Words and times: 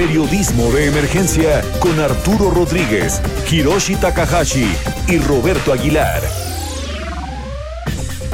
Periodismo 0.00 0.72
de 0.72 0.86
Emergencia 0.86 1.60
con 1.78 2.00
Arturo 2.00 2.50
Rodríguez, 2.50 3.20
Hiroshi 3.50 3.96
Takahashi 3.96 4.66
y 5.06 5.18
Roberto 5.18 5.74
Aguilar. 5.74 6.22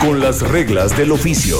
Con 0.01 0.21
las 0.21 0.43
reglas 0.43 0.97
del 0.97 1.11
oficio. 1.11 1.57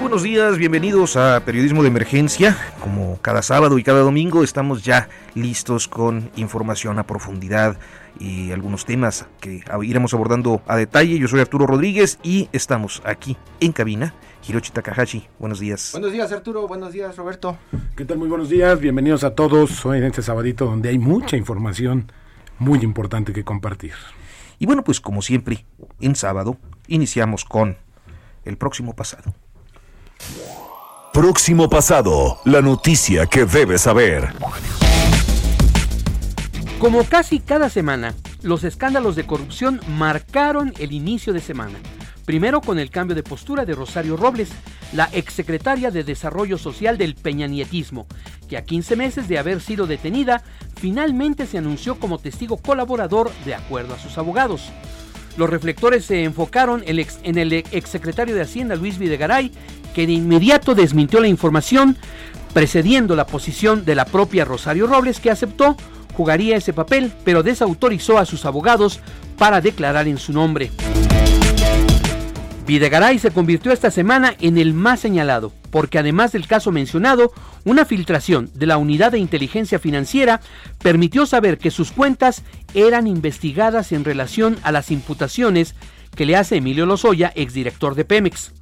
Buenos 0.00 0.24
días, 0.24 0.58
bienvenidos 0.58 1.16
a 1.16 1.40
Periodismo 1.44 1.82
de 1.82 1.88
Emergencia. 1.88 2.58
Como 2.80 3.20
cada 3.22 3.40
sábado 3.40 3.78
y 3.78 3.84
cada 3.84 4.00
domingo 4.00 4.42
estamos 4.42 4.82
ya 4.82 5.08
listos 5.36 5.86
con 5.86 6.28
información 6.34 6.98
a 6.98 7.06
profundidad 7.06 7.76
y 8.18 8.52
algunos 8.52 8.84
temas 8.84 9.26
que 9.40 9.62
iremos 9.82 10.14
abordando 10.14 10.62
a 10.66 10.76
detalle. 10.76 11.18
Yo 11.18 11.28
soy 11.28 11.40
Arturo 11.40 11.66
Rodríguez 11.66 12.18
y 12.22 12.48
estamos 12.52 13.02
aquí 13.04 13.36
en 13.60 13.72
cabina. 13.72 14.14
Hiroshi 14.46 14.72
Takahashi, 14.72 15.28
buenos 15.38 15.60
días. 15.60 15.90
Buenos 15.92 16.12
días 16.12 16.32
Arturo, 16.32 16.66
buenos 16.66 16.92
días 16.92 17.16
Roberto. 17.16 17.58
¿Qué 17.96 18.04
tal? 18.04 18.18
Muy 18.18 18.28
buenos 18.28 18.48
días, 18.48 18.80
bienvenidos 18.80 19.22
a 19.24 19.34
todos 19.34 19.84
hoy 19.86 19.98
en 19.98 20.04
este 20.04 20.22
sabadito 20.22 20.66
donde 20.66 20.88
hay 20.88 20.98
mucha 20.98 21.36
información 21.36 22.10
muy 22.58 22.80
importante 22.80 23.32
que 23.32 23.44
compartir. 23.44 23.94
Y 24.58 24.66
bueno, 24.66 24.84
pues 24.84 25.00
como 25.00 25.22
siempre, 25.22 25.64
en 26.00 26.16
sábado 26.16 26.58
iniciamos 26.88 27.44
con 27.44 27.76
el 28.44 28.56
próximo 28.56 28.94
pasado. 28.94 29.34
Próximo 31.12 31.68
pasado, 31.68 32.38
la 32.44 32.62
noticia 32.62 33.26
que 33.26 33.44
debes 33.44 33.82
saber. 33.82 34.32
Como 36.82 37.04
casi 37.04 37.38
cada 37.38 37.70
semana, 37.70 38.12
los 38.42 38.64
escándalos 38.64 39.14
de 39.14 39.24
corrupción 39.24 39.80
marcaron 39.96 40.74
el 40.80 40.90
inicio 40.90 41.32
de 41.32 41.38
semana. 41.38 41.78
Primero 42.24 42.60
con 42.60 42.80
el 42.80 42.90
cambio 42.90 43.14
de 43.14 43.22
postura 43.22 43.64
de 43.64 43.76
Rosario 43.76 44.16
Robles, 44.16 44.50
la 44.92 45.08
exsecretaria 45.12 45.92
de 45.92 46.02
Desarrollo 46.02 46.58
Social 46.58 46.98
del 46.98 47.14
peñanietismo, 47.14 48.08
que 48.48 48.56
a 48.56 48.64
15 48.64 48.96
meses 48.96 49.28
de 49.28 49.38
haber 49.38 49.60
sido 49.60 49.86
detenida, 49.86 50.42
finalmente 50.74 51.46
se 51.46 51.58
anunció 51.58 52.00
como 52.00 52.18
testigo 52.18 52.56
colaborador 52.56 53.30
de 53.44 53.54
acuerdo 53.54 53.94
a 53.94 54.00
sus 54.00 54.18
abogados. 54.18 54.72
Los 55.36 55.48
reflectores 55.48 56.04
se 56.04 56.24
enfocaron 56.24 56.82
en 56.84 57.38
el 57.38 57.52
exsecretario 57.52 58.34
de 58.34 58.42
Hacienda 58.42 58.74
Luis 58.74 58.98
Videgaray, 58.98 59.52
que 59.94 60.08
de 60.08 60.14
inmediato 60.14 60.74
desmintió 60.74 61.20
la 61.20 61.28
información, 61.28 61.96
precediendo 62.52 63.14
la 63.14 63.28
posición 63.28 63.84
de 63.84 63.94
la 63.94 64.04
propia 64.04 64.44
Rosario 64.44 64.88
Robles, 64.88 65.20
que 65.20 65.30
aceptó 65.30 65.76
jugaría 66.12 66.56
ese 66.56 66.72
papel, 66.72 67.12
pero 67.24 67.42
desautorizó 67.42 68.18
a 68.18 68.26
sus 68.26 68.44
abogados 68.44 69.00
para 69.38 69.60
declarar 69.60 70.08
en 70.08 70.18
su 70.18 70.32
nombre. 70.32 70.70
Videgaray 72.66 73.18
se 73.18 73.32
convirtió 73.32 73.72
esta 73.72 73.90
semana 73.90 74.34
en 74.40 74.56
el 74.56 74.72
más 74.72 75.00
señalado, 75.00 75.52
porque 75.70 75.98
además 75.98 76.30
del 76.32 76.46
caso 76.46 76.70
mencionado, 76.70 77.32
una 77.64 77.84
filtración 77.84 78.50
de 78.54 78.66
la 78.66 78.76
Unidad 78.76 79.12
de 79.12 79.18
Inteligencia 79.18 79.80
Financiera 79.80 80.40
permitió 80.78 81.26
saber 81.26 81.58
que 81.58 81.72
sus 81.72 81.90
cuentas 81.90 82.42
eran 82.72 83.08
investigadas 83.08 83.90
en 83.90 84.04
relación 84.04 84.58
a 84.62 84.70
las 84.70 84.92
imputaciones 84.92 85.74
que 86.14 86.24
le 86.24 86.36
hace 86.36 86.56
Emilio 86.56 86.86
Lozoya, 86.86 87.32
exdirector 87.34 87.96
de 87.96 88.04
Pemex. 88.04 88.52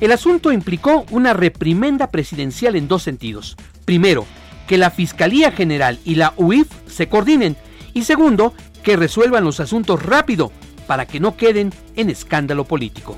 El 0.00 0.12
asunto 0.12 0.52
implicó 0.52 1.04
una 1.10 1.32
reprimenda 1.32 2.10
presidencial 2.10 2.76
en 2.76 2.86
dos 2.86 3.02
sentidos. 3.02 3.56
Primero, 3.84 4.26
que 4.70 4.78
la 4.78 4.92
Fiscalía 4.92 5.50
General 5.50 5.98
y 6.04 6.14
la 6.14 6.32
UIF 6.36 6.68
se 6.86 7.08
coordinen 7.08 7.56
y 7.92 8.04
segundo, 8.04 8.54
que 8.84 8.94
resuelvan 8.94 9.42
los 9.42 9.58
asuntos 9.58 10.00
rápido 10.00 10.52
para 10.86 11.06
que 11.06 11.18
no 11.18 11.36
queden 11.36 11.72
en 11.96 12.08
escándalo 12.08 12.62
político. 12.62 13.16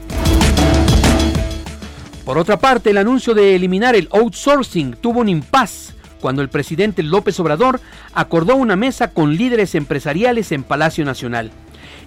Por 2.25 2.39
otra 2.39 2.59
parte, 2.59 2.89
el 2.89 2.97
anuncio 2.97 3.35
de 3.35 3.55
eliminar 3.55 3.95
el 3.95 4.09
outsourcing 4.13 4.93
tuvo 4.93 5.21
un 5.21 5.29
impas 5.29 5.93
cuando 6.23 6.41
el 6.41 6.49
presidente 6.49 7.03
López 7.03 7.39
Obrador 7.39 7.83
acordó 8.15 8.57
una 8.57 8.75
mesa 8.75 9.11
con 9.11 9.37
líderes 9.37 9.75
empresariales 9.75 10.53
en 10.53 10.63
Palacio 10.63 11.05
Nacional. 11.05 11.51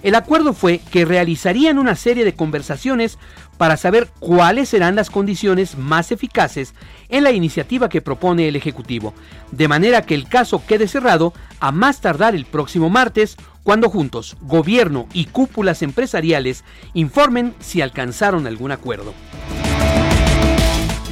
El 0.02 0.16
acuerdo 0.16 0.54
fue 0.54 0.80
que 0.90 1.04
realizarían 1.04 1.78
una 1.78 1.94
serie 1.94 2.24
de 2.24 2.34
conversaciones 2.34 3.16
para 3.58 3.76
saber 3.76 4.08
cuáles 4.18 4.68
serán 4.68 4.94
las 4.94 5.10
condiciones 5.10 5.76
más 5.76 6.12
eficaces 6.12 6.74
en 7.08 7.24
la 7.24 7.32
iniciativa 7.32 7.88
que 7.88 8.02
propone 8.02 8.48
el 8.48 8.56
Ejecutivo, 8.56 9.14
de 9.50 9.68
manera 9.68 10.02
que 10.02 10.14
el 10.14 10.28
caso 10.28 10.62
quede 10.66 10.88
cerrado 10.88 11.32
a 11.60 11.72
más 11.72 12.00
tardar 12.00 12.34
el 12.34 12.44
próximo 12.44 12.90
martes, 12.90 13.36
cuando 13.62 13.88
juntos, 13.88 14.36
gobierno 14.42 15.08
y 15.12 15.24
cúpulas 15.24 15.82
empresariales 15.82 16.64
informen 16.94 17.54
si 17.58 17.80
alcanzaron 17.80 18.46
algún 18.46 18.70
acuerdo. 18.70 19.12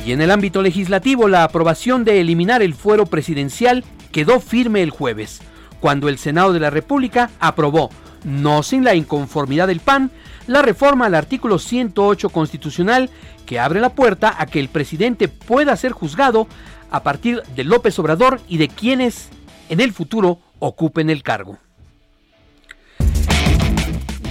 Y 0.07 0.13
en 0.13 0.21
el 0.21 0.31
ámbito 0.31 0.61
legislativo, 0.63 1.29
la 1.29 1.45
aprobación 1.45 2.05
de 2.05 2.21
eliminar 2.21 2.63
el 2.63 2.75
fuero 2.75 3.07
presidencial 3.07 3.85
quedó 4.13 4.39
firme 4.39 4.83
el 4.83 4.91
jueves, 4.91 5.41
cuando 5.81 6.09
el 6.09 6.19
Senado 6.19 6.53
de 6.53 6.61
la 6.61 6.71
República 6.71 7.31
aprobó, 7.41 7.91
no 8.23 8.63
sin 8.63 8.85
la 8.85 8.95
inconformidad 8.95 9.67
del 9.67 9.81
PAN, 9.81 10.11
la 10.47 10.63
reforma 10.63 11.07
al 11.07 11.15
artículo 11.15 11.59
108 11.59 12.29
constitucional 12.29 13.11
que 13.47 13.59
abre 13.59 13.81
la 13.81 13.91
puerta 13.91 14.35
a 14.39 14.47
que 14.47 14.61
el 14.61 14.69
presidente 14.69 15.29
pueda 15.29 15.77
ser 15.77 15.93
juzgado 15.93 16.47
a 16.91 17.03
partir 17.03 17.43
de 17.55 17.65
López 17.65 17.99
Obrador 17.99 18.41
y 18.49 18.59
de 18.59 18.69
quienes 18.69 19.29
en 19.69 19.81
el 19.81 19.93
futuro 19.93 20.39
ocupen 20.59 21.11
el 21.11 21.23
cargo. 21.23 21.59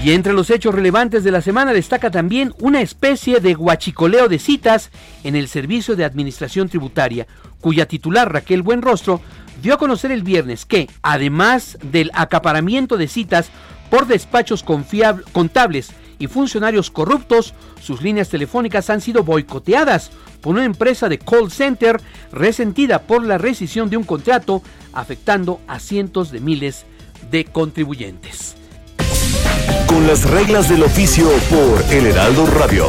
Y 0.03 0.11
entre 0.11 0.33
los 0.33 0.49
hechos 0.49 0.75
relevantes 0.75 1.23
de 1.23 1.31
la 1.31 1.41
semana 1.41 1.71
destaca 1.71 2.11
también 2.11 2.53
una 2.59 2.81
especie 2.81 3.39
de 3.39 3.53
guachicoleo 3.53 4.27
de 4.27 4.37
citas 4.37 4.91
en 5.23 5.37
el 5.37 5.47
Servicio 5.47 5.95
de 5.95 6.03
Administración 6.03 6.67
Tributaria, 6.67 7.25
cuya 7.61 7.85
titular 7.85 8.31
Raquel 8.31 8.63
Buenrostro 8.63 9.21
dio 9.61 9.75
a 9.75 9.77
conocer 9.77 10.11
el 10.11 10.23
viernes 10.23 10.65
que, 10.65 10.89
además 11.03 11.77
del 11.83 12.11
acaparamiento 12.13 12.97
de 12.97 13.07
citas 13.07 13.49
por 13.89 14.05
despachos 14.07 14.63
contables 14.63 15.93
y 16.23 16.27
funcionarios 16.27 16.89
corruptos, 16.89 17.53
sus 17.81 18.01
líneas 18.01 18.29
telefónicas 18.29 18.89
han 18.89 19.01
sido 19.01 19.25
boicoteadas 19.25 20.09
por 20.39 20.53
una 20.53 20.63
empresa 20.63 21.09
de 21.09 21.19
call 21.19 21.51
center 21.51 21.99
resentida 22.31 23.01
por 23.01 23.25
la 23.25 23.37
rescisión 23.37 23.89
de 23.89 23.97
un 23.97 24.05
contrato 24.05 24.61
afectando 24.93 25.59
a 25.67 25.79
cientos 25.79 26.31
de 26.31 26.39
miles 26.39 26.85
de 27.29 27.43
contribuyentes. 27.43 28.55
Con 29.85 30.07
las 30.07 30.23
reglas 30.29 30.69
del 30.69 30.83
oficio 30.83 31.27
por 31.49 31.93
El 31.93 32.07
Heraldo 32.07 32.45
Radio. 32.45 32.87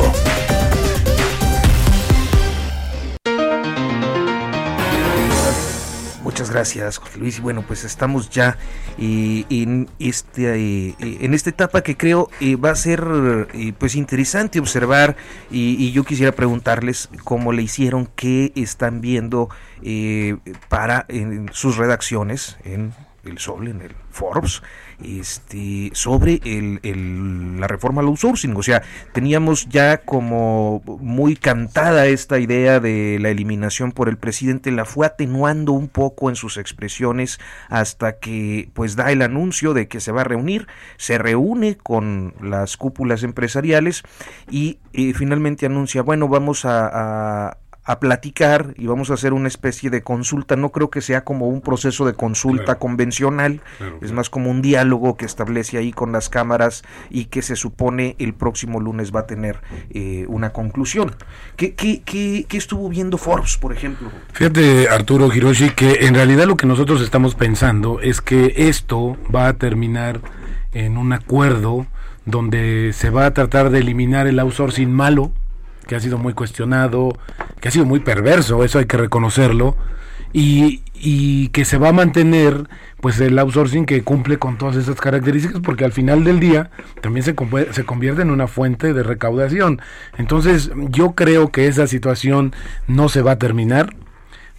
Muchas 6.35 6.51
gracias, 6.51 6.99
José 6.99 7.19
Luis. 7.21 7.41
Bueno, 7.41 7.63
pues 7.63 7.85
estamos 7.85 8.29
ya 8.29 8.59
eh, 8.99 9.45
en, 9.51 9.89
este, 10.01 10.89
eh, 10.89 10.95
en 10.99 11.33
esta 11.33 11.51
etapa 11.51 11.83
que 11.83 11.97
creo 11.97 12.29
eh, 12.41 12.57
va 12.57 12.73
a 12.73 12.75
ser 12.75 13.47
pues 13.79 13.95
interesante 13.95 14.59
observar 14.59 15.15
y, 15.49 15.93
yo 15.93 16.03
quisiera 16.03 16.33
preguntarles 16.33 17.09
cómo 17.23 17.53
le 17.53 17.63
hicieron, 17.63 18.11
qué 18.17 18.51
están 18.57 19.01
viendo 19.01 19.49
para 20.69 21.07
en 21.09 21.51
sus 21.53 21.77
redacciones 21.77 22.57
en 22.65 22.93
el 23.25 23.39
Sol, 23.39 23.69
en 23.69 23.81
el 23.81 23.95
Forbes, 24.11 24.61
este, 25.03 25.91
sobre 25.95 26.41
el, 26.45 27.61
la 27.61 27.67
reforma 27.67 28.01
al 28.01 28.09
outsourcing. 28.09 28.55
O 28.57 28.63
sea, 28.63 28.83
teníamos 29.13 29.69
ya 29.69 29.99
como 29.99 30.83
muy 31.01 31.37
cantada 31.37 32.07
esta 32.07 32.39
idea 32.39 32.81
de 32.81 33.19
la 33.21 33.31
eliminación 33.31 33.93
por 33.93 34.09
el 34.09 34.17
presidente, 34.17 34.71
la 34.71 34.85
fue 34.85 35.07
atenuando 35.07 35.73
un 35.73 35.89
poco 35.89 36.31
en 36.31 36.37
sus 36.37 36.57
expresiones 36.57 37.39
hasta 37.69 38.19
que 38.19 38.71
pues 38.75 38.97
da 38.97 39.11
el 39.13 39.23
anuncio 39.23 39.75
de 39.75 39.89
que 39.89 40.01
se 40.01 40.13
va 40.13 40.23
a 40.23 40.25
reunir, 40.25 40.67
se 40.97 41.19
reúne 41.19 41.77
con 41.77 42.35
las 42.41 42.77
cúpulas 42.77 43.23
empresariales 43.23 44.03
y 44.51 44.79
eh, 44.93 45.13
finalmente 45.15 45.67
anuncia, 45.67 46.03
bueno, 46.03 46.29
vamos 46.29 46.65
a, 46.65 47.49
a 47.49 47.59
platicar 48.01 48.75
y 48.79 48.87
vamos 48.87 49.11
a 49.11 49.15
hacer 49.15 49.33
una 49.35 49.49
especie 49.49 49.91
de 49.91 50.03
consulta. 50.03 50.57
No 50.57 50.71
creo 50.71 50.89
que 50.91 51.01
sea 51.03 51.23
como 51.25 51.49
un 51.49 51.61
proceso 51.61 52.07
de 52.07 52.15
consulta 52.15 52.65
Claro. 52.65 52.79
convencional, 52.79 53.61
Claro, 53.79 53.99
es 54.01 54.13
más 54.13 54.31
como 54.31 54.51
un 54.51 54.63
diálogo 54.63 55.17
que 55.17 55.27
establece 55.27 55.77
ahí 55.79 55.93
con 55.93 56.11
las 56.13 56.29
cámaras 56.31 56.83
y 57.11 57.27
que 57.27 57.43
se 57.43 57.57
supone 57.57 58.17
el 58.19 58.33
próximo 58.35 58.81
lunes 58.81 59.15
va 59.15 59.21
a 59.21 59.27
tener 59.27 59.61
eh, 59.91 60.25
una 60.29 60.51
conclusión. 60.51 61.15
¿Qué, 61.57 61.75
qué, 61.75 62.03
qué, 62.05 62.47
qué 62.49 62.57
estuvo 62.57 62.89
viendo 62.89 63.19
Forbes, 63.19 63.59
por 63.59 63.73
ejemplo? 63.73 64.09
Fíjate, 64.33 64.89
Arturo 64.89 65.33
Hiroshi, 65.33 65.71
que 65.71 66.07
en 66.07 66.15
realidad 66.15 66.47
lo 66.47 66.57
que 66.57 66.67
nosotros 66.67 67.03
estamos 67.03 67.35
pensando 67.35 68.01
es 68.01 68.21
que 68.23 68.55
esto 68.57 69.17
va 69.35 69.49
a 69.49 69.53
terminar 69.55 70.21
en 70.73 70.97
un 70.97 71.13
acuerdo 71.13 71.87
donde 72.27 72.93
se 72.95 73.11
va 73.11 73.27
a 73.27 73.35
tratar 73.35 73.69
de 73.71 73.81
eliminar 73.81 74.27
el 74.27 74.39
outsourcing 74.39 74.91
malo, 74.91 75.31
que 75.87 75.95
ha 75.97 76.01
sido 76.01 76.17
muy 76.17 76.33
cuestionado, 76.33 77.11
que 77.65 77.69
ha 77.69 77.71
sido 77.71 77.87
muy 77.87 78.01
perverso, 78.01 78.63
eso 78.63 78.79
hay 78.79 78.85
que 78.85 78.99
reconocerlo, 78.99 79.75
y, 80.35 80.83
y 80.93 81.49
que 81.49 81.65
se 81.65 81.79
va 81.79 81.89
a 81.89 81.93
mantener 81.95 82.69
pues 83.01 83.19
el 83.21 83.39
outsourcing 83.39 83.87
que 83.87 84.03
cumple 84.03 84.39
con 84.39 84.59
todas 84.59 84.77
esas 84.77 85.01
características 85.01 85.63
porque 85.63 85.87
al 85.87 85.93
final 85.93 86.25
del 86.25 86.41
día 86.41 86.71
también 87.01 87.25
se, 87.25 87.35
se 87.71 87.85
convierte 87.87 88.21
en 88.21 88.31
una 88.31 88.49
fuente 88.49 88.93
de 88.93 89.03
recaudación. 89.03 89.81
Entonces 90.19 90.73
yo 90.91 91.13
creo 91.13 91.53
que 91.53 91.67
esa 91.67 91.87
situación 91.87 92.53
no 92.87 93.09
se 93.09 93.23
va 93.23 93.33
a 93.33 93.39
terminar 93.39 93.97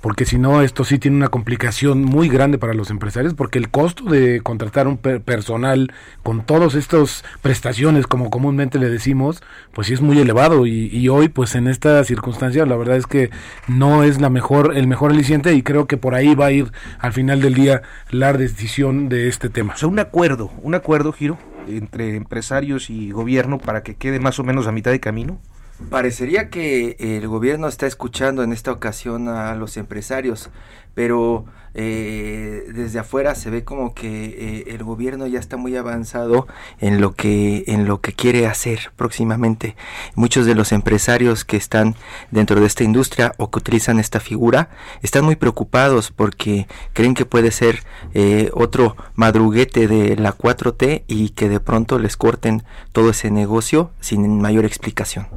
porque 0.06 0.26
si 0.26 0.38
no 0.38 0.62
esto 0.62 0.84
sí 0.84 1.00
tiene 1.00 1.18
una 1.18 1.30
complicación 1.30 2.04
muy 2.04 2.30
grande 2.30 2.60
para 2.60 2.76
los 2.76 2.92
empresarios 2.92 3.34
porque 3.34 3.58
el 3.58 3.72
costo 3.72 4.04
de 4.04 4.40
contratar 4.42 4.88
un 4.88 4.98
per- 4.98 5.22
personal 5.22 5.92
con 6.22 6.46
todas 6.46 6.76
estas 6.76 7.24
prestaciones 7.42 8.06
como 8.06 8.30
comúnmente 8.30 8.78
le 8.78 8.88
decimos 8.88 9.42
pues 9.74 9.88
sí 9.88 9.96
es 9.96 10.02
muy 10.02 10.20
elevado 10.20 10.68
y, 10.68 10.90
y 10.96 11.10
hoy 11.10 11.28
pues 11.28 11.56
en 11.56 11.68
esta 11.68 12.04
circunstancia 12.04 12.68
la 12.68 12.76
verdad 12.76 12.98
es 12.98 13.08
que 13.08 13.32
no 13.68 14.04
es 14.04 14.22
la 14.22 14.30
mejor 14.30 14.78
el 14.78 14.86
mejor 14.86 15.10
aliciente 15.10 15.56
y 15.56 15.64
creo 15.64 15.88
que 15.88 15.98
por 15.98 16.14
ahí 16.14 16.36
va 16.36 16.46
a 16.46 16.52
ir 16.52 16.72
al 17.00 17.12
final 17.12 17.42
del 17.42 17.56
día 17.56 17.82
la 18.12 18.32
decisión 18.32 19.10
de 19.10 19.28
este 19.28 19.50
tema 19.50 19.74
O 19.74 19.78
sea, 19.78 19.88
un 19.90 19.98
acuerdo, 19.98 20.52
un 20.62 20.76
acuerdo, 20.76 21.14
Giro, 21.14 21.40
entre 21.68 22.16
empresarios 22.16 22.92
y 22.92 23.10
gobierno 23.10 23.58
para 23.58 23.82
que 23.82 23.96
quede 23.96 24.20
más 24.20 24.38
o 24.38 24.44
menos 24.44 24.68
a 24.68 24.72
mitad 24.72 24.92
de 24.92 25.00
camino. 25.00 25.40
Parecería 25.90 26.50
que 26.50 26.96
el 27.00 27.28
gobierno 27.28 27.68
está 27.68 27.86
escuchando 27.86 28.44
en 28.44 28.54
esta 28.54 28.72
ocasión 28.72 29.28
a 29.28 29.54
los 29.56 29.76
empresarios, 29.76 30.50
pero 30.96 31.46
eh, 31.78 32.72
desde 32.74 33.00
afuera 33.00 33.36
se 33.36 33.50
ve 33.50 33.66
como 33.66 33.94
que 33.94 34.08
eh, 34.08 34.64
el 34.68 34.84
gobierno 34.86 35.28
ya 35.28 35.40
está 35.40 35.58
muy 35.58 35.76
avanzado 35.76 36.48
en 36.80 37.02
lo 37.02 37.16
que 37.16 37.66
en 37.68 37.86
lo 37.86 38.00
que 38.00 38.14
quiere 38.14 38.48
hacer 38.48 38.92
próximamente. 38.96 39.76
Muchos 40.16 40.46
de 40.46 40.56
los 40.56 40.72
empresarios 40.72 41.44
que 41.44 41.58
están 41.58 41.96
dentro 42.32 42.62
de 42.62 42.66
esta 42.66 42.86
industria 42.86 43.34
o 43.38 43.52
que 43.52 43.60
utilizan 43.60 44.00
esta 44.00 44.22
figura 44.22 44.70
están 45.02 45.26
muy 45.26 45.36
preocupados 45.36 46.12
porque 46.12 46.66
creen 46.94 47.14
que 47.14 47.26
puede 47.26 47.52
ser 47.52 47.84
eh, 48.14 48.50
otro 48.54 48.96
madruguete 49.16 49.90
de 49.90 50.16
la 50.16 50.34
4T 50.34 51.04
y 51.08 51.30
que 51.32 51.50
de 51.50 51.60
pronto 51.60 52.00
les 52.00 52.16
corten 52.16 52.64
todo 52.94 53.10
ese 53.10 53.32
negocio 53.32 53.92
sin 54.00 54.40
mayor 54.40 54.64
explicación. 54.64 55.28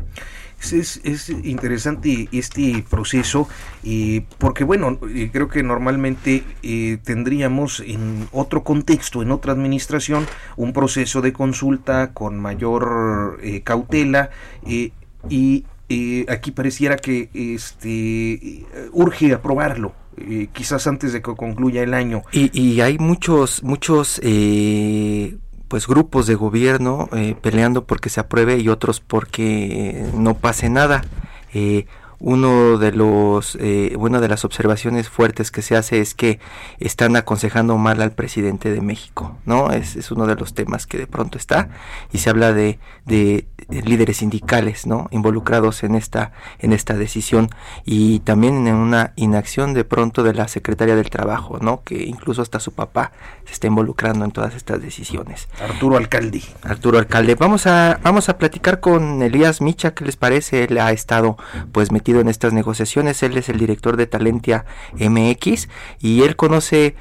Es, 0.61 0.73
es- 0.73 1.01
es 1.05 1.29
interesante 1.31 2.29
este 2.33 2.85
proceso 2.91 3.49
y 3.83 4.21
porque 4.39 4.65
bueno, 4.65 4.99
eh, 5.15 5.31
creo 5.33 5.49
que 5.49 5.63
normalmente 5.63 6.43
eh, 6.63 6.99
tendríamos 7.05 7.81
en 7.81 8.29
otro 8.33 8.65
contexto, 8.65 9.23
en 9.23 9.31
otra 9.31 9.53
administración, 9.53 10.27
un 10.57 10.73
proceso 10.73 11.21
de 11.23 11.33
consulta 11.33 12.13
con 12.13 12.39
mayor 12.41 13.39
eh, 13.43 13.63
cautela 13.63 14.31
eh, 14.67 14.91
y 15.29 15.65
eh, 15.89 16.27
aquí 16.29 16.51
pareciera 16.51 16.97
que 16.97 17.31
este 17.33 18.35
eh, 18.35 18.67
urge 18.93 19.33
aprobarlo, 19.33 19.95
eh, 20.17 20.49
quizás 20.53 20.87
antes 20.87 21.13
de 21.13 21.23
que 21.23 21.35
concluya 21.35 21.83
el 21.83 21.95
año. 21.95 22.23
Y, 22.33 22.51
y 22.61 22.81
hay 22.81 22.99
muchos, 22.99 23.63
muchos 23.63 24.21
eh, 24.25 25.37
pues 25.69 25.87
grupos 25.87 26.27
de 26.27 26.35
gobierno 26.35 27.09
eh, 27.13 27.37
peleando 27.41 27.85
porque 27.85 28.09
se 28.09 28.21
apruebe 28.21 28.59
y 28.59 28.69
otros 28.69 29.01
porque 29.01 30.07
no 30.15 30.35
pase 30.35 30.71
nada. 30.71 31.05
Eh, 31.53 31.87
uno 32.21 32.79
de 32.79 32.93
los 32.93 33.57
eh, 33.61 33.95
una 33.97 34.21
de 34.21 34.29
las 34.29 34.45
observaciones 34.45 35.09
fuertes 35.09 35.51
que 35.51 35.63
se 35.63 35.77
hace 35.77 36.01
es 36.01 36.15
que 36.15 36.41
están 36.81 37.17
aconsejando 37.17 37.77
mal 37.79 38.03
al 38.03 38.13
presidente 38.13 38.73
de 38.73 38.81
México 38.81 39.37
no 39.45 39.71
es, 39.71 39.97
es 39.97 40.11
uno 40.11 40.27
de 40.27 40.35
los 40.35 40.55
temas 40.55 40.87
que 40.87 40.99
de 40.99 41.07
pronto 41.07 41.39
está 41.39 41.69
y 42.13 42.19
se 42.19 42.31
habla 42.31 42.53
de, 42.53 42.79
de 43.07 43.47
líderes 43.69 44.19
sindicales 44.19 44.87
no 44.87 45.09
involucrados 45.11 45.85
en 45.85 45.95
esta 45.95 46.33
en 46.59 46.73
esta 46.73 46.95
decisión 46.95 47.51
y 47.85 48.21
también 48.21 48.67
en 48.67 48.75
una 48.75 49.13
inacción 49.17 49.75
de 49.75 49.85
pronto 49.85 50.23
de 50.23 50.35
la 50.35 50.49
secretaria 50.49 50.97
del 50.97 51.11
trabajo 51.11 51.59
no 51.61 51.83
que 51.85 52.03
incluso 52.05 52.43
hasta 52.43 52.59
su 52.59 52.73
papá 52.73 53.13
se 53.47 53.53
está 53.53 53.69
involucrando 53.69 54.25
en 54.25 54.33
todas 54.33 54.55
estas 54.55 54.83
decisiones 54.83 55.49
Arturo 55.63 55.97
Alcalde. 55.97 56.43
Arturo 56.63 56.99
Alcalde. 56.99 57.35
Vamos 57.35 57.67
a, 57.67 58.01
vamos 58.03 58.29
a 58.29 58.39
platicar 58.39 58.81
con 58.81 59.23
Elías 59.23 59.61
Micha, 59.61 59.93
¿qué 59.93 60.05
les 60.05 60.17
parece? 60.17 60.65
Él 60.65 60.79
ha 60.79 60.93
estado 60.93 61.37
pues 61.73 61.93
metido 61.93 62.08
en 62.17 62.29
estas 62.29 62.53
negociaciones, 62.53 63.23
él 63.23 63.37
es 63.37 63.49
el 63.49 63.59
director 63.59 63.97
de 63.97 64.07
Talentia 64.07 64.65
MX 64.95 65.69
y 66.01 66.23
él 66.23 66.37
conoce 66.37 66.95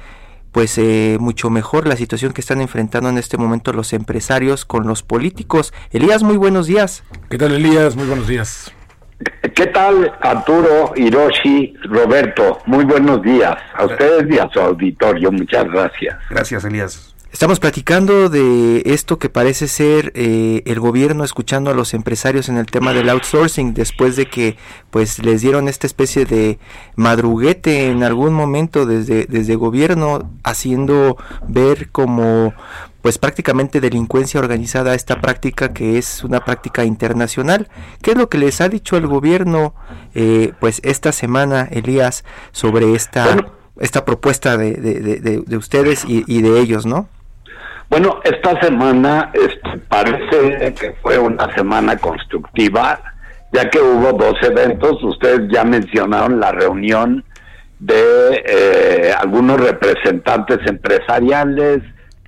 pues 0.52 0.78
eh, 0.78 1.18
mucho 1.20 1.50
mejor 1.50 1.86
la 1.86 1.96
situación 1.96 2.32
que 2.32 2.40
están 2.40 2.60
enfrentando 2.60 3.08
en 3.08 3.18
este 3.18 3.36
momento 3.36 3.72
los 3.72 3.92
empresarios 3.92 4.64
con 4.64 4.86
los 4.86 5.02
políticos. 5.02 5.72
Elías, 5.90 6.22
muy 6.22 6.36
buenos 6.36 6.66
días. 6.66 7.04
¿qué 7.30 7.38
tal 7.38 7.52
Elías? 7.52 7.96
muy 7.96 8.06
buenos 8.06 8.26
días 8.26 8.72
¿Qué 9.54 9.66
tal, 9.66 10.12
Arturo, 10.20 10.92
Hiroshi, 10.94 11.74
Roberto? 11.84 12.60
Muy 12.66 12.84
buenos 12.84 13.20
días 13.22 13.56
a 13.74 13.86
ustedes 13.86 14.32
y 14.32 14.38
a 14.38 14.48
su 14.48 14.60
auditorio. 14.60 15.32
Muchas 15.32 15.64
gracias. 15.64 16.16
Gracias, 16.30 16.64
Elías. 16.64 17.16
Estamos 17.30 17.60
platicando 17.60 18.30
de 18.30 18.82
esto 18.86 19.18
que 19.18 19.28
parece 19.28 19.68
ser 19.68 20.12
eh, 20.14 20.62
el 20.64 20.80
gobierno 20.80 21.24
escuchando 21.24 21.70
a 21.70 21.74
los 21.74 21.92
empresarios 21.92 22.48
en 22.48 22.56
el 22.56 22.66
tema 22.66 22.94
del 22.94 23.10
outsourcing 23.10 23.74
después 23.74 24.16
de 24.16 24.26
que 24.26 24.56
pues 24.90 25.18
les 25.18 25.42
dieron 25.42 25.68
esta 25.68 25.86
especie 25.86 26.24
de 26.24 26.58
madruguete 26.96 27.90
en 27.90 28.02
algún 28.02 28.32
momento 28.32 28.86
desde 28.86 29.26
desde 29.26 29.56
gobierno 29.56 30.30
haciendo 30.42 31.18
ver 31.46 31.90
como 31.90 32.54
pues 33.02 33.18
prácticamente 33.18 33.80
delincuencia 33.82 34.40
organizada 34.40 34.94
esta 34.94 35.20
práctica 35.20 35.74
que 35.74 35.98
es 35.98 36.24
una 36.24 36.44
práctica 36.44 36.84
internacional. 36.86 37.68
¿Qué 38.02 38.12
es 38.12 38.16
lo 38.16 38.30
que 38.30 38.38
les 38.38 38.60
ha 38.62 38.70
dicho 38.70 38.96
el 38.96 39.06
gobierno 39.06 39.74
eh, 40.14 40.54
pues 40.60 40.80
esta 40.82 41.12
semana, 41.12 41.68
Elías, 41.70 42.24
sobre 42.52 42.94
esta 42.94 43.52
esta 43.78 44.04
propuesta 44.06 44.56
de, 44.56 44.72
de, 44.72 44.94
de- 45.00 45.20
de- 45.20 45.42
de 45.46 45.56
ustedes 45.58 46.04
y, 46.06 46.24
y 46.26 46.40
de 46.42 46.58
ellos, 46.58 46.84
¿no? 46.86 47.06
Bueno, 47.90 48.20
esta 48.24 48.60
semana 48.60 49.30
este, 49.32 49.78
parece 49.88 50.74
que 50.74 50.92
fue 51.02 51.18
una 51.18 51.52
semana 51.54 51.96
constructiva, 51.96 53.00
ya 53.52 53.70
que 53.70 53.80
hubo 53.80 54.12
dos 54.12 54.34
eventos. 54.42 55.02
Ustedes 55.02 55.48
ya 55.50 55.64
mencionaron 55.64 56.38
la 56.38 56.52
reunión 56.52 57.24
de 57.78 58.44
eh, 58.46 59.12
algunos 59.18 59.58
representantes 59.60 60.58
empresariales, 60.66 61.80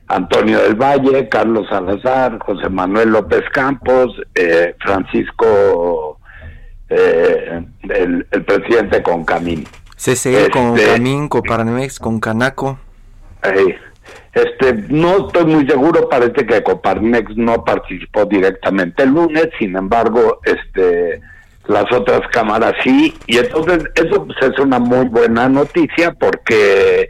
Antonio 0.08 0.61
del 0.62 0.76
Valle, 0.76 1.28
Carlos 1.28 1.66
Salazar, 1.68 2.38
José 2.38 2.68
Manuel 2.70 3.11
López 3.11 3.42
Campos, 3.52 4.08
eh, 4.35 4.75
Francisco, 4.80 6.18
eh, 6.88 7.62
el, 7.82 8.26
el 8.30 8.44
presidente 8.44 9.02
Concamín. 9.02 9.66
CCE 9.96 10.49
con 10.50 10.76
Este- 10.78 10.94
Camín, 10.94 11.28
con 11.28 11.42
Parmex, 11.42 11.99
con 11.99 12.18
Canaco. 12.18 12.78
Eh, 13.42 13.76
este, 14.32 14.75
no 14.88 15.26
estoy 15.26 15.44
muy 15.44 15.66
seguro, 15.66 16.08
parece 16.08 16.46
que 16.46 16.62
Coparmex 16.62 17.37
no 17.37 17.64
participó 17.64 18.25
directamente 18.25 19.02
el 19.02 19.10
lunes, 19.10 19.49
sin 19.58 19.76
embargo, 19.76 20.40
este, 20.44 21.20
las 21.66 21.90
otras 21.92 22.20
cámaras 22.32 22.75
sí, 22.82 23.14
y 23.26 23.38
entonces 23.38 23.84
eso 23.94 24.25
pues, 24.25 24.38
es 24.42 24.58
una 24.58 24.78
muy 24.78 25.06
buena 25.06 25.49
noticia 25.49 26.12
porque 26.12 27.08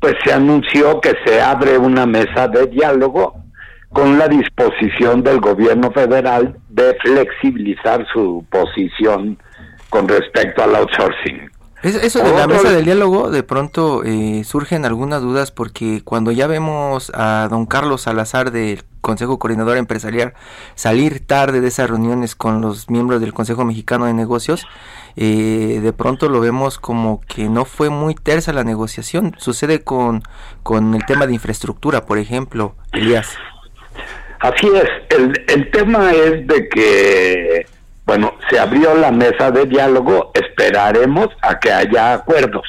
pues 0.00 0.14
se 0.24 0.32
anunció 0.32 1.00
que 1.00 1.14
se 1.24 1.40
abre 1.40 1.76
una 1.76 2.06
mesa 2.06 2.48
de 2.48 2.66
diálogo 2.66 3.34
con 3.92 4.18
la 4.18 4.28
disposición 4.28 5.22
del 5.22 5.40
gobierno 5.40 5.90
federal 5.90 6.56
de 6.68 6.96
flexibilizar 7.02 8.06
su 8.12 8.44
posición 8.50 9.36
con 9.90 10.08
respecto 10.08 10.62
al 10.62 10.76
outsourcing. 10.76 11.50
Es- 11.82 11.94
Eso 11.96 12.22
de 12.22 12.32
la 12.34 12.46
mesa 12.46 12.70
del 12.70 12.84
diálogo, 12.84 13.30
de 13.30 13.42
pronto 13.42 14.02
eh, 14.04 14.42
surgen 14.44 14.84
algunas 14.84 15.22
dudas 15.22 15.50
porque 15.50 16.02
cuando 16.04 16.30
ya 16.30 16.46
vemos 16.46 17.10
a 17.14 17.48
don 17.50 17.64
Carlos 17.66 18.02
Salazar 18.02 18.50
del 18.52 18.82
Consejo 19.00 19.38
Coordinador 19.38 19.78
Empresarial 19.78 20.34
salir 20.74 21.26
tarde 21.26 21.62
de 21.62 21.68
esas 21.68 21.88
reuniones 21.88 22.34
con 22.34 22.60
los 22.60 22.90
miembros 22.90 23.22
del 23.22 23.32
Consejo 23.32 23.64
Mexicano 23.64 24.04
de 24.04 24.12
Negocios, 24.12 24.66
eh, 25.16 25.80
de 25.82 25.92
pronto 25.94 26.28
lo 26.28 26.40
vemos 26.40 26.78
como 26.78 27.22
que 27.22 27.48
no 27.48 27.64
fue 27.64 27.88
muy 27.88 28.14
tersa 28.14 28.52
la 28.52 28.62
negociación. 28.64 29.34
Sucede 29.38 29.82
con, 29.82 30.22
con 30.62 30.94
el 30.94 31.06
tema 31.06 31.26
de 31.26 31.32
infraestructura, 31.32 32.04
por 32.04 32.18
ejemplo, 32.18 32.74
Elías. 32.92 33.28
Así 34.40 34.68
es, 34.74 34.88
el, 35.18 35.44
el 35.48 35.70
tema 35.70 36.12
es 36.12 36.46
de 36.46 36.68
que, 36.68 37.66
Bueno, 38.10 38.34
se 38.50 38.58
abrió 38.58 38.92
la 38.96 39.12
mesa 39.12 39.52
de 39.52 39.66
diálogo, 39.66 40.32
esperaremos 40.34 41.28
a 41.42 41.60
que 41.60 41.70
haya 41.70 42.14
acuerdos. 42.14 42.66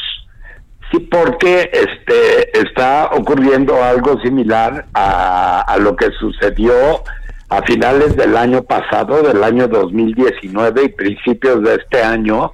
Sí, 0.92 1.00
porque 1.00 1.68
este 1.74 2.60
está 2.60 3.10
ocurriendo 3.12 3.84
algo 3.84 4.22
similar 4.22 4.86
a, 4.94 5.62
a 5.62 5.78
lo 5.78 5.96
que 5.96 6.12
sucedió 6.20 7.04
a 7.50 7.64
finales 7.64 8.16
del 8.16 8.38
año 8.38 8.62
pasado, 8.62 9.24
del 9.24 9.44
año 9.44 9.68
2019 9.68 10.84
y 10.84 10.90
principios 10.90 11.64
de 11.64 11.74
este 11.74 12.04
año, 12.04 12.54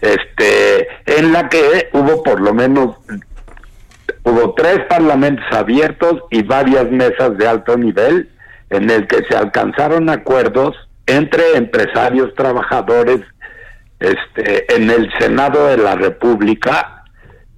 este, 0.00 0.88
en 1.06 1.32
la 1.32 1.48
que 1.48 1.90
hubo 1.92 2.24
por 2.24 2.40
lo 2.40 2.52
menos 2.52 2.96
hubo 4.24 4.54
tres 4.54 4.80
parlamentos 4.88 5.46
abiertos 5.52 6.24
y 6.32 6.42
varias 6.42 6.90
mesas 6.90 7.38
de 7.38 7.46
alto 7.46 7.76
nivel 7.76 8.28
en 8.70 8.90
el 8.90 9.06
que 9.06 9.22
se 9.28 9.36
alcanzaron 9.36 10.10
acuerdos 10.10 10.74
entre 11.10 11.56
empresarios 11.56 12.34
trabajadores 12.34 13.20
este 13.98 14.74
en 14.74 14.90
el 14.90 15.10
Senado 15.18 15.66
de 15.66 15.76
la 15.76 15.94
República 15.94 17.04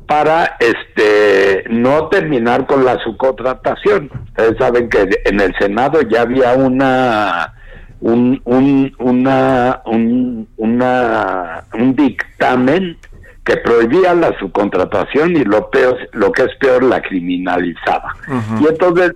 para 0.07 0.57
este 0.59 1.65
no 1.71 2.09
terminar 2.09 2.67
con 2.67 2.85
la 2.85 2.99
subcontratación. 2.99 4.11
Ustedes 4.29 4.59
saben 4.59 4.89
que 4.89 5.09
en 5.25 5.41
el 5.41 5.55
Senado 5.59 6.03
ya 6.03 6.23
había 6.23 6.55
una 6.55 7.55
un, 8.01 8.41
un 8.45 8.95
una 8.99 9.81
un, 9.87 10.49
una 10.57 11.65
un 11.75 11.95
dictamen 11.95 12.99
que 13.45 13.57
prohibía 13.57 14.15
la 14.15 14.37
subcontratación 14.39 15.37
y 15.37 15.45
lo 15.45 15.71
peor 15.71 15.97
lo 16.13 16.31
que 16.33 16.43
es 16.43 16.55
peor 16.61 16.83
la 16.85 17.01
criminalizaba. 17.01 18.15
Y 18.61 18.67
entonces, 18.67 19.13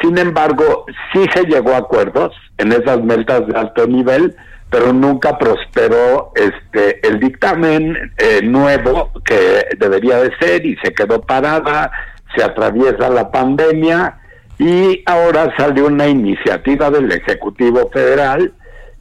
sin 0.00 0.18
embargo, 0.18 0.86
sí 1.12 1.24
se 1.34 1.44
llegó 1.44 1.74
a 1.74 1.78
acuerdos 1.78 2.34
en 2.58 2.72
esas 2.72 3.02
mesas 3.02 3.46
de 3.46 3.58
alto 3.58 3.86
nivel 3.86 4.36
pero 4.72 4.90
nunca 4.90 5.36
prosperó 5.36 6.32
este 6.34 7.06
el 7.06 7.20
dictamen 7.20 7.94
eh, 8.16 8.40
nuevo 8.42 9.12
que 9.22 9.66
debería 9.78 10.16
de 10.16 10.34
ser 10.40 10.64
y 10.64 10.76
se 10.82 10.94
quedó 10.94 11.20
parada, 11.20 11.92
se 12.34 12.42
atraviesa 12.42 13.10
la 13.10 13.30
pandemia 13.30 14.18
y 14.58 15.02
ahora 15.04 15.54
sale 15.58 15.82
una 15.82 16.08
iniciativa 16.08 16.90
del 16.90 17.12
Ejecutivo 17.12 17.90
Federal 17.92 18.54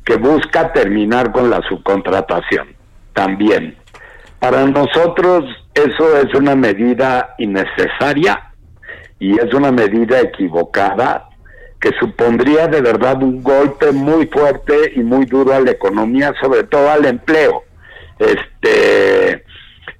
que 0.03 0.17
busca 0.17 0.73
terminar 0.73 1.31
con 1.31 1.49
la 1.49 1.61
subcontratación 1.69 2.75
también. 3.13 3.77
Para 4.39 4.65
nosotros 4.65 5.45
eso 5.73 6.17
es 6.17 6.33
una 6.33 6.53
medida 6.53 7.33
innecesaria 7.37 8.50
y 9.21 9.39
es 9.39 9.53
una 9.53 9.71
medida 9.71 10.19
equivocada 10.19 11.29
que 11.79 11.91
supondría 11.99 12.67
de 12.67 12.81
verdad 12.81 13.21
un 13.21 13.43
golpe 13.43 13.91
muy 13.91 14.25
fuerte 14.25 14.93
y 14.95 15.01
muy 15.01 15.25
duro 15.25 15.53
a 15.53 15.59
la 15.59 15.69
economía, 15.69 16.33
sobre 16.41 16.63
todo 16.63 16.89
al 16.89 17.05
empleo. 17.05 17.63
Este 18.17 19.45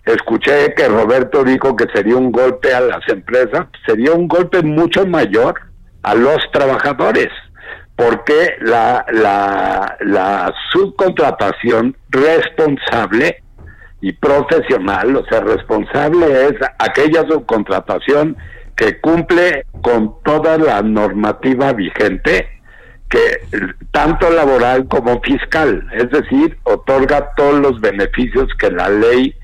escuché 0.06 0.74
que 0.74 0.88
Roberto 0.88 1.44
dijo 1.44 1.76
que 1.76 1.86
sería 1.94 2.16
un 2.16 2.32
golpe 2.32 2.74
a 2.74 2.82
las 2.82 3.08
empresas, 3.10 3.68
sería 3.86 4.12
un 4.14 4.28
golpe 4.28 4.64
mucho 4.64 5.06
mayor 5.06 5.54
a 6.02 6.16
los 6.16 6.40
trabajadores, 6.52 7.30
porque 7.96 8.56
la, 8.62 9.06
la, 9.12 10.52
subcontratación 10.72 11.96
responsable 12.10 13.44
y 14.02 14.14
profesional, 14.14 15.16
o 15.16 15.26
sea, 15.26 15.42
responsable 15.42 16.48
es 16.48 16.56
aquella 16.80 17.22
subcontratación 17.28 18.36
que 18.82 19.00
cumple 19.00 19.68
con 19.84 20.16
toda 20.24 20.58
la 20.58 20.82
normativa 20.82 21.72
vigente, 21.72 22.48
que 23.08 23.42
tanto 23.92 24.28
laboral 24.32 24.88
como 24.88 25.22
fiscal, 25.22 25.88
es 25.94 26.10
decir, 26.10 26.58
otorga 26.64 27.32
todos 27.36 27.60
los 27.60 27.80
beneficios 27.80 28.48
que 28.58 28.72
la 28.72 28.90
ley 28.90 29.36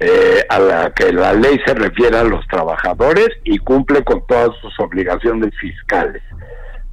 eh, 0.00 0.42
a 0.48 0.58
la 0.58 0.90
que 0.92 1.12
la 1.12 1.34
ley 1.34 1.60
se 1.66 1.74
refiere 1.74 2.16
a 2.16 2.24
los 2.24 2.46
trabajadores 2.46 3.28
y 3.44 3.58
cumple 3.58 4.02
con 4.04 4.26
todas 4.26 4.56
sus 4.62 4.72
obligaciones 4.80 5.50
fiscales. 5.60 6.22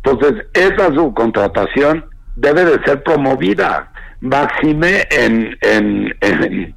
Entonces, 0.04 0.46
esa 0.54 0.94
subcontratación 0.94 2.04
debe 2.36 2.66
de 2.66 2.84
ser 2.84 3.04
promovida, 3.04 3.90
máxime 4.20 5.08
en, 5.12 5.58
en, 5.62 6.14
en, 6.20 6.76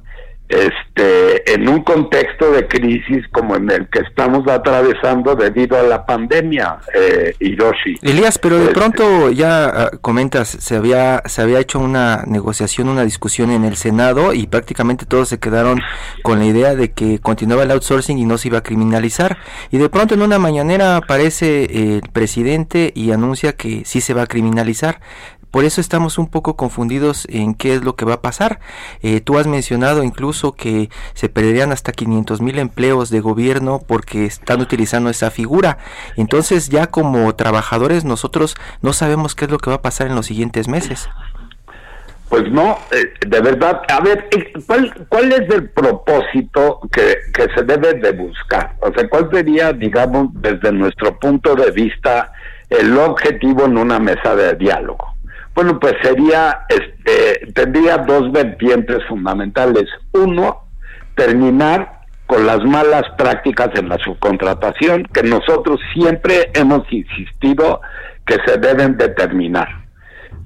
este, 0.49 1.53
en 1.53 1.69
un 1.69 1.83
contexto 1.83 2.51
de 2.51 2.67
crisis 2.67 3.27
como 3.31 3.55
en 3.55 3.69
el 3.69 3.87
que 3.89 3.99
estamos 3.99 4.47
atravesando 4.47 5.35
debido 5.35 5.77
a 5.79 5.83
la 5.83 6.05
pandemia, 6.05 6.79
eh, 6.93 7.35
Hiroshi. 7.39 7.99
Elías, 8.01 8.39
pero 8.39 8.57
de 8.57 8.63
Este, 8.63 8.73
pronto 8.73 9.29
ya 9.29 9.65
ah, 9.65 9.91
comentas, 10.01 10.49
se 10.49 10.75
había, 10.75 11.21
se 11.25 11.43
había 11.43 11.59
hecho 11.59 11.79
una 11.79 12.23
negociación, 12.25 12.89
una 12.89 13.03
discusión 13.03 13.51
en 13.51 13.63
el 13.63 13.75
Senado 13.75 14.33
y 14.33 14.47
prácticamente 14.47 15.05
todos 15.05 15.29
se 15.29 15.39
quedaron 15.39 15.81
con 16.23 16.39
la 16.39 16.45
idea 16.45 16.75
de 16.75 16.91
que 16.91 17.19
continuaba 17.19 17.63
el 17.63 17.71
outsourcing 17.71 18.17
y 18.17 18.25
no 18.25 18.39
se 18.39 18.47
iba 18.47 18.57
a 18.57 18.63
criminalizar. 18.63 19.37
Y 19.69 19.77
de 19.77 19.89
pronto 19.89 20.15
en 20.15 20.23
una 20.23 20.39
mañanera 20.39 20.97
aparece 20.97 21.65
el 21.65 22.01
presidente 22.11 22.91
y 22.95 23.11
anuncia 23.11 23.53
que 23.53 23.83
sí 23.85 24.01
se 24.01 24.15
va 24.15 24.23
a 24.23 24.27
criminalizar. 24.27 24.99
Por 25.51 25.65
eso 25.65 25.81
estamos 25.81 26.17
un 26.17 26.27
poco 26.27 26.55
confundidos 26.55 27.25
en 27.29 27.55
qué 27.55 27.73
es 27.73 27.83
lo 27.83 27.95
que 27.95 28.05
va 28.05 28.15
a 28.15 28.21
pasar. 28.21 28.59
Eh, 29.01 29.19
tú 29.19 29.37
has 29.37 29.47
mencionado 29.47 30.03
incluso 30.03 30.53
que 30.53 30.89
se 31.13 31.29
perderían 31.29 31.71
hasta 31.71 31.91
500 31.91 32.41
mil 32.41 32.59
empleos 32.59 33.09
de 33.09 33.19
gobierno 33.19 33.81
porque 33.85 34.25
están 34.25 34.61
utilizando 34.61 35.09
esa 35.09 35.31
figura. 35.31 35.79
Entonces 36.17 36.69
ya 36.69 36.87
como 36.87 37.33
trabajadores 37.35 38.05
nosotros 38.05 38.55
no 38.81 38.93
sabemos 38.93 39.35
qué 39.35 39.45
es 39.45 39.51
lo 39.51 39.57
que 39.57 39.71
va 39.71 39.77
a 39.77 39.81
pasar 39.81 40.07
en 40.07 40.15
los 40.15 40.27
siguientes 40.27 40.67
meses. 40.67 41.09
Pues 42.29 42.49
no, 42.51 42.77
eh, 42.91 43.11
de 43.27 43.41
verdad, 43.41 43.81
a 43.87 44.01
ver, 44.01 44.27
eh, 44.29 44.53
¿cuál, 44.67 44.93
cuál 45.09 45.31
es 45.31 45.49
el 45.49 45.67
propósito 45.71 46.79
que, 46.91 47.17
que 47.33 47.47
se 47.55 47.63
debe 47.63 47.95
de 47.95 48.11
buscar? 48.11 48.75
O 48.81 48.93
sea, 48.93 49.09
¿cuál 49.09 49.29
sería, 49.31 49.73
digamos, 49.73 50.29
desde 50.33 50.71
nuestro 50.71 51.17
punto 51.17 51.55
de 51.55 51.71
vista, 51.71 52.31
el 52.69 52.95
objetivo 52.99 53.65
en 53.65 53.79
una 53.79 53.97
mesa 53.97 54.35
de 54.35 54.53
diálogo? 54.53 55.15
Bueno, 55.55 55.79
pues 55.79 55.95
sería, 56.01 56.65
este, 56.69 57.51
tendría 57.53 57.97
dos 57.97 58.31
vertientes 58.31 58.99
fundamentales. 59.07 59.85
Uno, 60.13 60.63
terminar 61.15 61.99
con 62.27 62.45
las 62.45 62.63
malas 62.63 63.03
prácticas 63.17 63.69
en 63.75 63.89
la 63.89 63.97
subcontratación, 63.97 65.03
que 65.05 65.23
nosotros 65.23 65.79
siempre 65.93 66.51
hemos 66.53 66.83
insistido 66.91 67.81
que 68.25 68.37
se 68.45 68.57
deben 68.57 68.97
determinar 68.97 69.67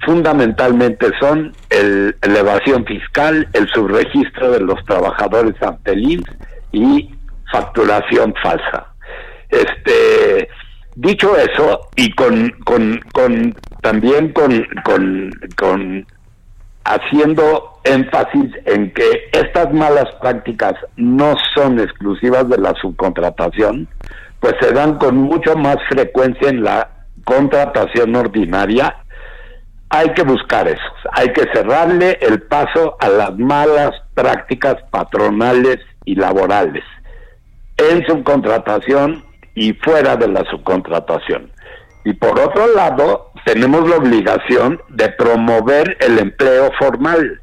fundamentalmente 0.06 1.08
son 1.20 1.54
el, 1.70 2.16
la 2.22 2.40
evasión 2.40 2.86
fiscal, 2.86 3.48
el 3.54 3.68
subregistro 3.70 4.52
de 4.52 4.60
los 4.60 4.84
trabajadores 4.86 5.56
ante 5.62 5.92
el 5.92 6.12
IMSS 6.12 6.38
y 6.72 7.16
facturación 7.52 8.34
falsa. 8.42 8.88
Este, 9.50 10.50
dicho 10.96 11.36
eso, 11.38 11.90
y 11.96 12.12
con, 12.14 12.52
con, 12.64 13.00
con 13.12 13.56
también 13.84 14.34
con, 14.34 14.66
con, 14.84 15.32
con 15.56 16.08
haciendo 16.86 17.80
énfasis 17.84 18.52
en 18.66 18.92
que 18.94 19.30
estas 19.34 19.72
malas 19.74 20.08
prácticas 20.20 20.74
no 20.96 21.36
son 21.54 21.80
exclusivas 21.80 22.50
de 22.50 22.58
la 22.58 22.74
subcontratación, 22.82 23.88
pues 24.40 24.56
se 24.60 24.72
dan 24.74 24.98
con 24.98 25.18
mucho 25.18 25.56
más 25.56 25.78
frecuencia 25.90 26.50
en 26.50 26.64
la 26.64 26.90
contratación 27.24 28.16
ordinaria 28.16 28.96
hay 29.94 30.10
que 30.16 30.24
buscar 30.24 30.68
eso, 30.68 30.82
hay 31.12 31.32
que 31.34 31.46
cerrarle 31.54 32.18
el 32.20 32.42
paso 32.42 32.98
a 33.00 33.10
las 33.10 33.38
malas 33.38 33.92
prácticas 34.16 34.78
patronales 34.90 35.78
y 36.04 36.16
laborales 36.16 36.84
en 37.78 38.04
subcontratación 38.08 39.24
y 39.54 39.74
fuera 39.74 40.16
de 40.16 40.30
la 40.30 40.44
subcontratación. 40.50 41.52
Y 42.06 42.14
por 42.14 42.40
otro 42.40 42.74
lado, 42.74 43.33
tenemos 43.46 43.88
la 43.90 43.98
obligación 43.98 44.82
de 44.90 45.10
promover 45.10 45.98
el 46.00 46.20
empleo 46.20 46.72
formal. 46.80 47.42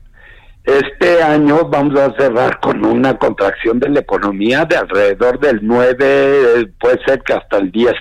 Este 0.64 1.22
año 1.22 1.68
vamos 1.68 1.98
a 1.98 2.14
cerrar 2.18 2.60
con 2.60 2.84
una 2.84 3.16
contracción 3.18 3.80
de 3.80 3.88
la 3.88 4.00
economía 4.00 4.64
de 4.66 4.76
alrededor 4.76 5.40
del 5.40 5.60
9, 5.62 6.72
puede 6.78 7.02
ser 7.04 7.22
que 7.22 7.32
hasta 7.32 7.58
el 7.58 7.72
10%. 7.72 7.96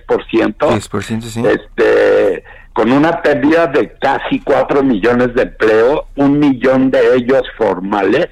10%, 0.58 1.22
sí. 1.22 1.44
Este, 1.46 2.44
con 2.74 2.91
una 2.91 3.22
pérdida 3.22 3.68
de 3.68 3.94
casi 4.00 4.39
4 4.41 4.84
millones 4.84 5.34
de 5.36 5.44
empleo, 5.44 6.08
un 6.15 6.38
millón 6.38 6.91
de 6.91 7.15
ellos 7.15 7.44
formales. 7.58 8.27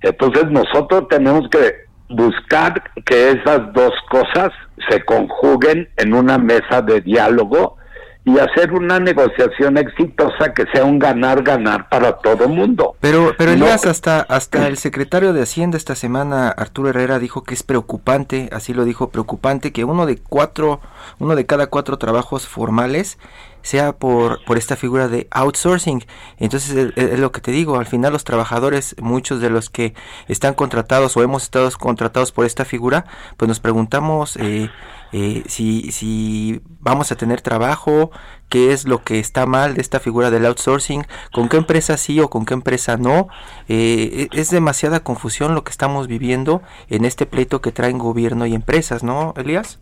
Entonces 0.00 0.46
nosotros 0.50 1.08
tenemos 1.08 1.48
que 1.50 1.82
buscar 2.08 2.82
que 3.04 3.30
esas 3.30 3.72
dos 3.72 3.92
cosas 4.10 4.50
se 4.88 5.04
conjuguen 5.04 5.88
en 5.96 6.14
una 6.14 6.38
mesa 6.38 6.82
de 6.82 7.00
diálogo 7.00 7.76
y 8.24 8.38
hacer 8.38 8.72
una 8.72 9.00
negociación 9.00 9.78
exitosa 9.78 10.54
que 10.54 10.64
sea 10.72 10.84
un 10.84 10.98
ganar-ganar 10.98 11.88
para 11.88 12.18
todo 12.18 12.48
mundo. 12.48 12.94
Pero, 13.00 13.34
pero 13.36 13.52
Elías, 13.52 13.84
hasta, 13.84 14.20
hasta 14.20 14.68
el 14.68 14.78
secretario 14.78 15.32
de 15.32 15.42
Hacienda 15.42 15.76
esta 15.76 15.96
semana, 15.96 16.48
Arturo 16.48 16.90
Herrera, 16.90 17.18
dijo 17.18 17.42
que 17.42 17.54
es 17.54 17.64
preocupante, 17.64 18.48
así 18.52 18.74
lo 18.74 18.84
dijo, 18.84 19.10
preocupante 19.10 19.72
que 19.72 19.84
uno 19.84 20.06
de 20.06 20.18
cuatro, 20.18 20.80
uno 21.18 21.34
de 21.34 21.46
cada 21.46 21.66
cuatro 21.66 21.98
trabajos 21.98 22.46
formales 22.46 23.18
sea 23.62 23.92
por, 23.92 24.44
por 24.44 24.58
esta 24.58 24.76
figura 24.76 25.08
de 25.08 25.26
outsourcing. 25.30 26.04
Entonces 26.38 26.92
es, 26.94 27.18
lo 27.18 27.32
que 27.32 27.40
te 27.40 27.50
digo, 27.50 27.78
al 27.78 27.86
final 27.86 28.12
los 28.12 28.24
trabajadores, 28.24 28.94
muchos 29.00 29.40
de 29.40 29.50
los 29.50 29.70
que 29.70 29.94
están 30.28 30.54
contratados 30.54 31.16
o 31.16 31.22
hemos 31.22 31.44
estado 31.44 31.70
contratados 31.78 32.32
por 32.32 32.44
esta 32.44 32.64
figura, 32.64 33.04
pues 33.36 33.48
nos 33.48 33.60
preguntamos 33.60 34.36
eh, 34.36 34.70
eh, 35.12 35.42
si, 35.46 35.92
si 35.92 36.60
vamos 36.80 37.12
a 37.12 37.16
tener 37.16 37.40
trabajo, 37.40 38.10
qué 38.48 38.72
es 38.72 38.86
lo 38.86 39.02
que 39.02 39.18
está 39.18 39.46
mal 39.46 39.74
de 39.74 39.80
esta 39.80 40.00
figura 40.00 40.30
del 40.30 40.46
outsourcing, 40.46 41.06
con 41.32 41.48
qué 41.48 41.56
empresa 41.56 41.96
sí 41.96 42.20
o 42.20 42.28
con 42.28 42.44
qué 42.44 42.54
empresa 42.54 42.96
no. 42.96 43.28
Eh, 43.68 44.28
e, 44.32 44.40
es 44.40 44.50
demasiada 44.50 45.00
confusión 45.00 45.54
lo 45.54 45.64
que 45.64 45.70
estamos 45.70 46.06
viviendo 46.06 46.62
en 46.88 47.04
este 47.04 47.26
pleito 47.26 47.60
que 47.60 47.72
traen 47.72 47.98
gobierno 47.98 48.46
y 48.46 48.54
empresas, 48.54 49.02
¿no, 49.02 49.34
Elías? 49.36 49.80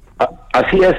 Así 0.53 0.79
es, 0.81 0.95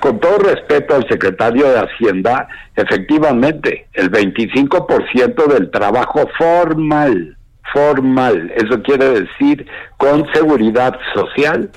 con 0.00 0.18
todo 0.18 0.38
respeto 0.38 0.96
al 0.96 1.06
secretario 1.08 1.68
de 1.70 1.78
Hacienda, 1.78 2.48
efectivamente, 2.74 3.86
el 3.92 4.10
25% 4.10 5.46
del 5.46 5.70
trabajo 5.70 6.28
formal, 6.36 7.36
formal, 7.72 8.50
eso 8.56 8.82
quiere 8.82 9.20
decir 9.20 9.66
con 9.96 10.26
seguridad 10.32 10.98
social, 11.14 11.70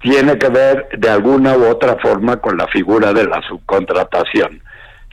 tiene 0.00 0.38
que 0.38 0.48
ver 0.48 0.88
de 0.96 1.10
alguna 1.10 1.56
u 1.56 1.66
otra 1.66 1.96
forma 1.96 2.38
con 2.38 2.56
la 2.56 2.66
figura 2.68 3.12
de 3.12 3.24
la 3.24 3.42
subcontratación. 3.46 4.62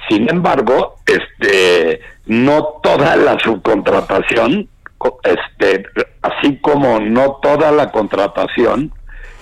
Sin 0.10 0.30
embargo, 0.30 0.96
este, 1.06 2.02
no 2.26 2.80
toda 2.82 3.16
la 3.16 3.38
subcontratación, 3.40 4.70
este, 5.24 5.86
así 6.22 6.58
como 6.60 7.00
no 7.00 7.40
toda 7.42 7.72
la 7.72 7.92
contratación 7.92 8.92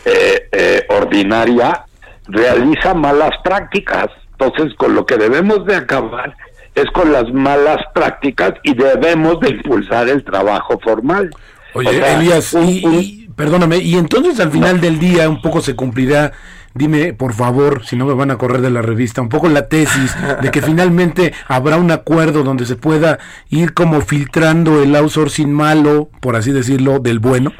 eh, 0.05 0.49
eh, 0.51 0.85
ordinaria 0.89 1.85
realiza 2.27 2.93
malas 2.93 3.31
prácticas. 3.43 4.07
Entonces, 4.31 4.75
con 4.75 4.95
lo 4.95 5.05
que 5.05 5.17
debemos 5.17 5.65
de 5.65 5.75
acabar 5.75 6.35
es 6.73 6.85
con 6.91 7.11
las 7.11 7.31
malas 7.31 7.77
prácticas 7.93 8.53
y 8.63 8.73
debemos 8.73 9.39
de 9.39 9.49
impulsar 9.49 10.09
el 10.09 10.23
trabajo 10.23 10.77
formal. 10.79 11.29
Oye, 11.73 12.13
Elías, 12.13 12.53
y, 12.53 13.24
perdóname, 13.35 13.77
y 13.77 13.95
entonces 13.95 14.39
al 14.39 14.51
final 14.51 14.81
del 14.81 14.99
día 14.99 15.29
un 15.29 15.41
poco 15.41 15.61
se 15.61 15.75
cumplirá 15.75 16.31
dime 16.75 17.13
por 17.13 17.33
favor, 17.33 17.85
si 17.85 17.95
no 17.95 18.05
me 18.05 18.13
van 18.13 18.29
a 18.29 18.37
correr 18.37 18.61
de 18.61 18.69
la 18.69 18.81
revista, 18.81 19.21
un 19.21 19.29
poco 19.29 19.47
la 19.47 19.67
tesis 19.67 20.15
de 20.41 20.51
que 20.51 20.61
finalmente 20.61 21.33
habrá 21.47 21.77
un 21.77 21.89
acuerdo 21.89 22.43
donde 22.43 22.65
se 22.65 22.75
pueda 22.75 23.17
ir 23.49 23.73
como 23.73 24.01
filtrando 24.01 24.83
el 24.83 24.95
outsourcing 24.95 25.51
malo, 25.51 26.09
por 26.19 26.35
así 26.35 26.51
decirlo, 26.51 26.99
del 26.99 27.19
bueno? 27.19 27.53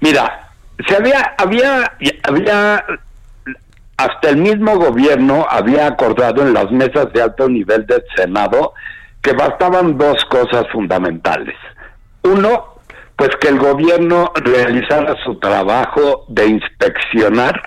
Mira, 0.00 0.50
se 0.86 0.96
había, 0.96 1.34
había, 1.38 1.92
había, 2.22 2.84
hasta 3.96 4.28
el 4.28 4.36
mismo 4.36 4.76
gobierno 4.76 5.46
había 5.48 5.86
acordado 5.86 6.42
en 6.42 6.52
las 6.52 6.70
mesas 6.70 7.10
de 7.14 7.22
alto 7.22 7.48
nivel 7.48 7.86
del 7.86 8.04
Senado 8.14 8.74
que 9.22 9.32
bastaban 9.32 9.96
dos 9.96 10.22
cosas 10.26 10.66
fundamentales. 10.70 11.56
Uno, 12.22 12.73
pues 13.16 13.30
que 13.40 13.48
el 13.48 13.58
gobierno 13.58 14.32
realizara 14.34 15.16
su 15.24 15.38
trabajo 15.38 16.24
de 16.28 16.46
inspeccionar, 16.46 17.62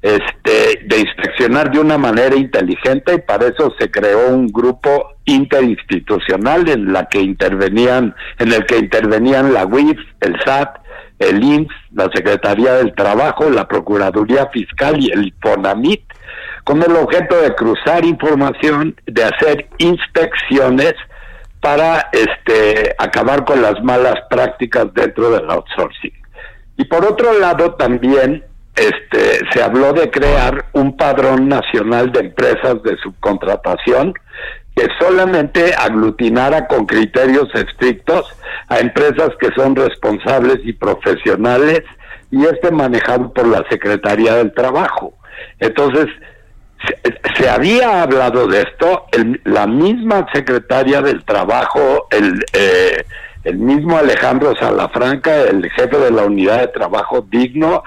este, 0.00 0.84
de 0.84 1.00
inspeccionar 1.00 1.70
de 1.70 1.80
una 1.80 1.98
manera 1.98 2.36
inteligente 2.36 3.14
y 3.14 3.20
para 3.20 3.46
eso 3.46 3.74
se 3.78 3.90
creó 3.90 4.28
un 4.28 4.48
grupo 4.48 5.14
interinstitucional 5.24 6.68
en 6.68 6.92
la 6.92 7.08
que 7.08 7.20
intervenían, 7.20 8.14
en 8.38 8.52
el 8.52 8.66
que 8.66 8.78
intervenían 8.78 9.52
la 9.52 9.66
UIF, 9.66 9.98
el 10.20 10.36
SAT, 10.44 10.78
el 11.18 11.42
INS, 11.42 11.68
la 11.92 12.10
Secretaría 12.12 12.74
del 12.74 12.94
Trabajo, 12.94 13.48
la 13.48 13.66
Procuraduría 13.68 14.48
Fiscal 14.52 15.00
y 15.00 15.10
el 15.10 15.26
IPONAMIT, 15.28 16.02
con 16.64 16.82
el 16.82 16.96
objeto 16.96 17.40
de 17.40 17.54
cruzar 17.54 18.04
información, 18.04 18.96
de 19.06 19.24
hacer 19.24 19.68
inspecciones 19.78 20.94
para 21.64 22.10
este 22.12 22.94
acabar 22.98 23.46
con 23.46 23.62
las 23.62 23.82
malas 23.82 24.16
prácticas 24.28 24.92
dentro 24.92 25.30
del 25.30 25.48
outsourcing. 25.50 26.12
Y 26.76 26.84
por 26.84 27.06
otro 27.06 27.38
lado 27.38 27.72
también 27.76 28.44
este 28.76 29.40
se 29.50 29.62
habló 29.62 29.94
de 29.94 30.10
crear 30.10 30.66
un 30.74 30.94
padrón 30.94 31.48
nacional 31.48 32.12
de 32.12 32.20
empresas 32.20 32.82
de 32.82 32.98
subcontratación 32.98 34.12
que 34.76 34.88
solamente 35.00 35.72
aglutinara 35.74 36.66
con 36.66 36.84
criterios 36.84 37.48
estrictos 37.54 38.26
a 38.68 38.80
empresas 38.80 39.30
que 39.40 39.48
son 39.56 39.74
responsables 39.74 40.58
y 40.64 40.74
profesionales 40.74 41.80
y 42.30 42.44
este 42.44 42.72
manejado 42.72 43.32
por 43.32 43.46
la 43.46 43.64
Secretaría 43.70 44.34
del 44.34 44.52
Trabajo. 44.52 45.14
Entonces, 45.60 46.08
se, 47.36 47.48
había 47.48 48.02
hablado 48.02 48.46
de 48.46 48.62
esto, 48.62 49.06
la 49.44 49.66
misma 49.66 50.26
Secretaria 50.32 51.02
del 51.02 51.24
Trabajo, 51.24 52.06
el, 52.10 52.44
eh, 52.52 53.04
el 53.44 53.58
mismo 53.58 53.96
Alejandro 53.98 54.54
Salafranca, 54.58 55.42
el 55.42 55.70
jefe 55.70 55.98
de 55.98 56.10
la 56.10 56.24
Unidad 56.24 56.60
de 56.60 56.68
Trabajo 56.68 57.26
Digno, 57.30 57.82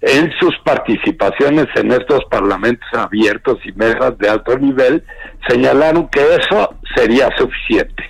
en 0.00 0.30
sus 0.38 0.56
participaciones 0.64 1.66
en 1.74 1.90
estos 1.92 2.24
parlamentos 2.30 2.88
abiertos 2.92 3.58
y 3.64 3.72
mesas 3.72 4.16
de 4.18 4.28
alto 4.28 4.56
nivel, 4.58 5.02
señalaron 5.48 6.08
que 6.08 6.20
eso 6.36 6.74
sería 6.94 7.28
suficiente. 7.36 8.04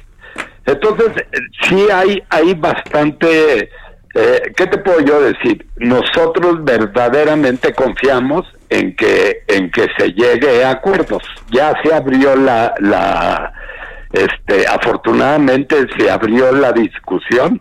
Entonces, 0.67 1.13
sí 1.63 1.87
hay, 1.91 2.23
hay 2.29 2.55
bastante, 2.55 3.71
eh, 4.15 4.43
¿qué 4.55 4.67
te 4.67 4.79
puedo 4.79 5.01
yo 5.01 5.23
decir? 5.23 5.67
Nosotros 5.77 6.63
verdaderamente 6.63 7.73
confiamos 7.73 8.45
en 8.71 8.95
que, 8.97 9.43
en 9.49 9.71
que 9.71 9.87
se 9.99 10.13
llegue 10.13 10.65
a 10.65 10.71
acuerdos. 10.73 11.23
Ya 11.51 11.73
se 11.83 11.95
abrió 11.95 12.37
la, 12.37 12.75
la, 12.81 13.53
este, 14.13 14.67
afortunadamente 14.67 15.87
se 15.97 16.11
abrió 16.11 16.53
la 16.53 16.73
discusión 16.73 17.61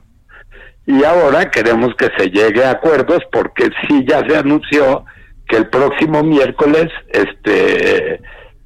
y 0.85 1.03
ahora 1.03 1.51
queremos 1.51 1.93
que 1.95 2.09
se 2.17 2.29
llegue 2.29 2.63
a 2.63 2.71
acuerdos 2.71 3.19
porque 3.31 3.69
sí 3.87 4.05
ya 4.07 4.25
se 4.27 4.37
anunció 4.37 5.05
que 5.47 5.57
el 5.57 5.69
próximo 5.69 6.23
miércoles, 6.23 6.87
este, 7.09 8.21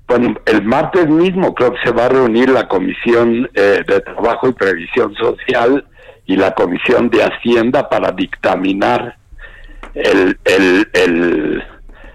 bueno, 0.08 0.36
el 0.46 0.64
martes 0.64 1.08
mismo 1.08 1.54
creo 1.54 1.74
que 1.74 1.82
se 1.84 1.92
va 1.92 2.06
a 2.06 2.10
reunir 2.10 2.50
la 2.50 2.68
Comisión 2.68 3.50
eh, 3.54 3.84
de 3.88 4.02
Trabajo 4.02 4.50
y 4.50 4.54
Previsión 4.54 5.16
Social 5.16 5.86
y 6.26 6.36
la 6.36 6.52
Comisión 6.52 7.10
de 7.10 7.24
Hacienda 7.24 7.90
para 7.90 8.12
dictaminar 8.12 9.18
el, 9.94 10.38
el, 10.46 10.90
el, 10.94 11.64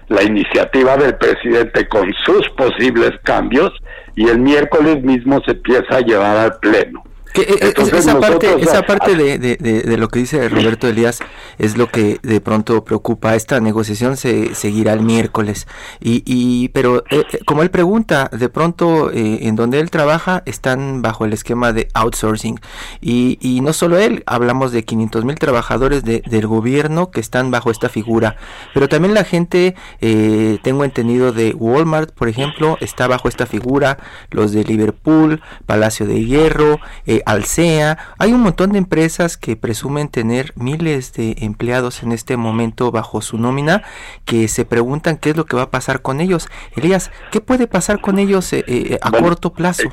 la 0.09 0.23
iniciativa 0.23 0.95
del 0.97 1.15
presidente 1.15 1.87
con 1.87 2.13
sus 2.25 2.47
posibles 2.51 3.11
cambios 3.23 3.71
y 4.15 4.27
el 4.27 4.39
miércoles 4.39 5.03
mismo 5.03 5.41
se 5.45 5.51
empieza 5.51 5.97
a 5.97 6.01
llevar 6.01 6.37
al 6.37 6.59
Pleno. 6.59 7.03
Eh, 7.33 7.57
eh, 7.61 7.73
esa 7.93 8.19
parte, 8.19 8.55
esa 8.61 8.83
parte 8.83 9.15
de, 9.15 9.37
de, 9.37 9.97
lo 9.97 10.07
que 10.07 10.19
dice 10.19 10.49
Roberto 10.49 10.87
Elías 10.87 11.19
es 11.57 11.77
lo 11.77 11.87
que 11.87 12.19
de 12.23 12.41
pronto 12.41 12.83
preocupa. 12.83 13.35
Esta 13.35 13.59
negociación 13.59 14.17
se 14.17 14.55
seguirá 14.55 14.93
el 14.93 15.01
miércoles. 15.01 15.67
Y, 15.99 16.23
y 16.25 16.69
pero 16.69 17.03
eh, 17.09 17.23
como 17.45 17.63
él 17.63 17.69
pregunta, 17.69 18.29
de 18.31 18.49
pronto 18.49 19.11
en 19.13 19.55
donde 19.55 19.79
él 19.79 19.89
trabaja 19.91 20.43
están 20.45 21.01
bajo 21.01 21.25
el 21.25 21.33
esquema 21.33 21.73
de 21.73 21.89
outsourcing. 21.93 22.59
Y, 23.01 23.37
y 23.41 23.61
no 23.61 23.73
solo 23.73 23.97
él, 23.97 24.23
hablamos 24.25 24.71
de 24.71 24.83
500 24.83 25.25
mil 25.25 25.35
trabajadores 25.35 26.03
del 26.03 26.47
gobierno 26.47 27.11
que 27.11 27.19
están 27.19 27.51
bajo 27.51 27.71
esta 27.71 27.89
figura. 27.89 28.37
Pero 28.73 28.87
también 28.89 29.13
la 29.13 29.23
gente, 29.23 29.75
tengo 29.99 30.83
entendido 30.83 31.31
de 31.31 31.53
Walmart, 31.53 32.11
por 32.11 32.29
ejemplo, 32.29 32.77
está 32.81 33.07
bajo 33.07 33.27
esta 33.27 33.45
figura. 33.45 33.97
Los 34.31 34.51
de 34.51 34.63
Liverpool, 34.63 35.41
Palacio 35.65 36.05
de 36.05 36.23
Hierro. 36.25 36.79
Eh, 37.05 37.16
Alsea, 37.25 37.97
hay 38.17 38.33
un 38.33 38.41
montón 38.41 38.71
de 38.71 38.77
empresas 38.77 39.37
que 39.37 39.55
presumen 39.55 40.09
tener 40.09 40.53
miles 40.55 41.13
de 41.13 41.35
empleados 41.39 42.03
en 42.03 42.11
este 42.11 42.37
momento 42.37 42.91
bajo 42.91 43.21
su 43.21 43.37
nómina 43.37 43.83
que 44.25 44.47
se 44.47 44.65
preguntan 44.65 45.17
qué 45.17 45.31
es 45.31 45.37
lo 45.37 45.45
que 45.45 45.55
va 45.55 45.63
a 45.63 45.71
pasar 45.71 46.01
con 46.01 46.21
ellos. 46.21 46.49
Elías, 46.75 47.11
¿qué 47.31 47.41
puede 47.41 47.67
pasar 47.67 48.01
con 48.01 48.19
ellos 48.19 48.51
eh, 48.53 48.63
eh, 48.67 48.99
a 49.01 49.11
corto 49.11 49.53
plazo? 49.53 49.89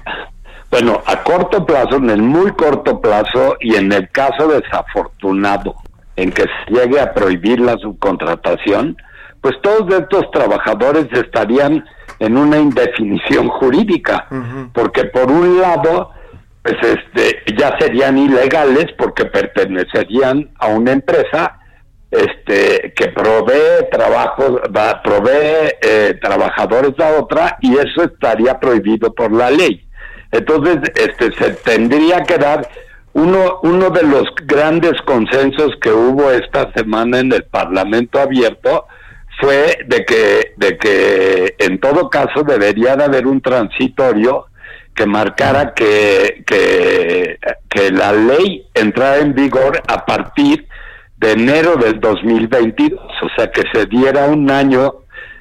Bueno, 0.71 1.03
a 1.07 1.23
corto 1.23 1.65
plazo, 1.65 1.97
en 1.97 2.11
el 2.11 2.23
muy 2.23 2.51
corto 2.53 3.01
plazo 3.01 3.57
y 3.61 3.77
en 3.77 3.93
el 3.93 4.09
caso 4.11 4.49
desafortunado 4.49 5.77
en 6.17 6.33
que 6.33 6.43
se 6.43 6.75
llegue 6.75 7.01
a 7.01 7.13
prohibir 7.13 7.61
la 7.61 7.77
subcontratación, 7.79 8.97
pues 9.41 9.55
todos 9.63 9.93
estos 9.93 10.31
trabajadores 10.31 11.07
estarían 11.13 11.85
en 12.19 12.37
una 12.37 12.59
indefinición 12.59 13.49
jurídica, 13.49 14.27
porque 14.73 15.05
por 15.05 15.31
un 15.31 15.61
lado 15.61 16.11
pues 16.65 16.77
este 16.83 17.43
ya 17.59 17.77
serían 17.79 18.17
ilegales 18.17 18.87
porque 18.97 19.27
pertenecerían 19.27 20.51
a 20.59 20.69
una 20.69 20.93
empresa 20.93 21.59
este 22.11 22.95
que 22.97 23.09
provee 23.09 23.91
trabajo, 23.91 24.63
va, 24.75 25.03
provee 25.03 25.75
eh, 25.83 26.19
trabajadores 26.23 26.99
a 27.01 27.21
otra 27.21 27.59
y 27.61 27.77
eso 27.77 28.05
estaría 28.05 28.59
prohibido 28.59 29.13
por 29.13 29.31
la 29.31 29.51
ley. 29.51 29.87
Entonces, 30.33 30.79
este 30.95 31.33
se 31.33 31.51
tendría 31.51 32.23
que 32.23 32.39
dar 32.39 32.67
uno 33.13 33.61
uno 33.63 33.91
de 33.91 34.05
los 34.05 34.25
grandes 34.47 34.95
consensos 35.03 35.73
que 35.83 35.93
hubo 35.93 36.31
esta 36.31 36.73
semana 36.73 37.19
en 37.19 37.31
el 37.33 37.45
Parlamento 37.45 38.19
abierto 38.19 38.87
fue 39.39 39.81
de 39.87 40.05
que 40.07 40.55
de 40.57 40.79
que 40.79 41.57
en 41.59 41.79
todo 41.79 42.09
caso 42.09 42.43
debería 42.43 42.97
de 42.97 43.05
haber 43.05 43.27
un 43.27 43.43
transitorio 43.43 44.47
que 44.95 45.07
marcara 45.07 45.75
que, 45.75 46.45
que, 46.47 47.39
que 47.69 47.91
la 47.91 48.13
ley 48.13 48.67
entrara 48.75 49.19
en 49.19 49.35
vigor 49.35 49.83
a 49.89 50.05
partir 50.05 50.67
de 51.17 51.33
enero 51.33 51.77
del 51.77 52.01
2022, 52.01 53.01
o 53.01 53.29
sea 53.37 53.51
que 53.51 53.63
se 53.73 53.87
diera 53.87 54.27
un 54.27 54.51
año 54.51 54.95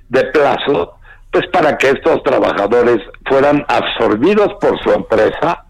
de 0.09 0.23
plazo, 0.25 0.93
pues 1.31 1.45
para 1.47 1.77
que 1.77 1.89
estos 1.89 2.23
trabajadores 2.23 2.99
fueran 3.25 3.65
absorbidos 3.67 4.53
por 4.61 4.81
su 4.81 4.91
empresa, 4.91 5.65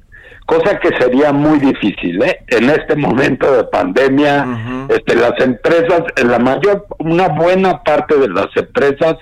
cosa 0.46 0.78
que 0.80 0.90
sería 1.00 1.32
muy 1.32 1.60
difícil, 1.60 2.22
¿eh? 2.22 2.40
En 2.48 2.70
este 2.70 2.96
momento 2.96 3.52
de 3.56 3.64
pandemia, 3.66 4.46
este, 4.90 5.16
las 5.16 5.40
empresas, 5.40 6.04
la 6.24 6.40
mayor, 6.40 6.86
una 7.00 7.30
buena 7.30 7.82
parte 7.82 8.18
de 8.18 8.28
las 8.28 8.48
empresas 8.56 9.16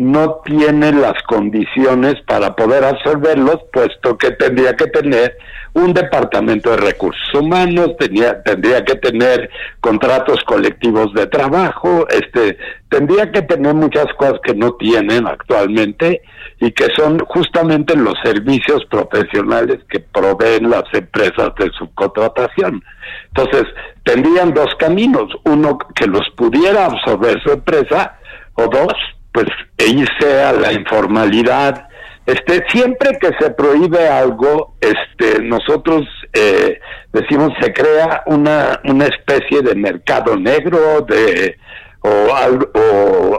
no 0.00 0.40
tiene 0.44 0.92
las 0.92 1.22
condiciones 1.24 2.14
para 2.26 2.56
poder 2.56 2.84
absorberlos, 2.84 3.58
puesto 3.72 4.16
que 4.16 4.30
tendría 4.32 4.74
que 4.74 4.86
tener 4.86 5.36
un 5.74 5.92
departamento 5.92 6.70
de 6.70 6.78
recursos 6.78 7.34
humanos, 7.34 7.90
tendría 7.98 8.84
que 8.84 8.96
tener 8.96 9.48
contratos 9.80 10.42
colectivos 10.44 11.12
de 11.14 11.26
trabajo, 11.26 12.06
este, 12.08 12.58
tendría 12.88 13.30
que 13.30 13.42
tener 13.42 13.74
muchas 13.74 14.06
cosas 14.18 14.40
que 14.42 14.54
no 14.54 14.72
tienen 14.72 15.26
actualmente 15.26 16.22
y 16.58 16.72
que 16.72 16.88
son 16.96 17.20
justamente 17.20 17.94
los 17.96 18.14
servicios 18.22 18.84
profesionales 18.90 19.78
que 19.88 20.00
proveen 20.00 20.68
las 20.70 20.84
empresas 20.92 21.50
de 21.58 21.70
subcontratación. 21.78 22.82
Entonces, 23.28 23.64
tendrían 24.02 24.52
dos 24.52 24.74
caminos, 24.78 25.32
uno 25.44 25.78
que 25.94 26.06
los 26.06 26.28
pudiera 26.36 26.86
absorber 26.86 27.40
su 27.42 27.52
empresa, 27.52 28.16
o 28.54 28.66
dos, 28.66 28.92
pues 29.32 29.46
irse 29.78 30.42
a 30.42 30.52
la 30.52 30.72
informalidad. 30.72 31.88
Este, 32.26 32.64
siempre 32.68 33.18
que 33.20 33.30
se 33.40 33.50
prohíbe 33.50 34.08
algo, 34.08 34.76
este, 34.80 35.42
nosotros 35.42 36.06
eh, 36.32 36.78
decimos 37.12 37.52
se 37.60 37.72
crea 37.72 38.22
una, 38.26 38.80
una 38.84 39.06
especie 39.06 39.62
de 39.62 39.74
mercado 39.74 40.36
negro, 40.36 41.00
de 41.08 41.56
o 42.02 42.34
algo, 42.34 42.70
o 42.74 43.38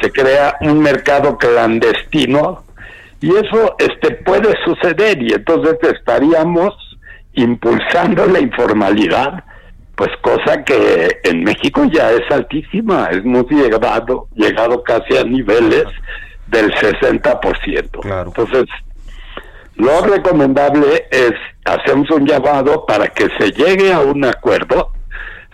se 0.00 0.10
crea 0.10 0.56
un 0.60 0.80
mercado 0.80 1.38
clandestino 1.38 2.64
y 3.20 3.30
eso 3.30 3.76
este 3.78 4.14
puede 4.16 4.54
suceder 4.64 5.22
y 5.22 5.34
entonces 5.34 5.76
estaríamos 5.82 6.74
impulsando 7.34 8.26
la 8.26 8.40
informalidad 8.40 9.44
pues 10.00 10.16
cosa 10.22 10.64
que 10.64 11.20
en 11.24 11.44
México 11.44 11.84
ya 11.92 12.10
es 12.10 12.22
altísima, 12.30 13.10
es 13.10 13.22
muy 13.22 13.44
llegado, 13.50 14.28
llegado 14.34 14.82
casi 14.82 15.18
a 15.18 15.24
niveles 15.24 15.84
del 16.46 16.72
60%. 16.72 18.00
Claro. 18.00 18.28
Entonces, 18.28 18.64
lo 19.74 20.00
recomendable 20.00 21.06
es 21.10 21.34
hacemos 21.66 22.10
un 22.12 22.26
llamado 22.26 22.86
para 22.86 23.08
que 23.08 23.28
se 23.38 23.50
llegue 23.52 23.92
a 23.92 24.00
un 24.00 24.24
acuerdo, 24.24 24.90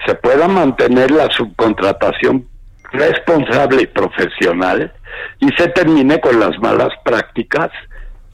se 0.06 0.14
pueda 0.14 0.46
mantener 0.46 1.10
la 1.10 1.28
subcontratación 1.30 2.46
responsable 2.92 3.82
y 3.82 3.86
profesional 3.88 4.92
y 5.40 5.48
se 5.58 5.70
termine 5.70 6.20
con 6.20 6.38
las 6.38 6.56
malas 6.60 6.90
prácticas 7.04 7.70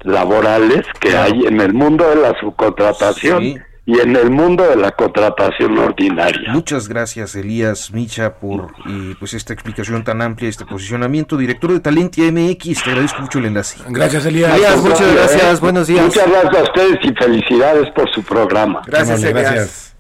laborales 0.01 0.83
que 1.01 1.17
hay 1.17 1.47
en 1.47 1.59
el 1.59 1.73
mundo 1.73 2.07
de 2.11 2.17
la 2.17 2.39
subcontratación 2.39 3.63
y 3.85 3.99
en 3.99 4.15
el 4.15 4.31
mundo 4.31 4.65
de 4.69 4.77
la 4.77 4.93
contratación 4.93 5.77
ordinaria. 5.77 6.53
Muchas 6.53 6.89
gracias 6.89 7.35
Elías 7.35 7.91
Micha 7.93 8.35
por 8.35 8.73
y, 8.87 9.15
pues 9.15 9.35
esta 9.35 9.53
explicación 9.53 10.05
tan 10.05 10.23
amplia, 10.23 10.49
este 10.49 10.65
posicionamiento. 10.65 11.37
Director 11.37 11.73
de 11.73 11.81
Talentia 11.81 12.31
MX, 12.31 12.83
te 12.85 12.91
agradezco 12.91 13.23
mucho 13.23 13.39
el 13.39 13.47
enlace. 13.47 13.79
Gracias 13.89 14.25
Elías. 14.27 14.53
muchas 14.81 15.15
gracias, 15.15 15.61
buenos 15.61 15.87
días. 15.87 16.05
Muchas 16.05 16.29
gracias 16.29 16.55
a 16.55 16.63
ustedes 16.63 16.99
y 17.03 17.15
felicidades 17.15 17.91
por 17.91 18.13
su 18.15 18.23
programa. 18.23 18.83
Gracias, 18.87 19.23
gracias. 19.25 19.92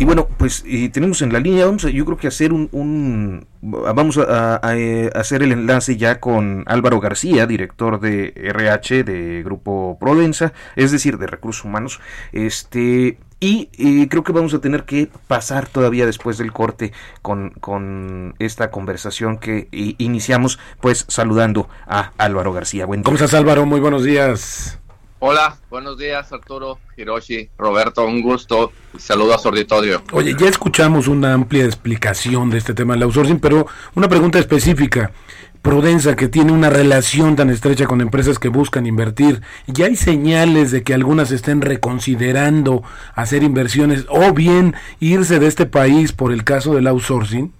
Y 0.00 0.06
bueno, 0.06 0.28
pues 0.38 0.64
tenemos 0.92 1.20
en 1.20 1.30
la 1.30 1.40
línea, 1.40 1.66
vamos 1.66 1.84
a, 1.84 1.90
yo 1.90 2.06
creo 2.06 2.16
que 2.16 2.26
hacer 2.26 2.54
un, 2.54 3.46
vamos 3.60 4.16
a, 4.16 4.58
eh, 4.74 5.10
hacer 5.14 5.42
el 5.42 5.52
enlace 5.52 5.98
ya 5.98 6.20
con 6.20 6.64
Álvaro 6.68 7.00
García, 7.00 7.46
director 7.46 8.00
de 8.00 8.32
RH 8.34 9.04
de 9.04 9.42
Grupo 9.42 9.98
Prodensa, 10.00 10.54
es 10.74 10.90
decir, 10.90 11.18
de 11.18 11.26
Recursos 11.26 11.66
Humanos, 11.66 12.00
este, 12.32 13.18
y, 13.40 14.06
creo 14.06 14.24
que 14.24 14.32
vamos 14.32 14.54
a 14.54 14.62
tener 14.62 14.84
que 14.84 15.10
pasar 15.26 15.68
todavía 15.68 16.06
después 16.06 16.38
del 16.38 16.50
corte 16.50 16.94
con, 17.20 17.50
con 17.50 18.36
esta 18.38 18.70
conversación 18.70 19.36
que 19.36 19.68
iniciamos, 19.98 20.58
pues 20.80 21.04
saludando 21.08 21.68
a 21.86 22.12
Álvaro 22.16 22.54
García. 22.54 22.86
Buen 22.86 23.02
¿Cómo 23.02 23.16
estás 23.16 23.34
Álvaro? 23.34 23.66
Muy 23.66 23.80
buenos 23.80 24.02
días. 24.02 24.79
Hola, 25.22 25.58
buenos 25.68 25.98
días 25.98 26.32
Arturo, 26.32 26.78
Hiroshi, 26.96 27.50
Roberto, 27.58 28.06
un 28.06 28.22
gusto. 28.22 28.72
Saludos 28.98 29.34
a 29.34 29.38
su 29.38 29.48
auditorio. 29.48 30.02
Oye, 30.12 30.34
ya 30.34 30.48
escuchamos 30.48 31.08
una 31.08 31.34
amplia 31.34 31.66
explicación 31.66 32.48
de 32.48 32.56
este 32.56 32.72
tema 32.72 32.94
del 32.94 33.02
outsourcing, 33.02 33.38
pero 33.38 33.66
una 33.94 34.08
pregunta 34.08 34.38
específica. 34.38 35.12
Prudenza, 35.60 36.16
que 36.16 36.28
tiene 36.28 36.52
una 36.52 36.70
relación 36.70 37.36
tan 37.36 37.50
estrecha 37.50 37.86
con 37.86 38.00
empresas 38.00 38.38
que 38.38 38.48
buscan 38.48 38.86
invertir, 38.86 39.42
¿ya 39.66 39.84
hay 39.84 39.96
señales 39.96 40.70
de 40.70 40.82
que 40.82 40.94
algunas 40.94 41.30
estén 41.32 41.60
reconsiderando 41.60 42.82
hacer 43.14 43.42
inversiones 43.42 44.06
o 44.08 44.32
bien 44.32 44.74
irse 45.00 45.38
de 45.38 45.48
este 45.48 45.66
país 45.66 46.12
por 46.12 46.32
el 46.32 46.44
caso 46.44 46.74
del 46.74 46.86
outsourcing? 46.86 47.52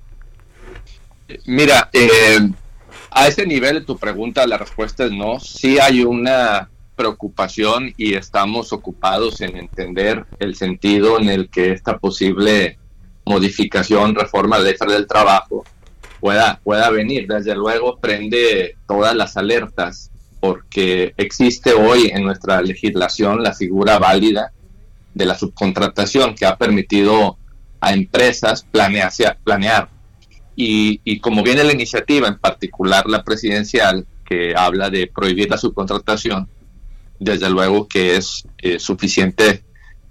Mira, 1.44 1.90
eh, 1.92 2.38
a 3.11 3.29
ese 3.29 3.44
nivel 3.44 3.81
de 3.81 3.81
tu 3.83 3.99
pregunta 3.99 4.46
la 4.46 4.57
respuesta 4.57 5.05
es 5.05 5.12
no. 5.12 5.38
Sí 5.40 5.79
hay 5.79 6.03
una 6.05 6.70
preocupación 7.00 7.94
y 7.96 8.14
estamos 8.14 8.74
ocupados 8.74 9.40
en 9.40 9.56
entender 9.56 10.26
el 10.38 10.54
sentido 10.54 11.18
en 11.18 11.30
el 11.30 11.48
que 11.48 11.72
esta 11.72 11.96
posible 11.96 12.78
modificación, 13.24 14.14
reforma 14.14 14.58
de 14.58 14.64
ley 14.64 14.74
del 14.86 15.06
trabajo 15.06 15.64
pueda, 16.20 16.60
pueda 16.62 16.90
venir. 16.90 17.26
Desde 17.26 17.54
luego 17.54 17.96
prende 17.96 18.76
todas 18.86 19.16
las 19.16 19.38
alertas 19.38 20.10
porque 20.40 21.14
existe 21.16 21.72
hoy 21.72 22.10
en 22.12 22.22
nuestra 22.22 22.60
legislación 22.60 23.42
la 23.42 23.54
figura 23.54 23.98
válida 23.98 24.52
de 25.14 25.24
la 25.24 25.38
subcontratación 25.38 26.34
que 26.34 26.44
ha 26.44 26.58
permitido 26.58 27.38
a 27.80 27.94
empresas 27.94 28.66
planear. 28.70 29.10
planear. 29.42 29.88
Y, 30.54 31.00
y 31.04 31.20
como 31.20 31.42
viene 31.42 31.64
la 31.64 31.72
iniciativa, 31.72 32.28
en 32.28 32.38
particular 32.38 33.06
la 33.06 33.24
presidencial, 33.24 34.06
que 34.26 34.54
habla 34.54 34.90
de 34.90 35.06
prohibir 35.06 35.48
la 35.48 35.56
subcontratación, 35.56 36.46
desde 37.20 37.50
luego 37.50 37.87
que 37.87 38.16
es 38.16 38.44
eh, 38.59 38.80
suficiente 38.80 39.62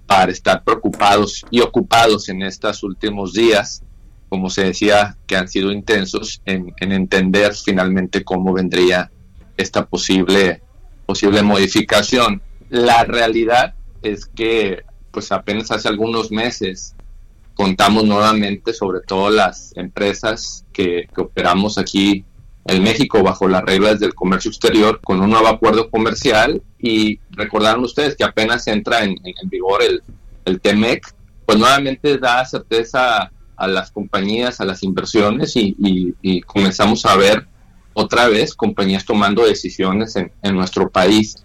para 0.06 0.32
estar 0.32 0.64
preocupados 0.64 1.44
y 1.50 1.60
ocupados 1.60 2.28
en 2.28 2.42
estos 2.42 2.82
últimos 2.82 3.32
días, 3.32 3.82
como 4.28 4.48
se 4.48 4.64
decía, 4.64 5.16
que 5.26 5.36
han 5.36 5.48
sido 5.48 5.72
intensos 5.72 6.40
en, 6.46 6.72
entender 6.78 7.52
finalmente 7.54 8.24
cómo 8.24 8.52
vendría 8.52 9.10
esta 9.56 9.86
posible, 9.86 10.62
posible 11.04 11.42
modificación. 11.42 12.40
La 12.70 13.04
realidad 13.04 13.74
es 14.02 14.24
que 14.24 14.84
pues 15.10 15.32
apenas 15.32 15.70
hace 15.72 15.88
algunos 15.88 16.30
meses 16.30 16.94
contamos 17.54 18.04
nuevamente, 18.04 18.72
sobre 18.72 19.00
todo 19.00 19.30
las 19.30 19.76
empresas 19.76 20.64
que, 20.72 21.08
que 21.12 21.20
operamos 21.20 21.76
aquí 21.76 22.24
en 22.64 22.82
México 22.82 23.22
bajo 23.22 23.48
las 23.48 23.62
reglas 23.62 24.00
del 24.00 24.14
comercio 24.14 24.50
exterior 24.50 25.00
con 25.02 25.20
un 25.20 25.30
nuevo 25.30 25.48
acuerdo 25.48 25.90
comercial 25.90 26.62
y 26.78 27.18
recordaron 27.30 27.84
ustedes 27.84 28.16
que 28.16 28.24
apenas 28.24 28.66
entra 28.66 29.04
en, 29.04 29.16
vigor 29.44 29.82
el, 29.82 30.02
el 30.44 30.60
TEMEC, 30.60 31.14
pues 31.46 31.58
nuevamente 31.58 32.18
da 32.18 32.44
certeza 32.44 33.30
a 33.60 33.66
las 33.66 33.90
compañías, 33.90 34.60
a 34.60 34.64
las 34.64 34.82
inversiones 34.82 35.52
y, 35.54 36.42
comenzamos 36.46 37.04
a 37.04 37.14
ver 37.16 37.46
otra 37.92 38.28
vez 38.28 38.54
compañías 38.54 39.04
tomando 39.04 39.44
decisiones 39.44 40.16
en, 40.16 40.54
nuestro 40.54 40.88
país. 40.88 41.36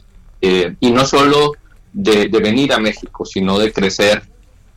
Eh, 0.41 0.75
y 0.79 0.91
no 0.91 1.05
solo 1.05 1.51
de, 1.91 2.27
venir 2.27 2.71
a 2.71 2.79
México, 2.79 3.25
sino 3.25 3.59
de 3.59 3.73
crecer 3.73 4.23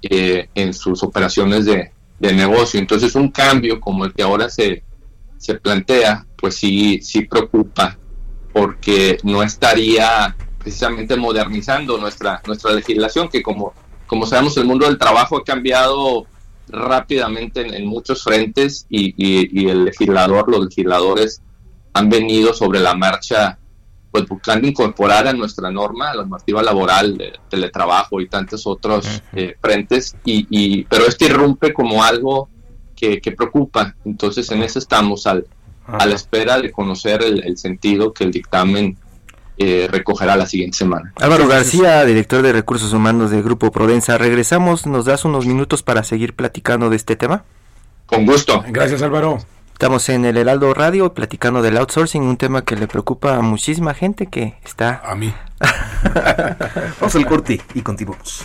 eh, 0.02 0.48
en 0.54 0.74
sus 0.74 1.02
operaciones 1.04 1.64
de, 1.64 1.92
de 2.18 2.32
negocio. 2.32 2.80
Entonces 2.80 3.14
un 3.14 3.30
cambio 3.30 3.80
como 3.80 4.04
el 4.04 4.12
que 4.12 4.22
ahora 4.22 4.50
se, 4.50 4.82
se 5.36 5.54
plantea, 5.54 6.26
pues 6.38 6.56
sí, 6.56 7.00
sí 7.02 7.22
preocupa, 7.22 7.98
porque 8.52 9.18
no 9.24 9.42
estaría 9.42 10.36
precisamente 10.58 11.16
modernizando 11.16 11.98
nuestra, 11.98 12.42
nuestra 12.46 12.72
legislación, 12.72 13.28
que 13.28 13.42
como, 13.42 13.72
como 14.06 14.26
sabemos 14.26 14.56
el 14.56 14.66
mundo 14.66 14.86
del 14.86 14.98
trabajo 14.98 15.38
ha 15.38 15.44
cambiado 15.44 16.26
rápidamente 16.68 17.60
en, 17.60 17.86
muchos 17.86 18.22
frentes 18.22 18.86
y, 18.88 19.68
el 19.68 19.86
legislador, 19.86 20.50
los 20.50 20.66
legisladores 20.66 21.42
han 21.94 22.08
venido 22.08 22.52
sobre 22.52 22.80
la 22.80 22.94
marcha 22.94 23.58
pues 24.10 24.26
buscando 24.26 24.66
incorporar 24.66 25.28
a 25.28 25.32
nuestra 25.34 25.70
norma, 25.70 26.10
a 26.10 26.14
la 26.14 26.22
normativa 26.22 26.62
laboral, 26.62 27.18
de 27.18 27.32
teletrabajo 27.50 28.20
y 28.20 28.28
tantos 28.28 28.66
otros 28.66 29.22
eh, 29.34 29.54
frentes, 29.60 30.16
y, 30.24 30.84
pero 30.84 31.06
este 31.06 31.26
irrumpe 31.26 31.74
como 31.74 32.02
algo 32.02 32.48
que, 32.96 33.20
preocupa. 33.36 33.94
Entonces 34.04 34.50
en 34.50 34.62
eso 34.62 34.78
estamos 34.78 35.26
al, 35.26 35.46
a 35.88 36.06
la 36.06 36.14
espera 36.14 36.60
de 36.60 36.70
conocer 36.70 37.22
el, 37.22 37.56
sentido 37.56 38.12
que 38.12 38.24
el 38.24 38.30
dictamen 38.30 38.96
eh, 39.56 39.88
recogerá 39.90 40.36
la 40.36 40.46
siguiente 40.46 40.76
semana. 40.76 41.12
Álvaro 41.16 41.48
García, 41.48 42.04
director 42.04 42.42
de 42.42 42.52
Recursos 42.52 42.92
Humanos 42.92 43.30
del 43.30 43.42
Grupo 43.42 43.72
Prodensa. 43.72 44.18
Regresamos, 44.18 44.86
¿nos 44.86 45.06
das 45.06 45.24
unos 45.24 45.46
minutos 45.46 45.82
para 45.82 46.04
seguir 46.04 46.34
platicando 46.34 46.90
de 46.90 46.96
este 46.96 47.16
tema? 47.16 47.44
Con 48.06 48.26
gusto. 48.26 48.62
Gracias 48.68 49.02
Álvaro. 49.02 49.38
Estamos 49.72 50.08
en 50.08 50.24
el 50.24 50.36
Heraldo 50.36 50.74
Radio 50.74 51.14
platicando 51.14 51.62
del 51.62 51.76
outsourcing, 51.76 52.22
un 52.22 52.36
tema 52.36 52.62
que 52.62 52.74
le 52.74 52.88
preocupa 52.88 53.36
a 53.36 53.42
muchísima 53.42 53.94
gente 53.94 54.26
que 54.26 54.54
está... 54.64 55.00
A 55.04 55.14
mí. 55.14 55.32
Vamos 57.00 57.14
al 57.14 57.26
corte 57.26 57.60
y 57.74 57.82
continuamos. 57.82 58.44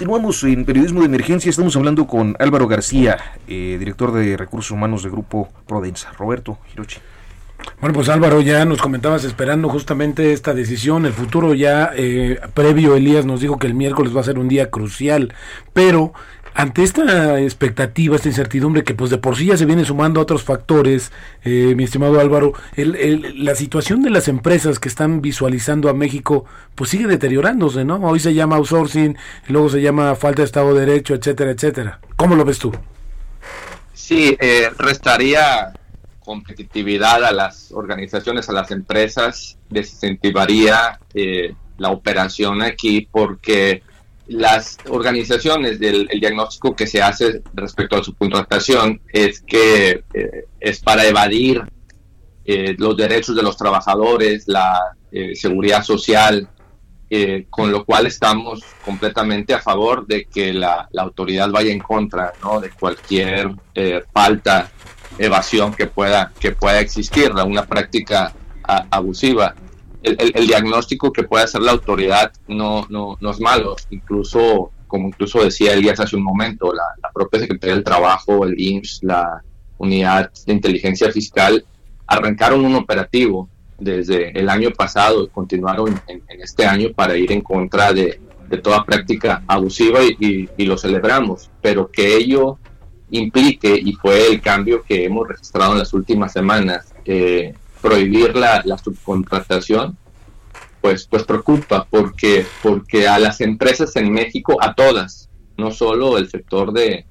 Continuamos 0.00 0.42
en 0.44 0.64
Periodismo 0.64 1.00
de 1.00 1.06
Emergencia. 1.08 1.50
Estamos 1.50 1.76
hablando 1.76 2.06
con 2.06 2.34
Álvaro 2.38 2.66
García, 2.66 3.18
eh, 3.46 3.76
director 3.78 4.12
de 4.12 4.34
Recursos 4.38 4.70
Humanos 4.70 5.02
del 5.02 5.12
Grupo 5.12 5.50
Prodensa. 5.66 6.10
Roberto 6.12 6.56
Hirochi. 6.72 6.96
Bueno, 7.82 7.92
pues 7.92 8.08
Álvaro, 8.08 8.40
ya 8.40 8.64
nos 8.64 8.80
comentabas 8.80 9.24
esperando 9.24 9.68
justamente 9.68 10.32
esta 10.32 10.54
decisión. 10.54 11.04
El 11.04 11.12
futuro 11.12 11.52
ya 11.52 11.90
eh, 11.94 12.40
previo, 12.54 12.96
Elías 12.96 13.26
nos 13.26 13.42
dijo 13.42 13.58
que 13.58 13.66
el 13.66 13.74
miércoles 13.74 14.16
va 14.16 14.22
a 14.22 14.24
ser 14.24 14.38
un 14.38 14.48
día 14.48 14.70
crucial, 14.70 15.34
pero 15.74 16.14
ante 16.54 16.82
esta 16.82 17.40
expectativa, 17.40 18.16
esta 18.16 18.28
incertidumbre 18.28 18.84
que 18.84 18.94
pues 18.94 19.10
de 19.10 19.18
por 19.18 19.36
sí 19.36 19.46
ya 19.46 19.56
se 19.56 19.66
viene 19.66 19.84
sumando 19.84 20.20
a 20.20 20.22
otros 20.24 20.42
factores, 20.42 21.12
eh, 21.44 21.74
mi 21.76 21.84
estimado 21.84 22.20
Álvaro, 22.20 22.52
la 22.76 23.54
situación 23.54 24.02
de 24.02 24.10
las 24.10 24.28
empresas 24.28 24.78
que 24.78 24.88
están 24.88 25.22
visualizando 25.22 25.88
a 25.88 25.94
México 25.94 26.44
pues 26.74 26.90
sigue 26.90 27.06
deteriorándose, 27.06 27.84
¿no? 27.84 27.96
Hoy 27.96 28.20
se 28.20 28.34
llama 28.34 28.56
outsourcing, 28.56 29.16
luego 29.48 29.68
se 29.68 29.80
llama 29.80 30.14
falta 30.16 30.42
de 30.42 30.46
Estado 30.46 30.74
de 30.74 30.86
Derecho, 30.86 31.14
etcétera, 31.14 31.52
etcétera. 31.52 32.00
¿Cómo 32.16 32.34
lo 32.34 32.44
ves 32.44 32.58
tú? 32.58 32.72
Sí, 33.92 34.36
eh, 34.40 34.70
restaría 34.76 35.72
competitividad 36.24 37.24
a 37.24 37.32
las 37.32 37.72
organizaciones, 37.72 38.48
a 38.48 38.52
las 38.52 38.70
empresas, 38.70 39.56
desincentivaría 39.68 40.98
eh, 41.14 41.54
la 41.78 41.90
operación 41.90 42.62
aquí 42.62 43.08
porque 43.10 43.82
las 44.30 44.78
organizaciones 44.88 45.80
del 45.80 46.06
diagnóstico 46.06 46.76
que 46.76 46.86
se 46.86 47.02
hace 47.02 47.42
respecto 47.52 47.96
a 47.96 48.04
su 48.04 48.14
puntuación 48.14 49.00
es 49.12 49.40
que 49.40 50.04
eh, 50.14 50.44
es 50.60 50.78
para 50.78 51.04
evadir 51.04 51.64
eh, 52.44 52.76
los 52.78 52.96
derechos 52.96 53.34
de 53.34 53.42
los 53.42 53.56
trabajadores, 53.56 54.44
la 54.46 54.96
eh, 55.10 55.34
seguridad 55.34 55.82
social, 55.82 56.48
con 57.50 57.72
lo 57.72 57.84
cual 57.84 58.06
estamos 58.06 58.62
completamente 58.84 59.52
a 59.52 59.60
favor 59.60 60.06
de 60.06 60.26
que 60.26 60.52
la, 60.52 60.88
autoridad 60.96 61.50
vaya 61.50 61.72
en 61.72 61.80
contra 61.80 62.32
¿no? 62.40 62.60
de 62.60 62.70
cualquier 62.70 63.50
falta, 64.12 64.70
evasión 65.18 65.74
que 65.74 65.88
pueda, 65.88 66.32
que 66.38 66.52
pueda 66.52 66.78
existir, 66.78 67.32
una 67.32 67.66
práctica 67.66 68.32
abusiva 68.62 69.56
el, 70.02 70.46
diagnóstico 70.46 71.12
que 71.12 71.24
puede 71.24 71.44
hacer 71.44 71.60
la 71.60 71.72
autoridad 71.72 72.32
no, 72.48 72.86
no, 72.88 73.16
no 73.20 73.30
es 73.30 73.40
malo, 73.40 73.76
incluso, 73.90 74.70
como 74.86 75.08
incluso 75.08 75.42
decía 75.42 75.74
Elías 75.74 76.00
hace 76.00 76.16
un 76.16 76.22
momento, 76.22 76.72
la, 76.72 77.10
propia 77.12 77.40
Secretaría 77.40 77.74
del 77.74 77.84
Trabajo, 77.84 78.44
el 78.44 78.58
IMSS, 78.58 79.00
la 79.02 79.42
Unidad 79.78 80.30
de 80.46 80.52
Inteligencia 80.52 81.10
Fiscal, 81.10 81.64
arrancaron 82.06 82.64
un 82.64 82.74
operativo 82.74 83.48
desde 83.78 84.38
el 84.38 84.48
año 84.48 84.70
pasado 84.70 85.24
y 85.24 85.28
continuaron 85.28 86.00
en, 86.06 86.22
este 86.40 86.66
año 86.66 86.90
para 86.94 87.16
ir 87.16 87.32
en 87.32 87.40
contra 87.40 87.92
de, 87.92 88.20
toda 88.62 88.84
práctica 88.84 89.44
abusiva 89.46 90.00
y, 90.02 90.48
lo 90.64 90.76
celebramos, 90.76 91.50
pero 91.62 91.88
que 91.88 92.16
ello 92.16 92.58
implique, 93.10 93.74
y 93.74 93.92
fue 93.94 94.28
el 94.28 94.40
cambio 94.40 94.82
que 94.82 95.04
hemos 95.04 95.26
registrado 95.28 95.72
en 95.72 95.78
las 95.78 95.92
últimas 95.92 96.32
semanas, 96.32 96.92
eh, 97.04 97.54
prohibir 97.80 98.36
la, 98.36 98.62
subcontratación, 98.82 99.96
pues, 100.80 101.06
pues 101.06 101.24
preocupa 101.24 101.86
porque, 101.88 102.46
porque 102.62 103.06
a 103.06 103.18
las 103.18 103.40
empresas 103.40 103.94
en 103.96 104.12
México, 104.12 104.56
a 104.60 104.74
todas, 104.74 105.28
no 105.56 105.70
solo 105.70 106.18
el 106.18 106.28
sector 106.30 106.72
de, 106.72 107.06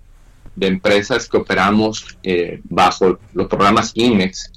empresas 0.62 1.30
que 1.30 1.38
operamos 1.38 2.18
eh, 2.22 2.60
bajo 2.66 3.18
los 3.34 3.48
programas 3.48 3.92
INEX, 3.94 4.52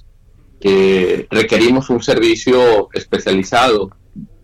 que 0.60 1.28
requerimos 1.30 1.90
un 1.90 2.02
servicio 2.02 2.88
especializado 2.92 3.90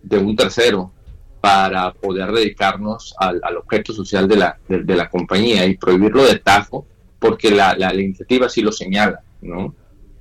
de 0.01 0.17
un 0.19 0.37
tercero 0.37 0.93
para 1.41 1.91
poder 1.93 2.31
dedicarnos 2.31 3.13
al, 3.17 3.41
objeto 3.57 3.93
social 3.93 4.27
de 4.27 4.35
la, 4.37 4.57
de, 4.67 4.95
la 4.95 5.09
compañía 5.09 5.65
y 5.65 5.77
prohibirlo 5.77 6.23
de 6.23 6.39
tajo, 6.39 6.85
porque 7.19 7.51
la, 7.51 7.75
la, 7.75 7.93
iniciativa 7.93 8.47
sí 8.47 8.61
lo 8.61 8.71
señala, 8.71 9.21
¿no? 9.41 9.73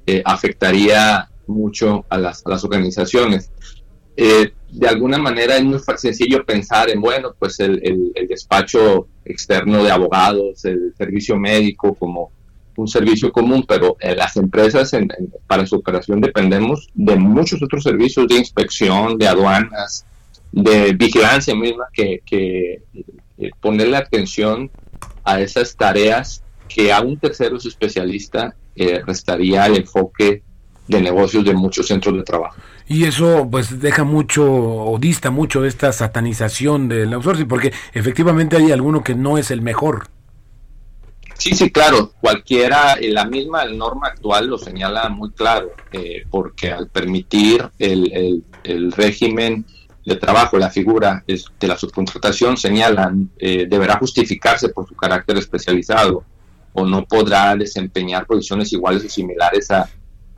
Eh, 0.07 0.23
afectaría 0.25 1.29
mucho 1.49 2.05
a 2.09 2.19
las, 2.19 2.45
a 2.47 2.51
las 2.51 2.65
organizaciones. 2.65 3.51
Eh, 4.21 4.53
de 4.73 4.89
alguna 4.89 5.17
manera 5.17 5.57
es 5.57 5.63
muy 5.63 5.79
sencillo 5.97 6.45
pensar 6.45 6.91
en, 6.91 7.01
bueno, 7.01 7.37
pues 7.39 7.61
el, 7.61 8.13
despacho 8.29 9.07
externo 9.25 9.85
de 9.85 9.93
abogados, 9.93 10.65
el 10.65 10.93
servicio 10.99 11.39
médico 11.39 11.95
como 11.95 12.33
un 12.77 12.89
servicio 12.89 13.31
común, 13.31 13.65
pero 13.67 13.97
eh, 14.01 14.17
las 14.17 14.37
empresas 14.37 14.91
para 15.47 15.65
su 15.67 15.77
operación 15.77 16.21
dependemos 16.21 16.89
de 16.95 17.15
muchos 17.15 17.63
otros 17.63 17.85
servicios 17.85 18.27
de 18.27 18.39
inspección, 18.39 19.19
de 19.19 19.29
aduanas, 19.29 20.05
de 20.51 20.95
vigilancia 20.95 21.55
misma, 21.55 21.85
que, 21.93 22.21
que 22.27 22.83
eh, 23.39 23.51
ponerle 23.61 23.99
atención 23.99 24.69
a 25.23 25.41
esas 25.41 25.77
tareas 25.77 26.43
que 26.69 26.93
a 26.93 27.03
un 27.03 27.19
tercero 27.19 27.57
especialista 27.57 28.57
restaría 29.07 29.67
el 29.67 29.77
enfoque 29.77 30.43
de 30.89 31.03
negocios 31.03 31.45
de 31.45 31.55
muchos 31.55 31.87
centros 31.87 32.17
de 32.17 32.23
trabajo. 32.23 32.57
Y 32.87 33.05
eso 33.05 33.47
pues 33.51 33.81
deja 33.81 34.05
mucho 34.05 34.51
o 34.51 34.99
dista 34.99 35.31
mucho 35.31 35.61
de 35.61 35.69
esta 35.69 35.93
satanización 35.93 36.89
del 36.89 37.13
outsourcing, 37.13 37.47
porque 37.47 37.73
efectivamente 37.93 38.57
hay 38.57 38.73
alguno 38.73 39.05
que 39.05 39.15
no 39.15 39.37
es 39.39 39.51
el 39.51 39.61
mejor. 39.61 40.09
Sí, 41.35 41.55
sí, 41.55 41.71
claro, 41.71 42.13
cualquiera, 42.21 42.95
eh, 42.95 43.13
la 43.13 43.25
misma 43.25 43.65
norma 43.67 44.09
actual 44.09 44.49
lo 44.49 44.59
señala 44.59 45.09
muy 45.09 45.31
claro, 45.31 45.71
eh, 45.93 46.25
porque 46.29 46.73
al 46.73 46.89
permitir 46.89 47.65
el, 47.79 48.43
el, 48.65 48.91
régimen 48.91 49.65
de 50.05 50.17
trabajo, 50.17 50.59
la 50.59 50.71
figura 50.71 51.23
de 51.27 51.69
la 51.69 51.79
subcontratación 51.79 52.57
señalan, 52.57 53.31
eh, 53.39 53.67
deberá 53.71 53.99
justificarse 53.99 54.71
por 54.71 54.89
su 54.89 54.97
carácter 54.97 55.37
especializado 55.37 56.25
o 56.73 56.85
no 56.85 57.05
podrá 57.05 57.55
desempeñar 57.55 58.27
posiciones 58.27 58.73
iguales 58.73 59.05
o 59.05 59.09
similares 59.09 59.71
a, 59.71 59.89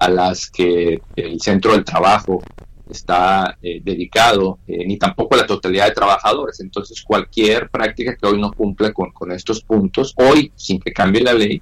a 0.01 0.09
las 0.09 0.51
que 0.51 1.01
el 1.15 1.41
centro 1.41 1.73
del 1.73 1.85
trabajo 1.85 2.43
está 2.91 3.59
eh, 3.63 3.81
dedicado, 3.85 4.59
eh, 4.67 4.85
ni 4.87 4.97
tampoco 4.97 5.37
la 5.37 5.47
totalidad 5.47 5.87
de 5.87 5.95
trabajadores. 5.95 6.59
Entonces, 6.61 7.03
cualquier 7.03 7.69
práctica 7.69 8.17
que 8.17 8.27
hoy 8.27 8.41
no 8.41 8.51
cumple 8.51 8.93
con, 8.93 9.31
estos 9.31 9.63
puntos, 9.63 10.15
hoy, 10.17 10.53
sin 10.57 10.81
que 10.81 10.93
cambie 10.93 11.23
la 11.23 11.35
ley, 11.35 11.61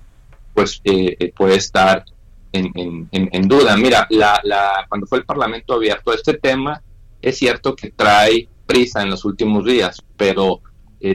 pues 0.55 0.81
eh, 0.85 1.33
puede 1.37 1.57
estar 1.57 2.05
en, 2.53 3.09
en, 3.11 3.49
duda. 3.49 3.77
Mira, 3.77 4.07
la, 4.11 4.41
la, 4.45 4.87
cuando 4.89 5.07
fue 5.07 5.19
el 5.19 5.25
Parlamento 5.25 5.75
abierto, 5.75 6.15
este 6.15 6.35
tema 6.35 6.81
es 7.21 7.37
cierto 7.37 7.75
que 7.75 7.91
trae 7.91 8.49
prisa 8.67 9.03
en 9.03 9.11
los 9.11 9.25
últimos 9.25 9.65
días, 9.65 10.03
pero 10.17 10.63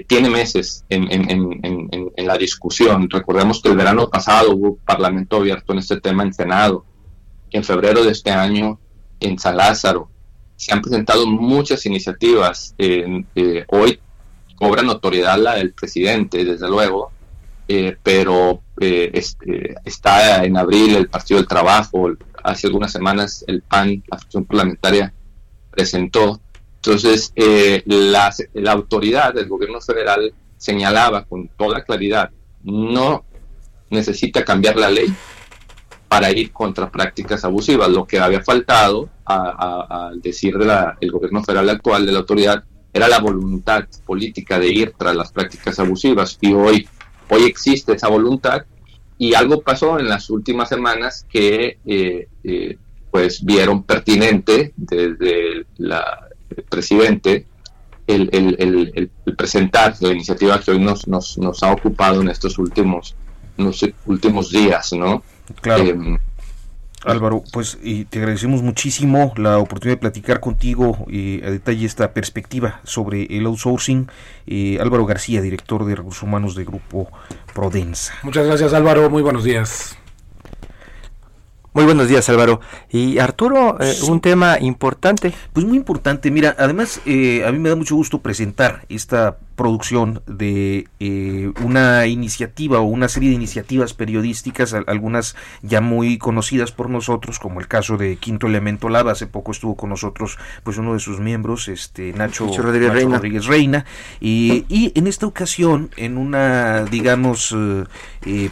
tiene 0.08 0.30
meses 0.30 0.86
en, 0.90 1.12
en, 1.12 2.28
la 2.28 2.38
discusión. 2.38 3.10
Recordemos 3.10 3.62
que 3.62 3.70
el 3.70 3.76
verano 3.76 4.10
pasado 4.10 4.52
hubo 4.56 4.78
Parlamento 4.78 5.38
abierto 5.38 5.74
en 5.74 5.80
este 5.80 6.00
tema 6.00 6.24
en 6.24 6.34
Senado 6.34 6.86
en 7.54 7.64
febrero 7.64 8.04
de 8.04 8.12
este 8.12 8.32
año 8.32 8.80
en 9.20 9.40
San 9.40 9.56
Lázaro. 9.56 10.10
Se 10.56 10.74
han 10.74 10.82
presentado 10.82 11.26
muchas 11.28 11.86
iniciativas. 11.86 12.76
Eh, 12.78 13.66
hoy 13.68 14.00
cobra 14.56 14.82
notoriedad 14.82 15.38
la 15.38 15.56
del 15.56 15.74
presidente, 15.74 16.44
desde 16.44 16.68
luego, 16.68 17.12
eh, 17.68 17.96
pero 18.02 18.62
eh, 18.80 19.12
este, 19.14 19.76
está 19.86 20.44
en 20.44 20.58
abril 20.58 20.96
el 20.96 21.10
Partido 21.10 21.40
del 21.40 21.48
Trabajo, 21.48 22.12
hace 22.44 22.68
algunas 22.68 22.92
semanas 22.92 23.46
el 23.48 23.62
PAN, 23.62 24.04
la 24.08 24.18
fracción 24.18 24.46
parlamentaria, 24.46 25.14
presentó. 25.72 26.40
Entonces, 26.76 27.32
la, 27.86 28.34
la 28.54 28.72
autoridad 28.74 29.34
del 29.34 29.48
gobierno 29.48 29.80
federal 29.80 30.34
señalaba 30.58 31.24
con 31.24 31.48
toda 31.50 31.84
claridad, 31.84 32.30
no 32.64 33.24
necesita 33.90 34.44
cambiar 34.44 34.76
la 34.76 34.90
ley 34.90 35.14
para 36.14 36.32
ir 36.32 36.52
contra 36.52 36.92
prácticas 36.92 37.44
abusivas. 37.44 37.90
Lo 37.90 38.06
que 38.06 38.20
había 38.20 38.44
faltado, 38.44 39.10
al 39.26 40.22
decir 40.22 40.56
del 40.60 41.12
gobierno 41.12 41.44
federal 41.44 41.72
actual, 41.72 42.06
de 42.06 42.12
la 42.12 42.20
autoridad, 42.20 42.64
era 42.94 43.08
la 43.08 43.18
voluntad 43.18 43.86
política 44.06 44.60
de 44.60 44.68
ir 44.68 44.94
tras 44.96 45.16
las 45.16 45.32
prácticas 45.32 45.80
abusivas. 45.80 46.38
Y 46.40 46.54
hoy, 46.54 46.88
hoy 47.32 47.46
existe 47.46 47.94
esa 47.94 48.10
voluntad 48.10 48.62
y 49.18 49.34
algo 49.34 49.62
pasó 49.62 49.98
en 49.98 50.08
las 50.08 50.30
últimas 50.30 50.70
semanas 50.70 51.26
que 51.28 51.80
eh, 51.84 52.28
eh, 52.44 52.78
pues 53.10 53.44
vieron 53.44 53.82
pertinente 53.82 54.72
desde 54.76 55.66
la, 55.78 56.28
el 56.56 56.64
presidente 56.66 57.48
el, 58.06 58.30
el, 58.34 59.10
el, 59.26 59.36
presentar 59.36 59.96
la 60.00 60.10
iniciativa 60.10 60.60
que 60.60 60.70
hoy 60.70 60.80
nos, 60.80 61.08
nos, 61.08 61.40
nos 61.40 61.64
ha 61.64 61.72
ocupado 61.72 62.22
en 62.22 62.30
estos 62.30 62.60
últimos 62.60 63.16
en 63.58 63.66
los 63.66 63.86
últimos 64.06 64.52
días, 64.52 64.94
¿no? 64.94 65.24
Claro. 65.62 65.84
Em, 65.84 66.18
Álvaro, 67.06 67.44
pues 67.52 67.78
y 67.84 68.06
te 68.06 68.20
agradecemos 68.20 68.62
muchísimo 68.62 69.34
la 69.36 69.58
oportunidad 69.58 69.98
de 69.98 70.02
platicar 70.02 70.40
contigo 70.40 71.06
y 71.10 71.44
a 71.44 71.50
detalle 71.50 71.86
esta 71.86 72.14
perspectiva 72.14 72.80
sobre 72.84 73.26
el 73.26 73.46
outsourcing. 73.46 74.08
Eh, 74.48 74.78
Álvaro 74.80 75.06
García, 75.06 75.42
director 75.42 75.86
de 75.86 75.96
Recursos 75.96 76.24
Humanos 76.24 76.56
de 76.56 76.64
Grupo 76.64 77.10
Prodensa. 77.54 78.14
Muchas 78.24 78.46
gracias 78.46 78.74
Álvaro, 78.74 79.10
muy 79.10 79.22
buenos 79.22 79.44
días. 79.44 79.98
Muy 81.76 81.86
buenos 81.86 82.08
días, 82.08 82.30
Álvaro. 82.30 82.62
Y 82.92 83.18
Arturo, 83.18 83.78
eh, 83.82 83.96
un 84.08 84.22
tema 84.22 84.60
importante. 84.60 85.34
Pues 85.54 85.66
muy 85.66 85.76
importante. 85.76 86.30
Mira, 86.30 86.56
además, 86.60 87.02
eh, 87.08 87.44
a 87.48 87.52
mí 87.52 87.58
me 87.58 87.70
da 87.70 87.76
mucho 87.76 87.96
gusto 87.96 88.20
presentar 88.20 88.86
esta 88.90 89.38
producción 89.56 90.22
de 90.28 90.88
eh, 91.00 91.52
una 91.64 92.08
iniciativa 92.08 92.80
o 92.80 92.84
una 92.84 93.08
serie 93.08 93.30
de 93.30 93.36
iniciativas 93.36 93.94
periodísticas, 93.94 94.74
algunas 94.74 95.36
ya 95.62 95.82
muy 95.82 96.18
conocidas 96.18 96.72
por 96.72 96.90
nosotros, 96.90 97.40
como 97.40 97.60
el 97.60 97.68
caso 97.68 97.98
de 97.98 98.18
Quinto 98.18 98.48
Elemento 98.48 98.90
Lava. 98.90 99.12
Hace 99.12 99.28
poco 99.28 99.52
estuvo 99.52 99.76
con 99.76 99.90
nosotros, 99.90 100.38
pues 100.64 100.78
uno 100.78 100.94
de 100.94 101.00
sus 101.00 101.20
miembros, 101.20 101.68
este 101.68 102.14
Nacho, 102.14 102.48
Rodríguez, 102.48 103.46
Reina. 103.46 103.86
Y, 104.20 104.66
y, 104.70 104.92
en 104.96 105.08
esta 105.08 105.26
ocasión, 105.26 105.92
en 105.98 106.18
una, 106.18 106.86
digamos, 106.86 107.56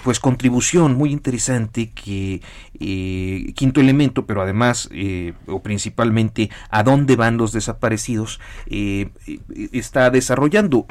pues 0.04 0.20
contribución 0.20 0.96
muy 0.96 1.12
interesante 1.12 1.92
que 1.92 2.42
eh, 2.84 3.54
quinto 3.56 3.80
elemento, 3.80 4.26
pero 4.26 4.42
además 4.42 4.90
eh, 4.92 5.34
o 5.46 5.62
principalmente 5.62 6.50
a 6.70 6.82
dónde 6.82 7.16
van 7.16 7.38
los 7.38 7.52
desaparecidos, 7.52 8.40
eh, 8.66 9.10
está 9.72 10.10
desarrollando. 10.10 10.88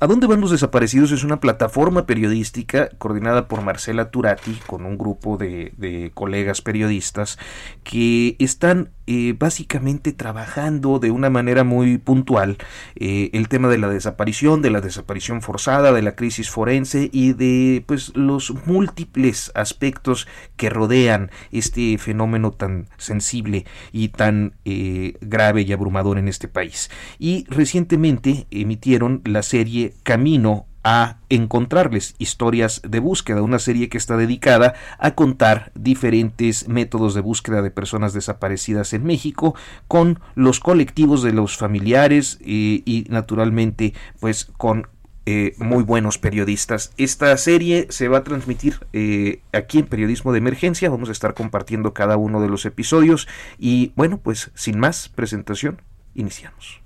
A 0.00 0.06
dónde 0.06 0.26
van 0.26 0.40
los 0.40 0.50
desaparecidos 0.50 1.12
es 1.12 1.24
una 1.24 1.40
plataforma 1.40 2.06
periodística 2.06 2.88
coordinada 2.98 3.48
por 3.48 3.62
Marcela 3.62 4.10
Turati 4.10 4.58
con 4.66 4.84
un 4.84 4.98
grupo 4.98 5.36
de, 5.36 5.72
de 5.76 6.10
colegas 6.14 6.62
periodistas 6.62 7.38
que 7.84 8.36
están 8.38 8.90
básicamente 9.38 10.12
trabajando 10.12 10.98
de 10.98 11.10
una 11.10 11.28
manera 11.30 11.64
muy 11.64 11.98
puntual 11.98 12.58
el 12.94 13.48
tema 13.48 13.68
de 13.68 13.78
la 13.78 13.88
desaparición, 13.88 14.62
de 14.62 14.70
la 14.70 14.80
desaparición 14.80 15.42
forzada, 15.42 15.92
de 15.92 16.02
la 16.02 16.14
crisis 16.14 16.50
forense 16.50 17.10
y 17.12 17.32
de 17.32 17.84
pues 17.86 18.16
los 18.16 18.54
múltiples 18.66 19.52
aspectos 19.54 20.26
que 20.56 20.70
rodean 20.70 21.30
este 21.50 21.98
fenómeno 21.98 22.52
tan 22.52 22.88
sensible 22.98 23.66
y 23.92 24.08
tan 24.08 24.54
eh, 24.64 25.14
grave 25.20 25.62
y 25.62 25.72
abrumador 25.72 26.18
en 26.18 26.28
este 26.28 26.48
país. 26.48 26.90
Y 27.18 27.44
recientemente 27.48 28.46
emitieron 28.50 29.22
la 29.24 29.42
serie 29.42 29.94
Camino 30.02 30.66
a 30.84 31.18
encontrarles 31.28 32.14
historias 32.18 32.82
de 32.82 32.98
búsqueda, 32.98 33.42
una 33.42 33.58
serie 33.58 33.88
que 33.88 33.98
está 33.98 34.16
dedicada 34.16 34.74
a 34.98 35.14
contar 35.14 35.72
diferentes 35.74 36.68
métodos 36.68 37.14
de 37.14 37.20
búsqueda 37.20 37.62
de 37.62 37.70
personas 37.70 38.12
desaparecidas 38.12 38.92
en 38.92 39.04
México 39.04 39.54
con 39.88 40.20
los 40.34 40.60
colectivos 40.60 41.22
de 41.22 41.32
los 41.32 41.56
familiares 41.56 42.38
eh, 42.40 42.82
y 42.84 43.06
naturalmente 43.08 43.94
pues 44.20 44.46
con 44.56 44.88
eh, 45.24 45.54
muy 45.58 45.84
buenos 45.84 46.18
periodistas. 46.18 46.92
Esta 46.96 47.36
serie 47.36 47.86
se 47.90 48.08
va 48.08 48.18
a 48.18 48.24
transmitir 48.24 48.80
eh, 48.92 49.40
aquí 49.52 49.78
en 49.78 49.86
Periodismo 49.86 50.32
de 50.32 50.38
Emergencia. 50.38 50.90
Vamos 50.90 51.10
a 51.10 51.12
estar 51.12 51.34
compartiendo 51.34 51.94
cada 51.94 52.16
uno 52.16 52.40
de 52.40 52.48
los 52.48 52.66
episodios. 52.66 53.28
Y 53.56 53.92
bueno, 53.94 54.18
pues 54.18 54.50
sin 54.54 54.80
más 54.80 55.08
presentación, 55.08 55.80
iniciamos. 56.16 56.81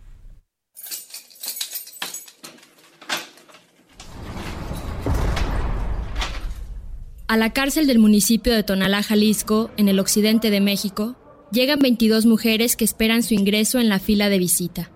A 7.28 7.36
la 7.36 7.52
cárcel 7.52 7.88
del 7.88 7.98
municipio 7.98 8.54
de 8.54 8.62
Tonalá, 8.62 9.02
Jalisco, 9.02 9.72
en 9.76 9.88
el 9.88 9.98
occidente 9.98 10.50
de 10.50 10.60
México, 10.60 11.16
llegan 11.50 11.80
22 11.80 12.24
mujeres 12.24 12.76
que 12.76 12.84
esperan 12.84 13.24
su 13.24 13.34
ingreso 13.34 13.80
en 13.80 13.88
la 13.88 13.98
fila 13.98 14.28
de 14.28 14.38
visita. 14.38 14.92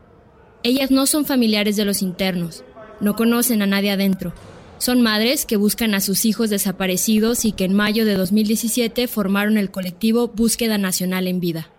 Ellas 0.63 0.93
no 0.93 1.07
son 1.07 1.25
familiares 1.25 1.75
de 1.75 1.85
los 1.85 2.03
internos, 2.03 2.63
no 3.01 3.17
conocen 3.17 3.63
a 3.63 3.67
nadie 3.67 3.91
adentro. 3.91 4.33
Son 4.79 5.03
madres 5.03 5.45
que 5.45 5.57
buscan 5.57 5.93
a 5.93 6.01
sus 6.01 6.25
hijos 6.25 6.51
desaparecidos 6.51 7.45
y 7.45 7.51
que 7.51 7.65
en 7.65 7.75
mayo 7.75 8.05
de 8.05 8.15
2017 8.15 9.09
formaron 9.09 9.59
el 9.59 9.73
colectivo 9.73 10.29
Búsqueda 10.29 10.79
Nacional 10.79 11.27
en 11.27 11.41
Vida. 11.41 11.73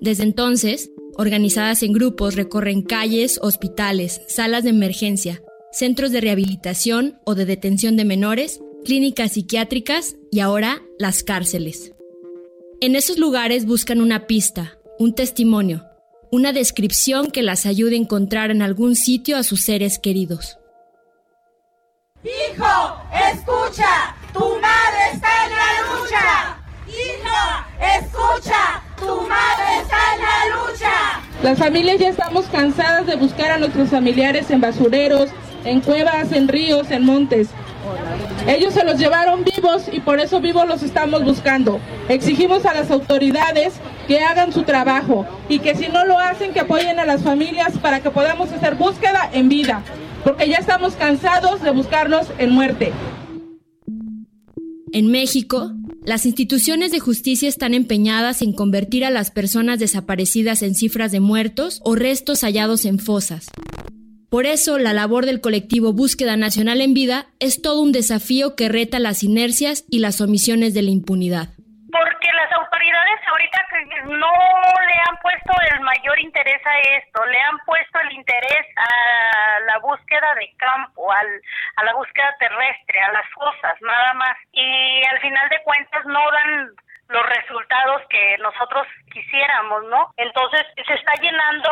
Desde 0.00 0.24
entonces, 0.24 0.90
organizadas 1.16 1.84
en 1.84 1.92
grupos, 1.92 2.34
recorren 2.34 2.82
calles, 2.82 3.38
hospitales, 3.42 4.22
salas 4.26 4.64
de 4.64 4.70
emergencia, 4.70 5.40
centros 5.76 6.10
de 6.10 6.22
rehabilitación 6.22 7.18
o 7.24 7.34
de 7.34 7.44
detención 7.44 7.96
de 7.96 8.06
menores, 8.06 8.60
clínicas 8.84 9.32
psiquiátricas 9.32 10.16
y 10.30 10.40
ahora 10.40 10.80
las 10.98 11.22
cárceles. 11.22 11.92
En 12.80 12.96
esos 12.96 13.18
lugares 13.18 13.66
buscan 13.66 14.00
una 14.00 14.26
pista, 14.26 14.78
un 14.98 15.14
testimonio, 15.14 15.84
una 16.30 16.52
descripción 16.52 17.30
que 17.30 17.42
las 17.42 17.66
ayude 17.66 17.96
a 17.96 17.98
encontrar 17.98 18.50
en 18.50 18.62
algún 18.62 18.96
sitio 18.96 19.36
a 19.36 19.42
sus 19.42 19.64
seres 19.64 19.98
queridos. 19.98 20.58
Hijo, 22.24 23.02
escucha, 23.32 24.16
tu 24.32 24.40
madre 24.40 25.12
está 25.12 25.28
en 25.44 25.52
la 25.52 25.68
lucha. 25.90 26.58
Hijo, 26.88 27.36
escucha, 27.98 28.82
tu 28.98 29.28
madre 29.28 29.82
está 29.82 29.96
en 30.14 30.22
la 30.22 30.56
lucha. 30.56 31.22
Las 31.42 31.58
familias 31.58 31.98
ya 32.00 32.08
estamos 32.08 32.46
cansadas 32.46 33.06
de 33.06 33.16
buscar 33.16 33.50
a 33.50 33.58
nuestros 33.58 33.90
familiares 33.90 34.50
en 34.50 34.60
basureros, 34.60 35.30
en 35.64 35.80
cuevas, 35.80 36.32
en 36.32 36.48
ríos, 36.48 36.90
en 36.90 37.04
montes. 37.04 37.48
Ellos 38.46 38.74
se 38.74 38.84
los 38.84 38.98
llevaron 38.98 39.44
vivos 39.44 39.84
y 39.90 40.00
por 40.00 40.20
eso 40.20 40.40
vivos 40.40 40.66
los 40.68 40.82
estamos 40.82 41.24
buscando. 41.24 41.80
Exigimos 42.08 42.64
a 42.64 42.74
las 42.74 42.90
autoridades 42.90 43.74
que 44.06 44.20
hagan 44.20 44.52
su 44.52 44.62
trabajo 44.62 45.26
y 45.48 45.58
que 45.58 45.74
si 45.74 45.88
no 45.88 46.04
lo 46.04 46.18
hacen, 46.18 46.52
que 46.52 46.60
apoyen 46.60 46.98
a 46.98 47.06
las 47.06 47.22
familias 47.22 47.76
para 47.78 48.00
que 48.00 48.10
podamos 48.10 48.52
hacer 48.52 48.76
búsqueda 48.76 49.28
en 49.32 49.48
vida, 49.48 49.82
porque 50.22 50.48
ya 50.48 50.58
estamos 50.58 50.94
cansados 50.94 51.62
de 51.62 51.70
buscarlos 51.70 52.26
en 52.38 52.50
muerte. 52.50 52.92
En 54.92 55.10
México, 55.10 55.72
las 56.04 56.24
instituciones 56.24 56.92
de 56.92 57.00
justicia 57.00 57.48
están 57.48 57.74
empeñadas 57.74 58.40
en 58.40 58.52
convertir 58.52 59.04
a 59.04 59.10
las 59.10 59.32
personas 59.32 59.80
desaparecidas 59.80 60.62
en 60.62 60.76
cifras 60.76 61.10
de 61.10 61.18
muertos 61.18 61.80
o 61.82 61.96
restos 61.96 62.42
hallados 62.42 62.84
en 62.84 63.00
fosas. 63.00 63.46
Por 64.30 64.46
eso, 64.46 64.78
la 64.78 64.92
labor 64.92 65.24
del 65.26 65.40
colectivo 65.40 65.92
Búsqueda 65.92 66.36
Nacional 66.36 66.80
en 66.80 66.94
Vida 66.94 67.26
es 67.38 67.62
todo 67.62 67.80
un 67.80 67.92
desafío 67.92 68.56
que 68.56 68.68
reta 68.68 68.98
las 68.98 69.22
inercias 69.22 69.84
y 69.90 70.00
las 70.00 70.20
omisiones 70.20 70.74
de 70.74 70.82
la 70.82 70.90
impunidad 70.90 71.50
no 74.06 74.32
le 74.86 74.94
han 75.08 75.16
puesto 75.18 75.52
el 75.72 75.80
mayor 75.80 76.18
interés 76.20 76.64
a 76.64 76.78
esto, 76.98 77.24
le 77.26 77.40
han 77.40 77.58
puesto 77.60 78.00
el 78.00 78.12
interés 78.12 78.66
a 78.76 79.60
la 79.60 79.78
búsqueda 79.78 80.34
de 80.34 80.52
campo, 80.56 81.10
al, 81.12 81.42
a 81.76 81.84
la 81.84 81.94
búsqueda 81.94 82.34
terrestre, 82.38 83.00
a 83.00 83.12
las 83.12 83.28
cosas, 83.34 83.74
nada 83.80 84.14
más. 84.14 84.36
Y 84.52 85.04
al 85.06 85.20
final 85.20 85.48
de 85.48 85.62
cuentas 85.62 86.04
no 86.06 86.20
dan 86.30 86.70
los 87.08 87.22
resultados 87.22 88.02
que 88.10 88.36
nosotros 88.42 88.86
quisiéramos, 89.12 89.84
¿no? 89.90 90.10
Entonces 90.16 90.62
se 90.74 90.94
está 90.94 91.14
llenando 91.20 91.70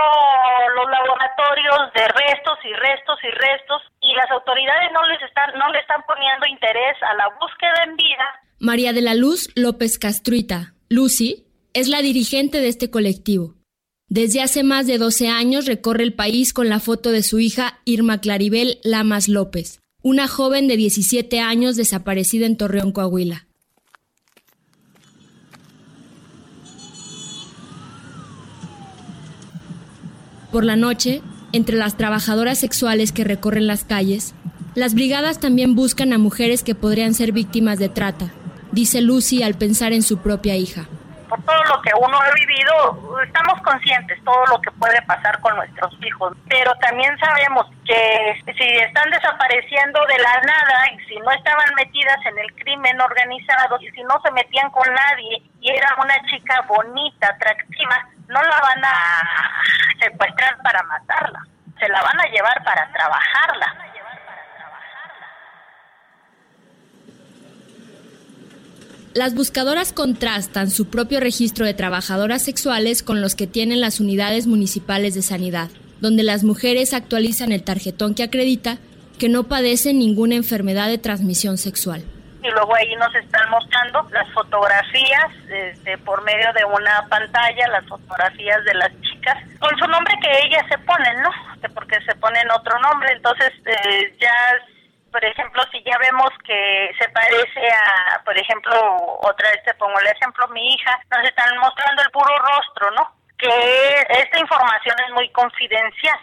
los 0.76 0.90
laboratorios 0.90 1.92
de 1.94 2.06
restos 2.08 2.58
y 2.64 2.72
restos 2.72 3.18
y 3.22 3.30
restos 3.30 3.82
y 4.00 4.14
las 4.14 4.30
autoridades 4.30 4.92
no 4.92 5.02
les 5.06 5.20
están 5.22 5.52
no 5.58 5.68
le 5.70 5.80
están 5.80 6.02
poniendo 6.06 6.46
interés 6.46 6.96
a 7.02 7.14
la 7.14 7.28
búsqueda 7.40 7.84
en 7.84 7.96
vida 7.96 8.40
María 8.64 8.94
de 8.94 9.02
la 9.02 9.14
Luz 9.14 9.50
López 9.56 9.98
Castruita, 9.98 10.74
Lucy, 10.88 11.44
es 11.74 11.88
la 11.88 12.00
dirigente 12.00 12.62
de 12.62 12.68
este 12.68 12.88
colectivo. 12.88 13.56
Desde 14.08 14.40
hace 14.40 14.62
más 14.62 14.86
de 14.86 14.96
12 14.96 15.28
años 15.28 15.66
recorre 15.66 16.02
el 16.02 16.14
país 16.14 16.52
con 16.52 16.70
la 16.70 16.80
foto 16.80 17.10
de 17.10 17.22
su 17.22 17.40
hija 17.40 17.80
Irma 17.84 18.22
Claribel 18.22 18.78
Lamas 18.82 19.28
López, 19.28 19.80
una 20.02 20.28
joven 20.28 20.66
de 20.66 20.78
17 20.78 21.40
años 21.40 21.76
desaparecida 21.76 22.46
en 22.46 22.56
Torreón, 22.56 22.92
Coahuila. 22.92 23.46
Por 30.54 30.64
la 30.64 30.76
noche, 30.76 31.20
entre 31.52 31.74
las 31.74 31.96
trabajadoras 31.96 32.58
sexuales 32.58 33.10
que 33.10 33.24
recorren 33.24 33.66
las 33.66 33.82
calles, 33.82 34.36
las 34.76 34.94
brigadas 34.94 35.40
también 35.40 35.74
buscan 35.74 36.12
a 36.12 36.18
mujeres 36.18 36.62
que 36.62 36.76
podrían 36.76 37.12
ser 37.12 37.32
víctimas 37.32 37.80
de 37.80 37.88
trata, 37.88 38.26
dice 38.70 39.02
Lucy 39.02 39.42
al 39.42 39.58
pensar 39.58 39.92
en 39.92 40.04
su 40.04 40.22
propia 40.22 40.54
hija. 40.54 40.86
Por 41.28 41.42
todo 41.42 41.64
lo 41.64 41.82
que 41.82 41.90
uno 41.98 42.16
ha 42.20 42.30
vivido, 42.38 43.18
estamos 43.26 43.60
conscientes 43.62 44.22
todo 44.22 44.46
lo 44.46 44.60
que 44.60 44.70
puede 44.78 45.02
pasar 45.02 45.40
con 45.40 45.56
nuestros 45.56 45.92
hijos, 46.06 46.36
pero 46.48 46.70
también 46.80 47.18
sabemos 47.18 47.66
que 47.84 48.40
si 48.46 48.64
están 48.78 49.10
desapareciendo 49.10 49.98
de 50.06 50.18
la 50.22 50.40
nada 50.46 50.86
y 50.94 51.04
si 51.08 51.16
no 51.18 51.32
estaban 51.32 51.74
metidas 51.74 52.18
en 52.30 52.38
el 52.38 52.54
crimen 52.62 53.00
organizado 53.00 53.76
y 53.80 53.90
si 53.90 54.04
no 54.04 54.22
se 54.22 54.30
metían 54.30 54.70
con 54.70 54.86
nadie 54.86 55.42
y 55.60 55.70
era 55.70 55.96
una 56.00 56.14
chica 56.30 56.64
bonita, 56.68 57.26
atractiva, 57.26 58.06
no 58.28 58.42
la 58.42 58.60
van 58.60 58.84
a 58.84 59.62
secuestrar 60.02 60.56
para 60.62 60.82
matarla, 60.84 61.46
se 61.78 61.88
la 61.88 62.02
van 62.02 62.20
a 62.20 62.24
llevar 62.30 62.64
para 62.64 62.90
trabajarla. 62.92 63.74
Las 69.14 69.34
buscadoras 69.34 69.92
contrastan 69.92 70.70
su 70.72 70.90
propio 70.90 71.20
registro 71.20 71.64
de 71.64 71.74
trabajadoras 71.74 72.42
sexuales 72.42 73.04
con 73.04 73.20
los 73.20 73.36
que 73.36 73.46
tienen 73.46 73.80
las 73.80 74.00
unidades 74.00 74.48
municipales 74.48 75.14
de 75.14 75.22
sanidad, 75.22 75.70
donde 76.00 76.24
las 76.24 76.42
mujeres 76.42 76.92
actualizan 76.92 77.52
el 77.52 77.62
tarjetón 77.62 78.16
que 78.16 78.24
acredita 78.24 78.78
que 79.20 79.28
no 79.28 79.44
padecen 79.44 80.00
ninguna 80.00 80.34
enfermedad 80.34 80.88
de 80.88 80.98
transmisión 80.98 81.58
sexual. 81.58 82.04
Y 82.44 82.50
luego 82.50 82.74
ahí 82.76 82.94
nos 82.96 83.14
están 83.14 83.48
mostrando 83.48 84.06
las 84.10 84.30
fotografías 84.32 85.32
este, 85.48 85.96
por 85.98 86.22
medio 86.24 86.52
de 86.52 86.64
una 86.66 87.06
pantalla, 87.08 87.68
las 87.68 87.86
fotografías 87.86 88.62
de 88.64 88.74
las 88.74 88.90
chicas, 89.00 89.38
con 89.58 89.76
su 89.78 89.86
nombre 89.88 90.14
que 90.20 90.46
ellas 90.46 90.62
se 90.68 90.76
ponen, 90.78 91.22
¿no? 91.22 91.30
Porque 91.74 91.98
se 92.02 92.14
ponen 92.16 92.50
otro 92.50 92.78
nombre, 92.80 93.12
entonces 93.12 93.50
eh, 93.64 94.14
ya 94.20 94.30
por 95.10 95.24
ejemplo, 95.24 95.62
si 95.70 95.80
ya 95.84 95.96
vemos 95.98 96.28
que 96.44 96.90
se 96.98 97.08
parece 97.10 97.68
a, 97.70 98.20
por 98.24 98.36
ejemplo, 98.36 98.74
otra 99.22 99.48
vez 99.48 99.62
te 99.64 99.72
pongo 99.74 99.96
el 100.00 100.08
ejemplo, 100.08 100.48
mi 100.48 100.74
hija, 100.74 100.98
nos 101.08 101.24
están 101.24 101.56
mostrando 101.58 102.02
el 102.02 102.10
puro 102.10 102.36
rostro, 102.36 102.90
¿no? 102.90 103.14
Que 103.38 104.06
esta 104.08 104.40
información 104.40 104.96
es 105.06 105.14
muy 105.14 105.30
confidencial. 105.30 106.18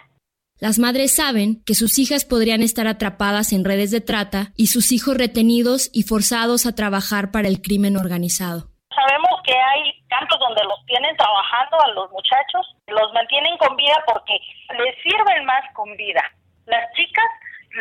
Las 0.62 0.78
madres 0.78 1.16
saben 1.16 1.60
que 1.66 1.74
sus 1.74 1.98
hijas 1.98 2.24
podrían 2.24 2.62
estar 2.62 2.86
atrapadas 2.86 3.52
en 3.52 3.64
redes 3.64 3.90
de 3.90 4.00
trata 4.00 4.52
y 4.56 4.68
sus 4.68 4.92
hijos 4.92 5.16
retenidos 5.16 5.90
y 5.92 6.04
forzados 6.04 6.66
a 6.66 6.74
trabajar 6.76 7.32
para 7.32 7.48
el 7.48 7.60
crimen 7.60 7.96
organizado. 7.96 8.70
Sabemos 8.94 9.42
que 9.44 9.54
hay 9.54 9.90
campos 10.06 10.38
donde 10.38 10.62
los 10.62 10.78
tienen 10.86 11.16
trabajando 11.16 11.82
a 11.82 11.88
los 11.94 12.08
muchachos, 12.12 12.64
los 12.86 13.12
mantienen 13.12 13.58
con 13.58 13.74
vida 13.74 13.98
porque 14.06 14.34
les 14.78 14.94
sirven 15.02 15.44
más 15.46 15.64
con 15.74 15.96
vida. 15.96 16.22
Las 16.66 16.86
chicas 16.94 17.26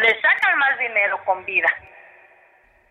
le 0.02 0.20
sacan 0.20 0.58
más 0.58 0.80
dinero 0.80 1.18
con 1.24 1.46
vida. 1.46 1.70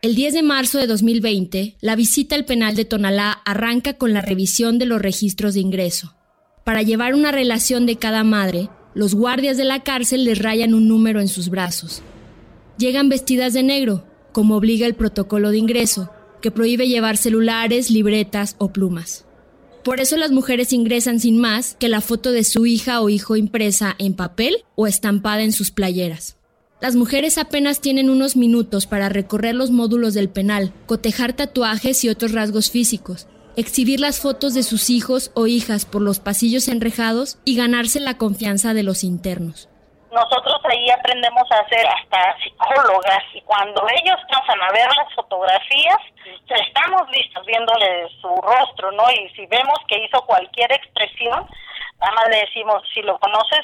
El 0.03 0.15
10 0.15 0.35
de 0.35 0.43
marzo 0.45 0.79
de 0.79 0.87
2020, 0.87 1.79
la 1.81 1.97
visita 1.97 2.37
al 2.37 2.45
penal 2.45 2.77
de 2.77 2.85
Tonalá 2.85 3.43
arranca 3.45 3.99
con 3.99 4.15
la 4.15 4.21
revisión 4.21 4.79
de 4.79 4.87
los 4.87 5.03
registros 5.03 5.55
de 5.55 5.61
ingreso. 5.63 6.15
Para 6.65 6.83
llevar 6.83 7.13
una 7.15 7.33
relación 7.33 7.87
de 7.87 7.99
cada 7.99 8.23
madre, 8.23 8.69
los 8.95 9.15
guardias 9.15 9.57
de 9.57 9.65
la 9.65 9.83
cárcel 9.83 10.25
les 10.25 10.39
rayan 10.39 10.75
un 10.75 10.89
número 10.89 11.21
en 11.21 11.29
sus 11.29 11.49
brazos. 11.49 12.03
Llegan 12.79 13.09
vestidas 13.09 13.53
de 13.53 13.63
negro, 13.63 14.05
como 14.33 14.57
obliga 14.57 14.87
el 14.87 14.95
protocolo 14.95 15.51
de 15.51 15.59
ingreso, 15.59 16.11
que 16.41 16.51
prohíbe 16.51 16.89
llevar 16.89 17.17
celulares, 17.17 17.91
libretas 17.91 18.57
o 18.59 18.73
plumas. 18.73 19.27
Por 19.85 20.01
eso 20.01 20.17
las 20.17 20.31
mujeres 20.31 20.73
ingresan 20.73 21.21
sin 21.21 21.39
más 21.39 21.77
que 21.79 21.89
la 21.89 22.01
foto 22.01 22.33
de 22.33 22.45
su 22.45 22.67
hija 22.67 23.01
o 23.01 23.09
hijo 23.09 23.37
impresa 23.37 23.95
en 23.99 24.15
papel 24.15 24.65
o 24.75 24.87
estampada 24.87 25.43
en 25.43 25.53
sus 25.53 25.71
playeras. 25.71 26.37
Las 26.81 26.97
mujeres 26.97 27.39
apenas 27.39 27.81
tienen 27.81 28.09
unos 28.09 28.37
minutos 28.37 28.87
para 28.87 29.09
recorrer 29.09 29.55
los 29.55 29.71
módulos 29.71 30.15
del 30.15 30.31
penal, 30.31 30.73
cotejar 30.87 31.35
tatuajes 31.35 32.05
y 32.05 32.09
otros 32.09 32.33
rasgos 32.33 32.71
físicos, 32.71 33.27
exhibir 33.61 34.01
las 34.01 34.21
fotos 34.21 34.55
de 34.55 34.63
sus 34.63 34.91
hijos 34.91 35.31
o 35.35 35.47
hijas 35.47 35.85
por 35.85 36.03
los 36.03 36.21
pasillos 36.21 36.69
enrejados 36.69 37.39
y 37.45 37.57
ganarse 37.57 38.01
la 38.01 38.19
confianza 38.19 38.75
de 38.75 38.83
los 38.83 39.05
internos. 39.05 39.69
Nosotros 40.11 40.57
ahí 40.65 40.91
aprendemos 40.91 41.45
a 41.53 41.69
ser 41.69 41.87
hasta 41.87 42.37
psicólogas 42.43 43.23
y 43.33 43.41
cuando 43.43 43.87
ellos 44.03 44.19
pasan 44.29 44.61
a 44.61 44.73
ver 44.73 44.89
las 44.97 45.15
fotografías, 45.15 45.99
estamos 46.49 47.09
listos 47.11 47.47
viéndole 47.47 48.09
su 48.21 48.29
rostro, 48.29 48.91
¿no? 48.93 49.05
Y 49.13 49.29
si 49.37 49.47
vemos 49.47 49.79
que 49.87 50.05
hizo 50.05 50.21
cualquier 50.23 50.73
expresión, 50.73 51.47
nada 52.01 52.13
más 52.13 52.29
le 52.29 52.41
decimos, 52.41 52.83
si 52.93 53.03
lo 53.03 53.19
conoces, 53.21 53.61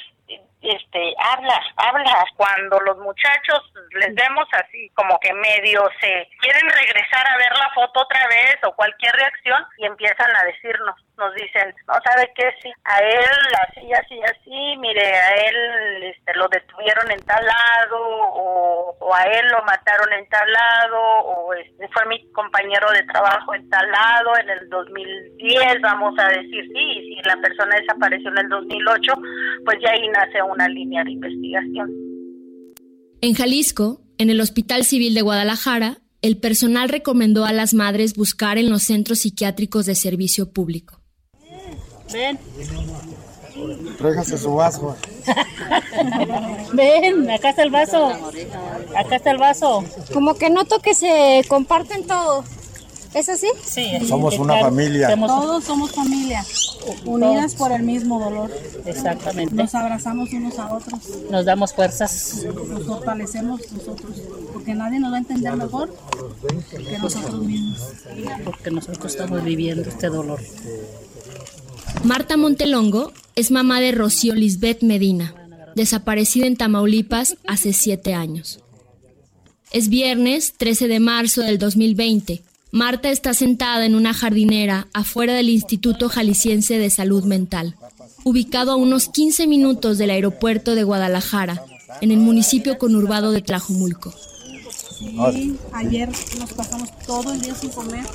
este, 0.70 1.14
habla, 1.18 1.60
habla. 1.76 2.24
Cuando 2.36 2.80
los 2.80 2.98
muchachos 2.98 3.72
les 3.92 4.14
vemos 4.14 4.46
así, 4.52 4.90
como 4.94 5.18
que 5.20 5.32
medio 5.32 5.88
se 6.00 6.28
quieren 6.40 6.68
regresar 6.68 7.26
a 7.28 7.36
ver 7.36 7.52
la 7.58 7.70
foto 7.74 8.00
otra 8.00 8.26
vez 8.28 8.56
o 8.64 8.72
cualquier 8.74 9.14
reacción 9.14 9.64
y 9.78 9.86
empiezan 9.86 10.34
a 10.36 10.44
decirnos, 10.44 10.96
nos 11.18 11.34
dicen, 11.34 11.74
no 11.88 11.94
sabe 12.04 12.30
qué, 12.36 12.44
sí, 12.62 12.70
a 12.84 12.98
él 13.00 13.38
así, 13.68 13.92
así, 13.92 14.20
así, 14.22 14.76
mire, 14.78 15.02
a 15.02 15.30
él 15.48 16.02
este, 16.04 16.34
lo 16.34 16.48
detuvieron 16.48 17.10
en 17.10 17.20
tal 17.24 17.44
lado 17.44 17.96
o, 17.98 18.96
o 19.00 19.14
a 19.14 19.22
él 19.24 19.46
lo 19.50 19.62
mataron 19.64 20.12
en 20.12 20.28
tal 20.28 20.50
lado 20.52 20.98
o 21.24 21.54
este, 21.54 21.88
fue 21.88 22.06
mi 22.06 22.30
compañero 22.32 22.90
de 22.92 23.02
trabajo 23.04 23.54
en 23.54 23.68
tal 23.70 23.90
lado 23.90 24.36
en 24.40 24.50
el 24.50 24.68
2010, 24.68 25.80
vamos 25.82 26.14
a 26.18 26.28
decir, 26.28 26.64
sí, 26.72 26.82
y 26.82 27.16
si 27.16 27.28
la 27.28 27.36
persona 27.40 27.76
desapareció 27.80 28.30
en 28.30 28.38
el 28.38 28.48
2008, 28.48 29.12
pues 29.64 29.78
ya 29.82 29.90
ahí 29.90 30.08
nace 30.08 30.42
una 30.42 30.68
línea 30.68 31.02
de 31.04 31.12
investigación. 31.12 31.90
En 33.22 33.34
Jalisco, 33.34 34.02
en 34.18 34.30
el 34.30 34.40
Hospital 34.40 34.84
Civil 34.84 35.14
de 35.14 35.22
Guadalajara, 35.22 35.96
el 36.22 36.38
personal 36.38 36.88
recomendó 36.88 37.44
a 37.44 37.52
las 37.52 37.74
madres 37.74 38.14
buscar 38.14 38.58
en 38.58 38.70
los 38.70 38.82
centros 38.82 39.20
psiquiátricos 39.20 39.86
de 39.86 39.94
servicio 39.94 40.52
público. 40.52 40.95
Ven. 42.12 42.38
Tráigase 43.98 44.36
su 44.36 44.54
vaso. 44.54 44.96
Ven, 46.72 47.30
acá 47.30 47.50
está 47.50 47.62
el 47.62 47.70
vaso. 47.70 48.12
Acá 48.94 49.16
está 49.16 49.30
el 49.30 49.38
vaso. 49.38 49.84
Como 50.12 50.34
que 50.34 50.50
noto 50.50 50.78
que 50.80 50.94
se 50.94 51.42
comparten 51.48 52.07
todo. 52.07 52.44
¿Es 53.16 53.30
así? 53.30 53.48
Sí. 53.64 53.92
Somos 54.07 54.38
una 54.38 54.61
familia. 54.61 55.16
Todos 55.16 55.64
somos 55.64 55.90
familia, 55.92 56.44
unidas 57.07 57.54
por 57.54 57.72
el 57.72 57.82
mismo 57.82 58.20
dolor. 58.20 58.50
Exactamente. 58.84 59.54
Nos 59.54 59.74
abrazamos 59.74 60.30
unos 60.34 60.59
a 60.59 60.74
otros. 60.74 61.00
Nos 61.30 61.46
damos 61.46 61.72
fuerzas. 61.72 62.44
Nos 62.68 62.84
fortalecemos 62.84 63.72
nosotros, 63.72 64.20
porque 64.52 64.74
nadie 64.74 65.00
nos 65.00 65.12
va 65.12 65.16
a 65.16 65.20
entender 65.20 65.57
mejor 65.57 65.96
que 66.70 66.98
nosotros 66.98 67.40
mismos. 67.40 67.80
Porque 68.44 68.70
nosotros 68.70 69.07
estamos 69.07 69.42
viviendo 69.42 69.88
este 69.88 70.09
dolor. 70.09 70.38
Marta 72.07 72.36
Montelongo 72.36 73.12
es 73.34 73.50
mamá 73.50 73.80
de 73.80 73.90
Rocío 73.90 74.36
Lisbeth 74.36 74.84
Medina, 74.84 75.34
desaparecida 75.74 76.46
en 76.46 76.57
Tamaulipas 76.57 77.36
hace 77.48 77.72
siete 77.72 78.14
años. 78.14 78.61
Es 79.72 79.88
viernes 79.88 80.54
13 80.57 80.86
de 80.86 81.00
marzo 81.00 81.40
del 81.40 81.59
2020. 81.59 82.44
Marta 82.70 83.11
está 83.11 83.34
sentada 83.34 83.84
en 83.86 83.96
una 83.96 84.14
jardinera 84.14 84.86
afuera 84.94 85.34
del 85.34 85.48
Instituto 85.48 86.09
Jalisciense 86.09 86.78
de 86.78 86.90
Salud 86.90 87.24
Mental, 87.24 87.74
ubicado 88.22 88.70
a 88.70 88.76
unos 88.76 89.09
15 89.09 89.48
minutos 89.48 89.98
del 89.98 90.11
aeropuerto 90.11 90.76
de 90.76 90.84
Guadalajara, 90.84 91.64
en 92.00 92.12
el 92.12 92.18
municipio 92.18 92.78
conurbado 92.78 93.32
de 93.32 93.42
Tlajomulco. 93.42 94.14
Sí, 95.32 95.57
ayer 95.72 96.09
nos 96.38 96.52
pasamos 96.52 96.88
todo 97.04 97.32
el 97.32 97.40
día 97.40 97.57
sin 97.57 97.70
comer. 97.70 98.07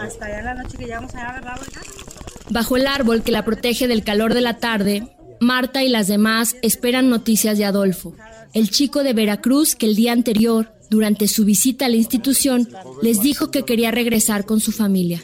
Hasta 0.00 0.26
allá 0.26 0.42
la 0.42 0.54
noche 0.54 0.78
que 0.78 0.84
llegamos 0.84 1.12
allá, 1.16 1.32
¿verdad, 1.32 1.58
Olga? 1.60 2.05
Bajo 2.50 2.76
el 2.76 2.86
árbol 2.86 3.22
que 3.22 3.32
la 3.32 3.44
protege 3.44 3.88
del 3.88 4.04
calor 4.04 4.34
de 4.34 4.40
la 4.40 4.58
tarde, 4.58 5.16
Marta 5.40 5.82
y 5.82 5.88
las 5.88 6.06
demás 6.06 6.56
esperan 6.62 7.10
noticias 7.10 7.58
de 7.58 7.64
Adolfo, 7.64 8.14
el 8.54 8.70
chico 8.70 9.02
de 9.02 9.12
Veracruz 9.12 9.74
que 9.74 9.86
el 9.86 9.96
día 9.96 10.12
anterior, 10.12 10.72
durante 10.88 11.28
su 11.28 11.44
visita 11.44 11.86
a 11.86 11.88
la 11.88 11.96
institución, 11.96 12.68
les 13.02 13.20
dijo 13.20 13.50
que 13.50 13.64
quería 13.64 13.90
regresar 13.90 14.46
con 14.46 14.60
su 14.60 14.72
familia. 14.72 15.22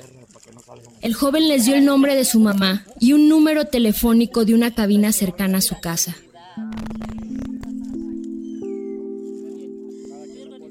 El 1.00 1.14
joven 1.14 1.48
les 1.48 1.64
dio 1.64 1.74
el 1.74 1.84
nombre 1.84 2.14
de 2.14 2.24
su 2.24 2.40
mamá 2.40 2.84
y 3.00 3.12
un 3.12 3.28
número 3.28 3.66
telefónico 3.66 4.44
de 4.44 4.54
una 4.54 4.74
cabina 4.74 5.12
cercana 5.12 5.58
a 5.58 5.62
su 5.62 5.80
casa. 5.80 6.16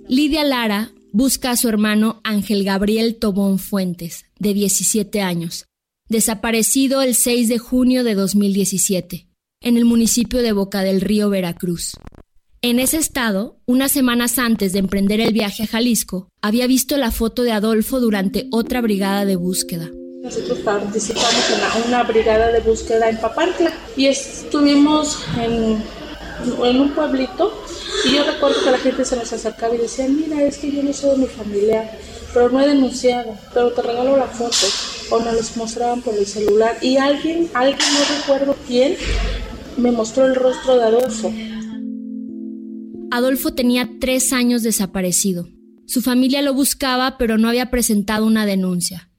Lidia 0.07 0.43
Lara, 0.43 0.91
busca 1.13 1.51
a 1.51 1.57
su 1.57 1.67
hermano 1.69 2.19
Ángel 2.23 2.63
Gabriel 2.63 3.15
Tobón 3.15 3.59
Fuentes, 3.59 4.25
de 4.39 4.53
17 4.53 5.21
años, 5.21 5.65
desaparecido 6.11 7.01
el 7.01 7.15
6 7.15 7.47
de 7.47 7.57
junio 7.57 8.03
de 8.03 8.15
2017, 8.15 9.29
en 9.61 9.77
el 9.77 9.85
municipio 9.85 10.41
de 10.41 10.51
Boca 10.51 10.83
del 10.83 10.99
Río, 10.99 11.29
Veracruz. 11.29 11.93
En 12.61 12.79
ese 12.79 12.97
estado, 12.97 13.61
unas 13.65 13.93
semanas 13.93 14.37
antes 14.37 14.73
de 14.73 14.79
emprender 14.79 15.21
el 15.21 15.31
viaje 15.31 15.63
a 15.63 15.67
Jalisco, 15.67 16.27
había 16.41 16.67
visto 16.67 16.97
la 16.97 17.11
foto 17.11 17.43
de 17.43 17.53
Adolfo 17.53 18.01
durante 18.01 18.47
otra 18.51 18.81
brigada 18.81 19.23
de 19.23 19.37
búsqueda. 19.37 19.89
Nosotros 20.21 20.59
participamos 20.59 21.33
en 21.49 21.87
una, 21.87 22.03
brigada 22.03 22.51
de 22.51 22.59
búsqueda 22.59 23.09
en 23.09 23.17
Papantla 23.17 23.71
y 23.95 24.07
estuvimos 24.07 25.17
en, 25.39 25.81
en 26.65 26.81
un 26.81 26.91
pueblito 26.93 27.53
y 28.05 28.15
yo 28.15 28.25
recuerdo 28.25 28.61
que 28.65 28.71
la 28.71 28.77
gente 28.79 29.05
se 29.05 29.15
nos 29.15 29.31
acercaba 29.31 29.73
y 29.75 29.77
decía, 29.77 30.07
mira, 30.09 30.43
es 30.43 30.57
que 30.57 30.71
yo 30.71 30.83
no 30.83 30.91
soy 30.91 31.11
de 31.11 31.17
mi 31.19 31.27
familia, 31.27 31.89
pero 32.33 32.49
no 32.49 32.59
he 32.59 32.67
denunciado, 32.67 33.33
pero 33.53 33.71
te 33.71 33.81
regalo 33.81 34.17
la 34.17 34.27
foto. 34.27 34.67
O 35.11 35.19
nos 35.19 35.35
los 35.35 35.57
mostraban 35.57 36.01
por 36.01 36.15
el 36.15 36.25
celular 36.25 36.77
y 36.81 36.97
alguien, 36.97 37.49
alguien, 37.53 37.87
no 37.93 38.17
recuerdo 38.17 38.55
quién, 38.65 38.95
me 39.77 39.91
mostró 39.91 40.25
el 40.25 40.35
rostro 40.35 40.77
de 40.77 40.83
Adolfo. 40.83 41.31
Adolfo 43.11 43.53
tenía 43.53 43.89
tres 43.99 44.31
años 44.31 44.63
desaparecido. 44.63 45.49
Su 45.85 46.01
familia 46.01 46.41
lo 46.41 46.53
buscaba, 46.53 47.17
pero 47.17 47.37
no 47.37 47.49
había 47.49 47.69
presentado 47.69 48.25
una 48.25 48.45
denuncia. 48.45 49.09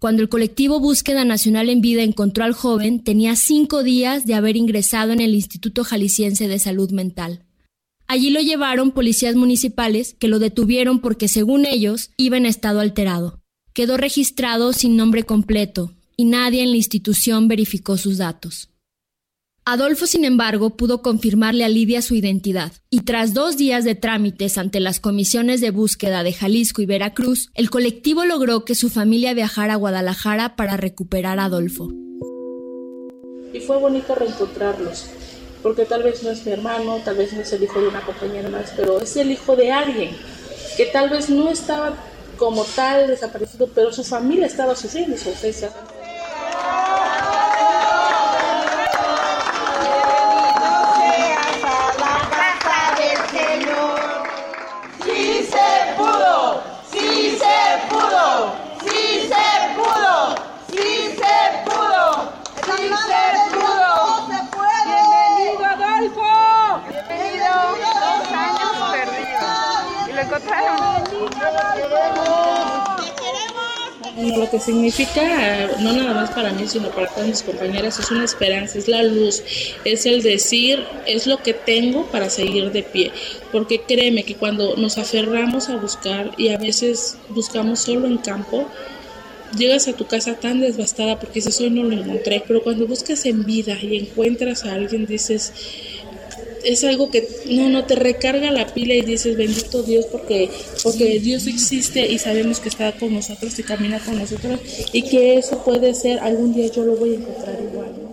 Cuando 0.00 0.22
el 0.22 0.28
colectivo 0.28 0.80
Búsqueda 0.80 1.24
Nacional 1.24 1.68
en 1.68 1.80
Vida 1.80 2.02
encontró 2.02 2.42
al 2.42 2.54
joven, 2.54 3.04
tenía 3.04 3.36
cinco 3.36 3.84
días 3.84 4.26
de 4.26 4.34
haber 4.34 4.56
ingresado 4.56 5.12
en 5.12 5.20
el 5.20 5.34
Instituto 5.34 5.84
Jalisciense 5.84 6.48
de 6.48 6.58
Salud 6.58 6.90
Mental. 6.90 7.44
Allí 8.08 8.30
lo 8.30 8.40
llevaron 8.40 8.90
policías 8.90 9.36
municipales 9.36 10.16
que 10.18 10.26
lo 10.26 10.40
detuvieron 10.40 11.00
porque, 11.00 11.28
según 11.28 11.66
ellos, 11.66 12.10
iba 12.16 12.36
en 12.36 12.46
estado 12.46 12.80
alterado. 12.80 13.39
Quedó 13.80 13.96
registrado 13.96 14.74
sin 14.74 14.94
nombre 14.94 15.24
completo 15.24 15.90
y 16.14 16.26
nadie 16.26 16.62
en 16.62 16.68
la 16.68 16.76
institución 16.76 17.48
verificó 17.48 17.96
sus 17.96 18.18
datos. 18.18 18.68
Adolfo, 19.64 20.06
sin 20.06 20.26
embargo, 20.26 20.76
pudo 20.76 21.00
confirmarle 21.00 21.64
a 21.64 21.70
Lidia 21.70 22.02
su 22.02 22.14
identidad, 22.14 22.72
y 22.90 23.04
tras 23.04 23.32
dos 23.32 23.56
días 23.56 23.84
de 23.84 23.94
trámites 23.94 24.58
ante 24.58 24.80
las 24.80 25.00
comisiones 25.00 25.62
de 25.62 25.70
búsqueda 25.70 26.22
de 26.22 26.34
Jalisco 26.34 26.82
y 26.82 26.84
Veracruz, 26.84 27.48
el 27.54 27.70
colectivo 27.70 28.26
logró 28.26 28.66
que 28.66 28.74
su 28.74 28.90
familia 28.90 29.32
viajara 29.32 29.72
a 29.72 29.76
Guadalajara 29.76 30.56
para 30.56 30.76
recuperar 30.76 31.38
a 31.38 31.46
Adolfo. 31.46 31.88
Y 33.54 33.60
fue 33.60 33.78
bonito 33.78 34.14
reencontrarlos, 34.14 35.06
porque 35.62 35.86
tal 35.86 36.02
vez 36.02 36.22
no 36.22 36.28
es 36.28 36.44
mi 36.44 36.52
hermano, 36.52 36.98
tal 37.02 37.16
vez 37.16 37.32
no 37.32 37.40
es 37.40 37.50
el 37.54 37.62
hijo 37.62 37.80
de 37.80 37.88
una 37.88 38.02
compañera 38.02 38.50
más, 38.50 38.74
pero 38.76 39.00
es 39.00 39.16
el 39.16 39.30
hijo 39.30 39.56
de 39.56 39.72
alguien 39.72 40.10
que 40.76 40.84
tal 40.84 41.08
vez 41.08 41.30
no 41.30 41.48
estaba 41.48 42.09
como 42.40 42.64
tal 42.64 43.06
desaparecido, 43.06 43.68
pero 43.74 43.92
su 43.92 44.02
familia 44.02 44.46
estaba 44.46 44.74
sufriendo 44.74 45.14
su 45.18 45.28
ausencia. 45.28 45.70
Lo 74.36 74.50
que 74.50 74.60
significa, 74.60 75.68
no 75.80 75.92
nada 75.92 76.14
más 76.14 76.30
para 76.30 76.52
mí, 76.52 76.66
sino 76.66 76.90
para 76.90 77.08
todas 77.08 77.28
mis 77.28 77.42
compañeras, 77.42 77.98
es 77.98 78.10
una 78.10 78.24
esperanza, 78.24 78.78
es 78.78 78.88
la 78.88 79.02
luz, 79.02 79.42
es 79.84 80.06
el 80.06 80.22
decir, 80.22 80.84
es 81.06 81.26
lo 81.26 81.38
que 81.38 81.54
tengo 81.54 82.06
para 82.06 82.30
seguir 82.30 82.70
de 82.72 82.82
pie. 82.82 83.12
Porque 83.52 83.82
créeme 83.82 84.24
que 84.24 84.36
cuando 84.36 84.76
nos 84.76 84.98
aferramos 84.98 85.68
a 85.68 85.76
buscar 85.76 86.32
y 86.36 86.48
a 86.48 86.58
veces 86.58 87.16
buscamos 87.28 87.80
solo 87.80 88.06
en 88.06 88.18
campo, 88.18 88.68
llegas 89.56 89.88
a 89.88 89.94
tu 89.94 90.06
casa 90.06 90.34
tan 90.34 90.60
devastada 90.60 91.18
porque 91.18 91.34
dices, 91.34 91.60
hoy 91.60 91.70
no 91.70 91.82
lo 91.82 91.92
encontré, 91.92 92.42
pero 92.46 92.62
cuando 92.62 92.86
buscas 92.86 93.24
en 93.26 93.44
vida 93.44 93.76
y 93.80 93.96
encuentras 93.96 94.64
a 94.64 94.74
alguien, 94.74 95.06
dices, 95.06 95.52
es 96.64 96.84
algo 96.84 97.10
que 97.10 97.28
no, 97.46 97.68
no 97.68 97.84
te 97.84 97.94
recarga 97.94 98.50
la 98.50 98.72
pila 98.72 98.94
y 98.94 99.02
dices, 99.02 99.36
bendito 99.36 99.82
Dios, 99.82 100.06
porque, 100.06 100.50
porque 100.82 101.18
Dios 101.20 101.46
existe 101.46 102.06
y 102.06 102.18
sabemos 102.18 102.60
que 102.60 102.68
está 102.68 102.92
con 102.92 103.14
nosotros 103.14 103.58
y 103.58 103.62
camina 103.62 103.98
con 104.00 104.18
nosotros 104.18 104.60
y 104.92 105.02
que 105.02 105.38
eso 105.38 105.62
puede 105.64 105.94
ser, 105.94 106.18
algún 106.20 106.54
día 106.54 106.68
yo 106.68 106.84
lo 106.84 106.96
voy 106.96 107.14
a 107.14 107.16
encontrar 107.16 107.58
igual. 107.60 108.10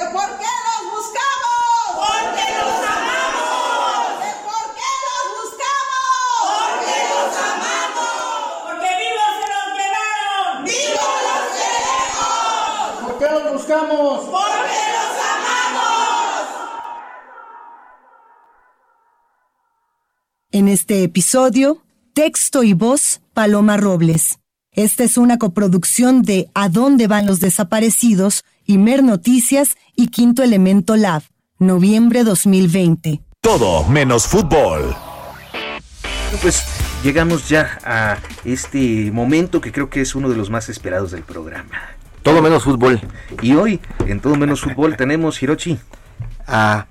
¿Por 0.00 0.28
qué 0.38 0.50
los 0.66 0.82
buscamos? 0.96 1.60
Porque 1.94 2.46
los 2.56 2.78
amamos. 2.88 4.16
¿Por 4.48 4.66
qué 4.78 4.90
los 5.04 5.24
buscamos? 5.36 6.14
Porque 6.48 6.98
los 7.12 7.32
amamos. 7.36 8.64
Porque 8.64 8.90
vivos 9.02 9.32
se 9.40 9.46
los 9.52 9.66
llevaron. 9.76 10.64
Vivos 10.64 11.18
los 11.28 11.42
queremos. 11.60 12.32
¿Por 13.04 13.14
qué 13.18 13.28
los 13.30 13.44
buscamos? 13.52 14.16
Porque 14.24 14.82
los 14.96 15.14
amamos. 15.30 16.44
En 20.52 20.59
este 20.70 21.02
episodio, 21.02 21.82
texto 22.14 22.62
y 22.62 22.72
voz, 22.72 23.20
Paloma 23.34 23.76
Robles. 23.76 24.38
Esta 24.72 25.04
es 25.04 25.18
una 25.18 25.38
coproducción 25.38 26.22
de 26.22 26.48
¿A 26.54 26.68
dónde 26.68 27.08
van 27.08 27.26
los 27.26 27.40
desaparecidos? 27.40 28.44
Imer 28.66 29.02
Noticias 29.02 29.76
y 29.96 30.08
Quinto 30.08 30.42
Elemento 30.44 30.96
Lab, 30.96 31.22
noviembre 31.58 32.22
2020. 32.22 33.20
Todo 33.40 33.84
menos 33.84 34.26
fútbol. 34.28 34.94
Pues 36.40 36.64
llegamos 37.02 37.48
ya 37.48 37.78
a 37.84 38.18
este 38.44 39.10
momento 39.10 39.60
que 39.60 39.72
creo 39.72 39.90
que 39.90 40.00
es 40.00 40.14
uno 40.14 40.28
de 40.28 40.36
los 40.36 40.50
más 40.50 40.68
esperados 40.68 41.10
del 41.10 41.24
programa. 41.24 41.80
Todo 42.22 42.40
menos 42.42 42.62
fútbol. 42.62 43.00
Y 43.42 43.54
hoy, 43.54 43.80
en 44.06 44.20
Todo 44.20 44.36
menos 44.36 44.60
fútbol, 44.60 44.96
tenemos 44.96 45.42
Hirochi. 45.42 45.78
A 46.46 46.86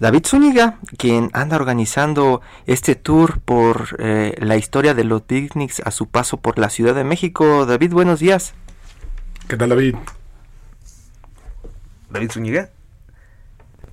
David 0.00 0.26
Zúñiga, 0.26 0.78
quien 0.98 1.30
anda 1.32 1.56
organizando 1.56 2.40
este 2.66 2.96
tour 2.96 3.40
por 3.40 3.96
eh, 4.00 4.34
la 4.38 4.56
historia 4.56 4.92
de 4.92 5.04
los 5.04 5.22
picnics 5.22 5.80
a 5.84 5.90
su 5.92 6.08
paso 6.08 6.38
por 6.38 6.58
la 6.58 6.68
Ciudad 6.68 6.94
de 6.94 7.04
México. 7.04 7.64
David, 7.64 7.92
buenos 7.92 8.18
días. 8.20 8.54
¿Qué 9.48 9.56
tal, 9.56 9.68
David? 9.68 9.94
David 12.10 12.30
Zúñiga. 12.30 12.70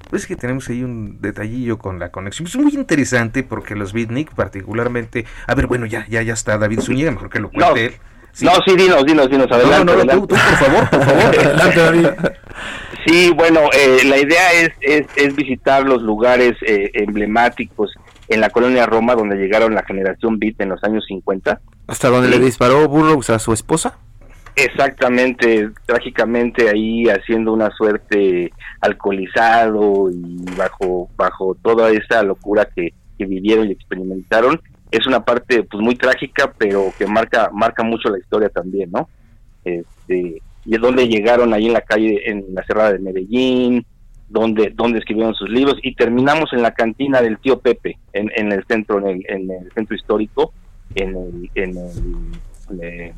Pues 0.09 0.25
que 0.25 0.35
tenemos 0.35 0.67
ahí 0.67 0.83
un 0.83 1.21
detallillo 1.21 1.77
con 1.77 1.99
la 1.99 2.11
conexión. 2.11 2.47
Es 2.47 2.57
muy 2.57 2.73
interesante 2.73 3.43
porque 3.43 3.75
los 3.75 3.93
beatnik 3.93 4.33
particularmente... 4.33 5.25
A 5.47 5.55
ver, 5.55 5.67
bueno, 5.67 5.85
ya, 5.85 6.05
ya, 6.09 6.21
ya 6.21 6.33
está 6.33 6.57
David 6.57 6.81
Zúñiga, 6.81 7.11
mejor 7.11 7.29
que 7.29 7.39
lo 7.39 7.49
cuente 7.51 7.69
No. 7.69 7.77
él. 7.77 7.93
No, 8.41 8.51
sí, 8.65 8.75
dinos, 8.75 9.05
dinos, 9.05 9.29
dinos, 9.29 9.47
adelante. 9.51 9.77
no, 9.77 9.83
no, 9.83 9.91
adelante. 9.91 10.27
tú, 10.27 10.27
tú, 10.27 10.35
por 10.35 10.57
favor, 10.57 10.89
por 10.89 11.03
favor. 11.03 11.39
Adelante, 11.45 11.79
David. 11.79 12.07
Sí, 13.05 13.31
bueno, 13.35 13.61
eh, 13.73 13.99
la 14.05 14.17
idea 14.17 14.53
es, 14.53 14.71
es, 14.81 15.07
es 15.15 15.35
visitar 15.35 15.83
los 15.83 16.01
lugares 16.01 16.53
eh, 16.65 16.91
emblemáticos 16.93 17.91
en 18.27 18.41
la 18.41 18.49
colonia 18.49 18.85
Roma 18.85 19.15
donde 19.15 19.35
llegaron 19.35 19.75
la 19.75 19.83
generación 19.83 20.39
Beat 20.39 20.61
en 20.61 20.69
los 20.69 20.83
años 20.83 21.03
50. 21.07 21.59
Hasta 21.87 22.09
donde 22.09 22.29
le 22.29 22.39
disparó 22.39 22.87
Burroughs 22.87 23.29
a 23.29 23.39
su 23.39 23.53
esposa. 23.53 23.97
Exactamente, 24.55 25.69
trágicamente 25.85 26.69
ahí 26.69 27.05
haciendo 27.09 27.53
una 27.53 27.71
suerte 27.71 28.51
alcoholizado 28.81 30.09
y 30.11 30.45
bajo 30.57 31.09
bajo 31.15 31.55
toda 31.61 31.89
esa 31.89 32.21
locura 32.23 32.67
que, 32.75 32.93
que 33.17 33.25
vivieron 33.25 33.67
y 33.67 33.71
experimentaron. 33.71 34.61
Es 34.91 35.07
una 35.07 35.23
parte 35.23 35.63
pues 35.63 35.81
muy 35.81 35.95
trágica, 35.95 36.53
pero 36.57 36.93
que 36.97 37.07
marca 37.07 37.49
marca 37.53 37.81
mucho 37.83 38.09
la 38.09 38.19
historia 38.19 38.49
también, 38.49 38.91
¿no? 38.91 39.07
Este, 39.63 40.41
y 40.65 40.75
es 40.75 40.81
donde 40.81 41.07
llegaron 41.07 41.53
ahí 41.53 41.67
en 41.67 41.73
la 41.73 41.81
calle, 41.81 42.21
en 42.29 42.45
la 42.53 42.63
Cerrada 42.65 42.91
de 42.93 42.99
Medellín, 42.99 43.85
donde, 44.29 44.71
donde 44.75 44.99
escribieron 44.99 45.33
sus 45.33 45.49
libros, 45.49 45.75
y 45.81 45.95
terminamos 45.95 46.53
en 46.53 46.61
la 46.61 46.71
cantina 46.71 47.21
del 47.21 47.37
tío 47.39 47.59
Pepe, 47.59 47.97
en, 48.13 48.29
en 48.35 48.51
el 48.51 48.63
centro, 48.65 48.99
en 48.99 49.07
el, 49.07 49.25
en 49.27 49.49
el 49.51 49.71
centro 49.73 49.95
histórico, 49.95 50.53
en 50.95 51.15
el, 51.15 51.49
en 51.55 51.77
el 52.81 53.13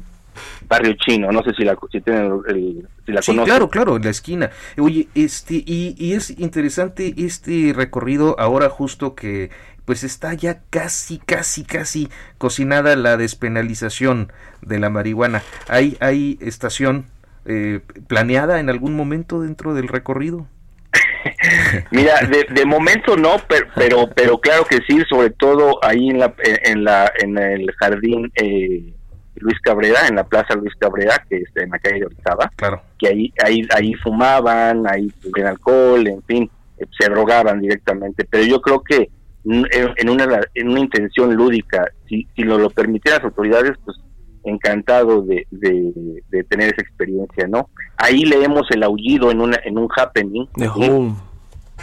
barrio 0.67 0.93
chino, 0.93 1.31
no 1.31 1.43
sé 1.43 1.53
si 1.53 1.63
la, 1.63 1.77
si 1.91 2.01
tienen 2.01 2.31
el- 2.47 2.87
si 3.05 3.11
la 3.11 3.21
Sí, 3.21 3.31
conocen. 3.31 3.45
claro, 3.45 3.69
claro, 3.69 3.95
en 3.97 4.03
la 4.03 4.09
esquina. 4.09 4.49
Oye, 4.79 5.07
este, 5.13 5.55
y, 5.55 5.93
y 5.97 6.13
es 6.13 6.31
interesante 6.39 7.13
este 7.17 7.73
recorrido 7.75 8.35
ahora 8.39 8.69
justo 8.69 9.13
que 9.13 9.51
pues 9.85 10.03
está 10.03 10.33
ya 10.33 10.61
casi, 10.69 11.19
casi, 11.19 11.63
casi 11.63 12.09
cocinada 12.37 12.95
la 12.95 13.17
despenalización 13.17 14.31
de 14.61 14.79
la 14.79 14.89
marihuana. 14.89 15.43
¿Hay, 15.67 15.97
hay 15.99 16.37
estación 16.41 17.05
eh, 17.45 17.81
planeada 18.07 18.59
en 18.59 18.69
algún 18.69 18.95
momento 18.95 19.41
dentro 19.41 19.73
del 19.73 19.87
recorrido? 19.87 20.47
Mira, 21.91 22.21
de, 22.21 22.45
de 22.49 22.65
momento 22.65 23.17
no, 23.17 23.37
pero, 23.47 23.67
pero 23.75 24.09
pero 24.15 24.37
claro 24.37 24.65
que 24.65 24.79
sí, 24.87 25.01
sobre 25.09 25.31
todo 25.31 25.83
ahí 25.83 26.09
en 26.09 26.19
la 26.19 26.33
en 26.43 26.83
la 26.83 27.11
en 27.21 27.37
el 27.37 27.71
jardín 27.79 28.31
eh, 28.35 28.93
Luis 29.35 29.59
Cabrera, 29.61 30.07
en 30.07 30.15
la 30.15 30.23
Plaza 30.25 30.55
Luis 30.55 30.73
Cabrera, 30.77 31.25
que 31.27 31.37
es 31.37 31.49
en 31.55 31.71
la 31.71 31.79
calle 31.79 31.99
de 31.99 32.05
Orizaba, 32.05 32.51
claro. 32.55 32.81
que 32.99 33.07
ahí 33.07 33.33
ahí 33.43 33.67
ahí 33.75 33.93
fumaban, 33.95 34.85
ahí 34.87 35.11
bebían 35.23 35.49
alcohol, 35.49 36.07
en 36.07 36.21
fin, 36.23 36.49
se 36.97 37.09
drogaban 37.09 37.59
directamente, 37.59 38.25
pero 38.29 38.43
yo 38.43 38.61
creo 38.61 38.81
que 38.81 39.09
en, 39.45 40.09
una 40.09 40.41
en 40.55 40.69
una 40.69 40.79
intención 40.79 41.35
lúdica, 41.35 41.85
si 42.07 42.27
si 42.35 42.43
lo, 42.43 42.57
lo 42.57 42.69
permitieran 42.69 43.19
las 43.21 43.31
autoridades, 43.31 43.77
pues 43.83 43.97
encantado 44.45 45.21
de, 45.21 45.47
de, 45.51 46.21
de 46.29 46.43
tener 46.43 46.73
esa 46.73 46.81
experiencia, 46.81 47.47
¿no? 47.47 47.69
Ahí 47.97 48.25
leemos 48.25 48.69
el 48.71 48.83
aullido 48.83 49.31
en 49.31 49.41
una 49.41 49.57
en 49.63 49.77
un 49.77 49.87
happening 49.95 50.45
De 50.55 50.65
¿sí? 50.65 50.89
Home. 50.89 51.15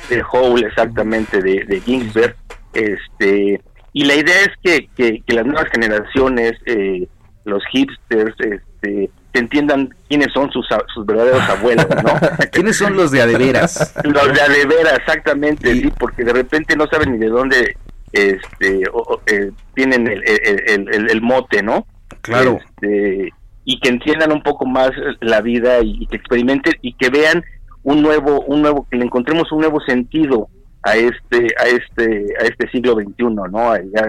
de 0.08 0.22
Hole 0.30 0.66
exactamente 0.66 1.40
de, 1.40 1.64
de 1.64 1.80
Ginsberg 1.80 2.36
este 2.74 3.61
y 3.92 4.04
la 4.04 4.14
idea 4.14 4.40
es 4.42 4.50
que, 4.62 4.88
que, 4.94 5.22
que 5.26 5.34
las 5.34 5.44
nuevas 5.46 5.68
generaciones 5.72 6.52
eh, 6.66 7.08
los 7.44 7.62
hipsters 7.72 8.34
este 8.40 9.11
que 9.32 9.38
entiendan 9.40 9.88
quiénes 10.08 10.32
son 10.32 10.50
sus, 10.50 10.66
sus 10.94 11.06
verdaderos 11.06 11.42
abuelos 11.48 11.86
no 12.02 12.12
¿Quiénes 12.52 12.76
son 12.76 12.96
los 12.96 13.10
de 13.10 13.22
adeveras? 13.22 13.94
los 14.04 14.32
de 14.34 14.40
adevera 14.40 14.96
exactamente 14.96 15.72
sí 15.74 15.92
porque 15.98 16.24
de 16.24 16.32
repente 16.32 16.76
no 16.76 16.86
saben 16.88 17.12
ni 17.12 17.18
de 17.18 17.28
dónde 17.28 17.76
este 18.12 18.82
o- 18.92 19.20
eh, 19.26 19.50
tienen 19.74 20.06
el, 20.08 20.22
el, 20.28 20.60
el- 20.66 20.94
el- 20.94 21.10
el 21.10 21.20
mote 21.22 21.62
no 21.62 21.86
Claro. 22.22 22.58
Este, 22.80 23.32
y 23.64 23.78
que 23.80 23.88
entiendan 23.88 24.32
un 24.32 24.42
poco 24.42 24.66
más 24.66 24.90
la 25.20 25.40
vida 25.40 25.80
y, 25.80 26.02
y 26.02 26.06
que 26.06 26.16
experimenten 26.16 26.74
y 26.82 26.94
que 26.94 27.08
vean 27.08 27.44
un 27.84 28.02
nuevo 28.02 28.40
un 28.42 28.62
nuevo 28.62 28.86
que 28.90 28.96
le 28.96 29.04
encontremos 29.04 29.50
un 29.52 29.60
nuevo 29.60 29.80
sentido 29.80 30.48
a 30.82 30.96
este 30.96 31.54
a 31.58 31.66
este 31.68 32.34
a 32.40 32.44
este 32.46 32.68
siglo 32.70 32.94
XXI 32.94 33.24
no 33.26 33.76
Ya 33.76 34.06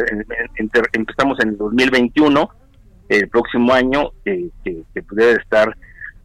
empezamos 0.94 1.40
en 1.42 1.50
el 1.50 1.58
2021 1.58 2.50
el 3.20 3.30
próximo 3.30 3.74
año 3.74 4.12
que, 4.24 4.50
que, 4.64 4.84
que 4.94 5.04
pudiera 5.04 5.34
estar 5.42 5.76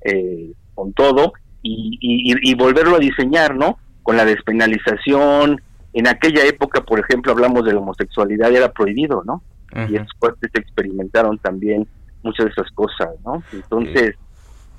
eh, 0.04 0.52
con 0.74 0.92
todo 0.92 1.32
y, 1.62 1.98
y, 2.00 2.54
volverlo 2.54 2.96
a 2.96 3.00
diseñar 3.00 3.56
no 3.56 3.78
con 4.04 4.16
la 4.16 4.24
despenalización 4.24 5.60
en 5.92 6.06
aquella 6.06 6.44
época 6.44 6.82
por 6.82 7.00
ejemplo 7.00 7.32
hablamos 7.32 7.64
de 7.64 7.72
la 7.72 7.80
homosexualidad 7.80 8.50
y 8.50 8.56
era 8.56 8.72
prohibido 8.72 9.22
no 9.24 9.42
y 9.90 9.96
esos 9.96 10.12
cuates 10.18 10.50
experimentaron 10.54 11.38
también 11.38 11.86
muchas 12.22 12.46
de 12.46 12.52
esas 12.52 12.70
cosas, 12.72 13.08
¿no? 13.24 13.42
Entonces, 13.52 14.14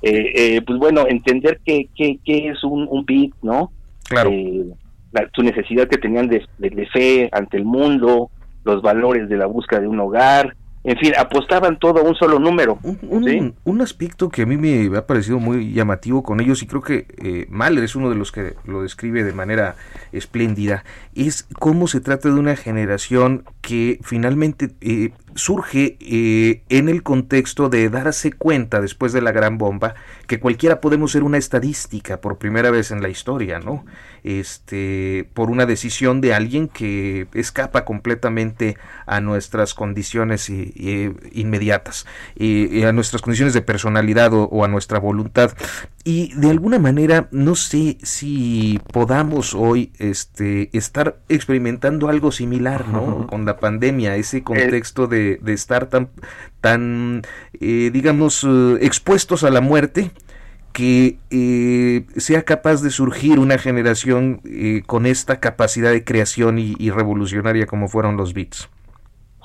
eh, 0.02 0.32
eh, 0.56 0.62
pues 0.66 0.78
bueno, 0.78 1.04
entender 1.08 1.60
qué 1.64 1.88
que, 1.94 2.18
que 2.24 2.48
es 2.48 2.64
un, 2.64 2.86
un 2.90 3.04
beat, 3.04 3.30
¿no? 3.42 3.70
Claro. 4.08 4.30
Eh, 4.32 4.64
la- 5.12 5.28
su 5.34 5.42
necesidad 5.42 5.88
que 5.88 5.98
tenían 5.98 6.28
de, 6.28 6.44
de- 6.58 6.70
de 6.70 6.86
fe 6.86 7.28
ante 7.32 7.56
el 7.58 7.64
mundo, 7.64 8.30
los 8.64 8.82
valores 8.82 9.28
de 9.28 9.36
la 9.36 9.46
búsqueda 9.46 9.80
de 9.80 9.88
un 9.88 10.00
hogar, 10.00 10.56
en 10.84 10.96
fin, 10.98 11.12
apostaban 11.18 11.78
todo 11.78 12.00
a 12.00 12.02
un 12.02 12.14
solo 12.14 12.38
número. 12.38 12.78
Un, 12.82 13.54
un 13.64 13.80
aspecto 13.80 14.28
que 14.28 14.42
a 14.42 14.46
mí 14.46 14.56
me 14.56 14.96
ha 14.96 15.06
parecido 15.06 15.38
muy 15.38 15.72
llamativo 15.72 16.22
con 16.22 16.40
ellos 16.40 16.62
y 16.62 16.66
creo 16.66 16.82
que 16.82 17.06
eh, 17.22 17.46
Mahler 17.50 17.84
es 17.84 17.96
uno 17.96 18.08
de 18.10 18.16
los 18.16 18.32
que 18.32 18.54
lo 18.64 18.82
describe 18.82 19.24
de 19.24 19.32
manera 19.32 19.76
espléndida, 20.12 20.84
es 21.14 21.46
cómo 21.58 21.86
se 21.88 22.00
trata 22.00 22.28
de 22.28 22.34
una 22.38 22.56
generación 22.56 23.44
que 23.60 23.98
finalmente 24.02 24.70
eh, 24.80 25.10
surge 25.34 25.96
eh, 26.00 26.62
en 26.68 26.88
el 26.88 27.02
contexto 27.02 27.68
de 27.68 27.88
darse 27.90 28.32
cuenta 28.32 28.80
después 28.80 29.12
de 29.12 29.20
la 29.20 29.30
gran 29.32 29.58
bomba 29.58 29.94
que 30.26 30.40
cualquiera 30.40 30.80
podemos 30.80 31.12
ser 31.12 31.22
una 31.22 31.38
estadística 31.38 32.20
por 32.20 32.38
primera 32.38 32.70
vez 32.70 32.90
en 32.90 33.02
la 33.02 33.08
historia, 33.08 33.58
¿no? 33.58 33.84
Este, 34.24 35.28
por 35.34 35.50
una 35.50 35.66
decisión 35.66 36.20
de 36.20 36.34
alguien 36.34 36.68
que 36.68 37.26
escapa 37.34 37.84
completamente 37.84 38.76
a 39.06 39.20
nuestras 39.20 39.74
condiciones 39.74 40.48
y- 40.50 40.67
y, 40.74 41.40
inmediatas, 41.40 42.06
y, 42.36 42.78
y 42.78 42.84
a 42.84 42.92
nuestras 42.92 43.22
condiciones 43.22 43.54
de 43.54 43.62
personalidad 43.62 44.32
o, 44.32 44.44
o 44.44 44.64
a 44.64 44.68
nuestra 44.68 44.98
voluntad. 44.98 45.52
Y 46.04 46.32
de 46.34 46.50
alguna 46.50 46.78
manera, 46.78 47.28
no 47.32 47.54
sé 47.54 47.98
si 48.02 48.80
podamos 48.92 49.54
hoy 49.54 49.92
este, 49.98 50.70
estar 50.76 51.18
experimentando 51.28 52.08
algo 52.08 52.32
similar, 52.32 52.88
¿no? 52.88 53.26
Con 53.26 53.44
la 53.44 53.58
pandemia, 53.58 54.16
ese 54.16 54.42
contexto 54.42 55.06
de, 55.06 55.38
de 55.42 55.52
estar 55.52 55.86
tan, 55.86 56.08
tan 56.60 57.22
eh, 57.60 57.90
digamos, 57.92 58.44
eh, 58.48 58.78
expuestos 58.80 59.44
a 59.44 59.50
la 59.50 59.60
muerte 59.60 60.10
que 60.72 61.18
eh, 61.30 62.06
sea 62.16 62.42
capaz 62.42 62.82
de 62.82 62.90
surgir 62.90 63.38
una 63.38 63.58
generación 63.58 64.40
eh, 64.44 64.82
con 64.86 65.06
esta 65.06 65.40
capacidad 65.40 65.90
de 65.90 66.04
creación 66.04 66.58
y, 66.58 66.76
y 66.78 66.90
revolucionaria 66.90 67.66
como 67.66 67.88
fueron 67.88 68.16
los 68.16 68.32
beats. 68.32 68.68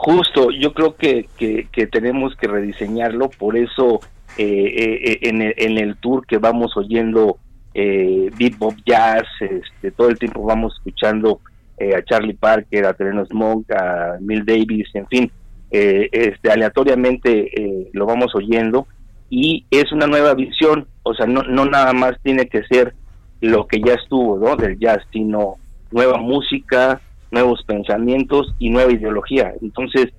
Justo, 0.05 0.51
yo 0.51 0.73
creo 0.73 0.97
que, 0.97 1.29
que, 1.37 1.87
tenemos 1.87 2.35
que 2.35 2.47
rediseñarlo, 2.47 3.29
por 3.29 3.55
eso 3.55 4.01
eh, 4.37 4.43
eh, 4.45 5.19
en, 5.21 5.41
el, 5.41 5.53
en 5.55 5.77
el 5.77 5.95
tour 5.95 6.27
que 6.27 6.39
vamos 6.39 6.75
oyendo 6.75 7.37
eh, 7.73 8.29
bebop 8.37 8.75
jazz, 8.85 9.23
este, 9.39 9.91
todo 9.91 10.09
el 10.09 10.19
tiempo 10.19 10.43
vamos 10.43 10.73
escuchando 10.75 11.39
eh, 11.77 11.95
a 11.95 12.03
Charlie 12.03 12.33
Parker, 12.33 12.85
a 12.85 12.93
Terence 12.93 13.33
Monk, 13.33 13.71
a 13.71 14.17
Mill 14.19 14.43
Davis, 14.43 14.89
en 14.93 15.07
fin, 15.07 15.31
eh, 15.71 16.09
este, 16.11 16.51
aleatoriamente 16.51 17.49
eh, 17.57 17.89
lo 17.93 18.05
vamos 18.05 18.35
oyendo 18.35 18.87
y 19.29 19.65
es 19.71 19.89
una 19.93 20.05
nueva 20.05 20.33
visión, 20.33 20.85
o 21.03 21.13
sea, 21.13 21.27
no, 21.27 21.43
no 21.43 21.63
nada 21.63 21.93
más 21.93 22.19
tiene 22.23 22.47
que 22.47 22.63
ser 22.65 22.93
lo 23.39 23.67
que 23.67 23.79
ya 23.79 23.93
estuvo, 23.93 24.37
¿no? 24.37 24.57
Del 24.57 24.77
jazz, 24.77 24.99
sino 25.13 25.55
nueva 25.91 26.17
música, 26.17 26.99
nuevos 27.33 27.63
pensamientos 27.65 28.55
y 28.59 28.69
nueva 28.69 28.93
ideología. 28.93 29.53
Entonces, 29.61 30.13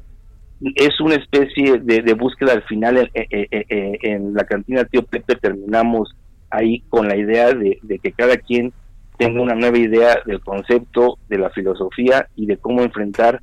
es 0.61 1.01
una 1.01 1.15
especie 1.15 1.79
de, 1.79 2.15
búsqueda 2.15 2.53
al 2.53 2.63
final 2.63 2.97
eh, 2.99 3.11
eh, 3.15 3.47
eh, 3.51 3.99
en 4.03 4.35
la 4.35 4.45
cantina 4.45 4.85
Tío 4.85 5.03
Pepe 5.03 5.37
terminamos 5.37 6.15
ahí 6.51 6.81
con 6.89 7.09
la 7.09 7.17
idea 7.17 7.53
de, 7.53 7.79
que 8.03 8.13
cada 8.13 8.37
quien 8.37 8.73
tenga 9.19 9.43
una 9.43 9.55
nueva 9.55 9.79
idea 9.79 10.19
del 10.27 10.41
concepto, 10.41 11.19
de 11.29 11.39
la 11.39 11.51
filosofía 11.51 12.29
y 12.37 12.47
de 12.47 12.57
cómo 12.57 12.83
enfrentar 12.83 13.41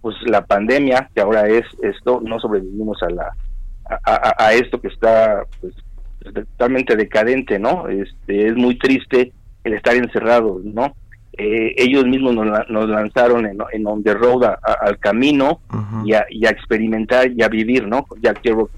pues 0.00 0.16
la 0.26 0.44
pandemia, 0.46 1.10
que 1.14 1.20
ahora 1.20 1.48
es 1.48 1.64
esto, 1.82 2.20
no 2.24 2.38
sobrevivimos 2.40 3.02
a 3.02 3.10
la 3.10 3.32
a 4.04 4.52
esto 4.52 4.80
que 4.80 4.86
está 4.86 5.42
pues 5.60 5.74
totalmente 6.32 6.94
decadente, 6.94 7.58
¿no? 7.58 7.88
Este 7.88 8.46
es 8.46 8.54
muy 8.54 8.78
triste 8.78 9.32
el 9.64 9.74
estar 9.74 9.96
encerrados, 9.96 10.64
¿no? 10.64 10.94
Eh, 11.38 11.74
ellos 11.78 12.04
mismos 12.06 12.34
nos, 12.34 12.68
nos 12.68 12.88
lanzaron 12.88 13.46
en, 13.46 13.58
en 13.72 13.86
on 13.86 14.02
the 14.02 14.14
road 14.14 14.44
a- 14.44 14.58
a- 14.62 14.72
al 14.86 14.98
camino 14.98 15.60
y, 16.04 16.12
a, 16.12 16.26
y 16.28 16.44
a 16.46 16.50
experimentar 16.50 17.30
y 17.30 17.42
a 17.42 17.48
vivir, 17.48 17.86
¿no? 17.86 18.04
Jack 18.20 18.40
Kerouac 18.42 18.70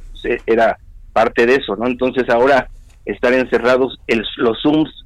era 0.47 0.77
parte 1.13 1.47
de 1.47 1.57
eso, 1.57 1.75
¿no? 1.77 1.87
Entonces 1.87 2.29
ahora 2.31 2.69
estar 3.05 3.33
encerrados, 3.33 3.99
el, 4.07 4.23
los 4.37 4.61
Zooms 4.63 5.05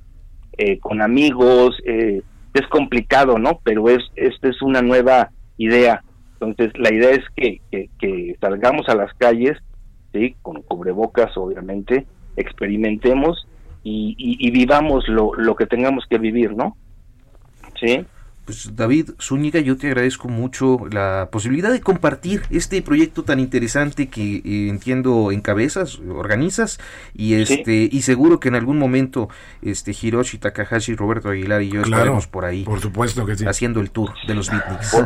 eh, 0.59 0.79
con 0.79 1.01
amigos, 1.03 1.77
eh, 1.87 2.21
es 2.53 2.67
complicado, 2.69 3.39
¿no? 3.39 3.61
Pero 3.63 3.89
es 3.89 4.03
esta 4.17 4.49
es 4.49 4.61
una 4.63 4.83
nueva 4.83 5.31
idea. 5.57 6.03
Entonces 6.41 6.73
la 6.79 6.93
idea 6.93 7.11
es 7.11 7.25
que, 7.37 7.61
que, 7.71 7.89
que 7.99 8.37
salgamos 8.41 8.89
a 8.89 8.95
las 8.95 9.13
calles, 9.15 9.57
¿sí? 10.13 10.35
Con 10.43 10.63
cubrebocas, 10.63 11.37
obviamente, 11.37 12.07
experimentemos 12.37 13.47
y, 13.83 14.15
y- 14.19 14.47
y 14.47 14.51
vivamos 14.51 15.07
lo, 15.09 15.33
lo 15.35 15.55
que 15.57 15.67
tengamos 15.67 16.05
que 16.11 16.19
vivir, 16.19 16.55
¿no? 16.57 16.77
Sí. 17.81 18.05
Pues 18.47 18.77
David 18.77 19.11
Zúñiga, 19.21 19.59
yo 19.59 19.77
te 19.77 19.89
agradezco 19.89 20.29
mucho 20.29 20.79
la 20.89 21.31
posibilidad 21.33 21.73
de 21.73 21.81
compartir 21.81 22.43
este 22.53 22.81
proyecto 22.81 23.25
tan 23.25 23.41
interesante 23.41 24.09
que 24.09 24.37
eh, 24.37 24.69
entiendo 24.69 25.33
encabezas, 25.33 25.99
organizas 25.99 26.79
y 27.13 27.35
este 27.35 27.89
y 27.91 28.03
seguro 28.03 28.39
que 28.39 28.47
en 28.47 28.55
algún 28.55 28.79
momento 28.79 29.29
este 29.63 29.91
Hiroshi 30.01 30.39
Takahashi, 30.39 30.95
Roberto 30.95 31.31
Aguilar 31.31 31.61
y 31.63 31.71
yo 31.71 31.83
Claro, 31.83 31.97
estaremos 31.97 32.29
por 32.29 32.45
ahí. 32.45 32.63
Por 32.63 32.79
supuesto 32.79 33.27
que 33.27 33.35
sí. 33.35 33.45
Haciendo 33.47 33.81
el 33.81 33.91
tour 33.91 34.13
de 34.29 34.35
los 34.37 34.49
beatniks. 34.49 34.97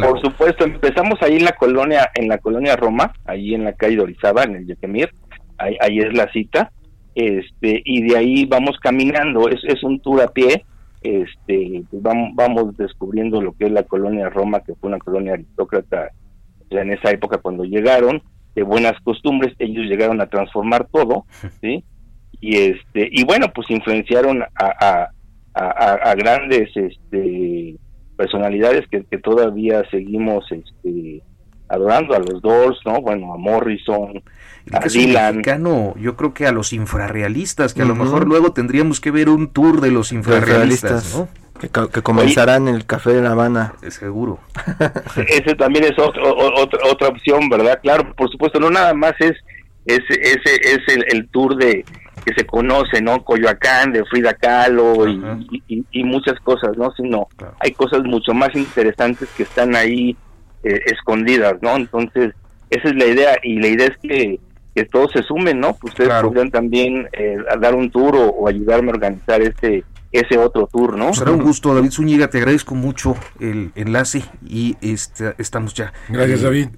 Por 0.00 0.20
supuesto, 0.20 0.64
empezamos 0.64 1.20
ahí 1.22 1.34
en 1.34 1.46
la 1.46 1.52
colonia, 1.56 2.12
en 2.14 2.28
la 2.28 2.38
colonia 2.38 2.76
Roma, 2.76 3.12
ahí 3.24 3.56
en 3.56 3.64
la 3.64 3.72
calle 3.72 3.96
de 3.96 4.02
Orizaba, 4.02 4.44
en 4.44 4.54
el 4.54 4.66
Yequemir, 4.66 5.10
ahí, 5.58 5.76
ahí 5.80 5.98
es 5.98 6.14
la 6.14 6.30
cita, 6.30 6.70
este, 7.16 7.82
y 7.84 8.08
de 8.08 8.16
ahí 8.16 8.46
vamos 8.46 8.76
caminando, 8.80 9.48
es, 9.48 9.60
es 9.64 9.82
un 9.82 9.98
tour 9.98 10.22
a 10.22 10.28
pie, 10.28 10.64
este, 11.04 11.84
pues 11.90 12.02
vamos, 12.02 12.30
vamos 12.34 12.76
descubriendo 12.76 13.40
lo 13.40 13.52
que 13.52 13.66
es 13.66 13.70
la 13.72 13.84
colonia 13.84 14.28
Roma, 14.30 14.60
que 14.60 14.74
fue 14.74 14.88
una 14.88 14.98
colonia 14.98 15.34
aristócrata 15.34 16.10
en 16.70 16.92
esa 16.92 17.10
época 17.12 17.38
cuando 17.38 17.62
llegaron, 17.64 18.20
de 18.56 18.62
buenas 18.64 18.94
costumbres, 19.04 19.54
ellos 19.60 19.84
llegaron 19.86 20.20
a 20.20 20.26
transformar 20.26 20.88
todo, 20.90 21.24
¿sí? 21.60 21.84
Y 22.40 22.56
este, 22.56 23.08
y 23.12 23.24
bueno, 23.24 23.46
pues 23.54 23.70
influenciaron 23.70 24.42
a, 24.42 24.48
a, 24.58 25.10
a, 25.54 25.64
a- 25.64 26.10
a 26.10 26.14
grandes 26.16 26.70
este 26.76 27.76
personalidades 28.16 28.86
que, 28.88 29.04
que 29.04 29.18
todavía 29.18 29.82
seguimos 29.90 30.44
este 30.52 31.22
adorando 31.74 32.14
a 32.14 32.18
los 32.18 32.40
Doors, 32.42 32.78
¿no? 32.84 33.00
Bueno, 33.00 33.32
a 33.34 33.36
Morrison, 33.36 34.22
a 34.72 34.80
Dylan. 34.88 35.36
mexicano, 35.36 35.94
yo 35.98 36.16
creo 36.16 36.32
que 36.34 36.46
a 36.46 36.52
los 36.52 36.72
infrarrealistas, 36.72 37.74
que 37.74 37.82
a 37.82 37.86
lo 37.86 37.94
mejor 37.94 38.26
luego 38.26 38.52
tendríamos 38.52 39.00
que 39.00 39.10
ver 39.10 39.28
un 39.28 39.48
tour 39.48 39.80
de 39.80 39.90
los 39.90 40.10
infrarrealistas, 40.12 41.22
que, 41.60 41.68
co- 41.68 41.88
que 41.88 42.02
comenzarán 42.02 42.68
en 42.68 42.74
el 42.74 42.86
Café 42.86 43.12
de 43.12 43.22
La 43.22 43.32
Habana. 43.32 43.74
Seguro. 43.88 44.38
Ese 45.28 45.54
también 45.54 45.84
es 45.84 45.98
otro- 45.98 46.34
otra 46.36 46.80
otra 46.90 47.08
opción, 47.08 47.48
¿verdad? 47.48 47.78
Claro, 47.82 48.12
por 48.16 48.30
supuesto, 48.30 48.58
no 48.60 48.70
nada 48.70 48.94
más 48.94 49.14
es 49.20 49.32
ese 49.86 50.14
ese 50.14 50.54
es 50.62 50.78
el, 50.88 51.04
el 51.12 51.28
tour 51.28 51.56
de 51.56 51.84
que 52.24 52.32
se 52.34 52.46
conoce, 52.46 53.02
¿no? 53.02 53.22
Coyoacán, 53.22 53.92
de 53.92 54.02
Frida 54.06 54.32
Kahlo 54.32 55.06
y, 55.06 55.20
y- 55.68 55.84
y 55.90 56.04
muchas 56.04 56.40
cosas, 56.40 56.74
¿no? 56.78 56.90
Sino 56.96 57.28
hay 57.60 57.72
cosas 57.72 58.02
mucho 58.04 58.32
más 58.32 58.54
interesantes 58.54 59.28
que 59.36 59.42
están 59.42 59.76
ahí 59.76 60.16
eh, 60.64 60.80
escondidas, 60.86 61.54
¿no? 61.62 61.76
Entonces, 61.76 62.34
esa 62.70 62.88
es 62.88 62.94
la 62.96 63.06
idea 63.06 63.36
y 63.42 63.60
la 63.60 63.68
idea 63.68 63.86
es 63.86 63.96
que, 63.98 64.40
que 64.74 64.84
todos 64.84 65.12
se 65.12 65.22
sumen, 65.22 65.60
¿no? 65.60 65.78
Que 65.78 65.86
ustedes 65.86 66.12
podrían 66.22 66.50
también 66.50 67.08
eh, 67.12 67.36
a 67.50 67.56
dar 67.56 67.74
un 67.74 67.90
tour 67.90 68.16
o, 68.16 68.28
o 68.28 68.48
ayudarme 68.48 68.90
a 68.90 68.94
organizar 68.94 69.40
este 69.42 69.84
ese 70.14 70.38
otro 70.38 70.68
tour, 70.72 70.96
¿no? 70.96 71.12
Será 71.12 71.32
un 71.32 71.42
gusto, 71.42 71.74
David 71.74 71.90
Zúñiga, 71.90 72.30
te 72.30 72.38
agradezco 72.38 72.76
mucho 72.76 73.16
el 73.40 73.72
enlace 73.74 74.22
y 74.46 74.76
este, 74.80 75.34
estamos 75.38 75.74
ya. 75.74 75.92
Gracias, 76.08 76.40
Eh, 76.40 76.44
David. 76.44 76.68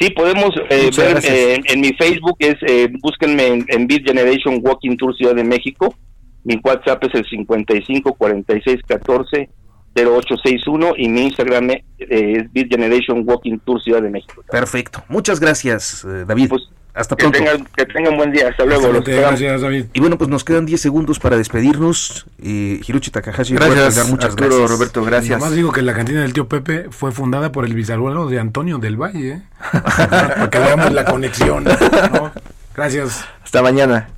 Sí, 0.00 0.10
podemos 0.10 0.50
eh, 0.70 0.90
ver 0.96 1.18
eh, 1.24 1.60
en, 1.66 1.80
mi 1.80 1.92
Facebook, 1.92 2.36
es 2.40 2.56
eh, 2.66 2.88
búsquenme 3.00 3.46
en, 3.46 3.64
en 3.68 3.86
Beat 3.86 4.02
Generation 4.04 4.58
Walking 4.60 4.96
Tour 4.96 5.16
Ciudad 5.16 5.36
de 5.36 5.44
México. 5.44 5.94
Mi 6.42 6.60
WhatsApp 6.64 7.04
es 7.04 7.14
el 7.14 7.24
55 7.24 8.12
46 8.12 8.80
14 8.88 9.48
0861 9.94 10.94
y 10.96 11.08
mi 11.08 11.22
Instagram 11.26 11.70
eh, 11.70 11.82
es 11.98 12.52
Beat 12.52 12.68
Generation 12.68 13.22
Walking 13.26 13.58
Tour 13.64 13.82
Ciudad 13.82 14.02
de 14.02 14.10
México. 14.10 14.42
Perfecto. 14.50 15.04
Muchas 15.08 15.40
gracias, 15.40 16.04
eh, 16.04 16.24
David. 16.26 16.50
Hasta 16.94 17.16
Pues, 17.16 17.32
Que 17.32 17.38
pronto. 17.40 17.52
tengan, 17.54 17.68
que 17.76 17.86
tengan 17.86 18.16
buen 18.16 18.30
día. 18.30 18.48
Hasta 18.50 18.64
luego. 18.64 18.86
los 18.92 19.08
esperamos. 19.08 19.62
David. 19.62 19.86
Y 19.92 20.00
bueno, 20.00 20.16
pues 20.16 20.30
nos 20.30 20.44
quedan 20.44 20.64
10 20.64 20.80
segundos 20.80 21.18
para 21.18 21.36
despedirnos. 21.36 22.26
Eh, 22.40 22.80
Hiroshi 22.86 23.10
Takahashi, 23.10 23.54
Gracias, 23.54 23.98
Aguilar, 23.98 24.06
muchas 24.12 24.30
Arturo, 24.30 24.48
gracias. 24.50 24.70
Roberto, 24.70 25.04
gracias. 25.04 25.38
Nomás 25.40 25.54
digo 25.56 25.72
que 25.72 25.82
la 25.82 25.92
cantina 25.92 26.22
del 26.22 26.32
tío 26.32 26.46
Pepe 26.48 26.86
fue 26.90 27.10
fundada 27.10 27.50
por 27.50 27.64
el 27.64 27.74
bisabuelo 27.74 28.28
de 28.28 28.38
Antonio 28.38 28.78
del 28.78 28.96
Valle. 28.96 29.28
¿eh? 29.32 29.42
Para 29.72 30.48
que 30.50 30.58
veamos 30.58 30.92
la 30.92 31.04
conexión. 31.04 31.64
¿no? 31.64 32.30
Gracias. 32.76 33.24
Hasta 33.42 33.60
mañana. 33.62 34.08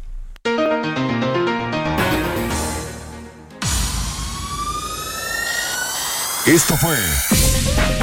Esto 6.46 6.76
fue 6.76 6.96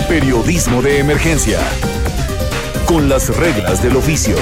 Periodismo 0.10 0.82
de 0.82 1.00
Emergencia. 1.00 1.62
Con 2.86 3.08
las 3.08 3.34
reglas 3.38 3.82
del 3.82 3.96
oficio. 3.96 4.36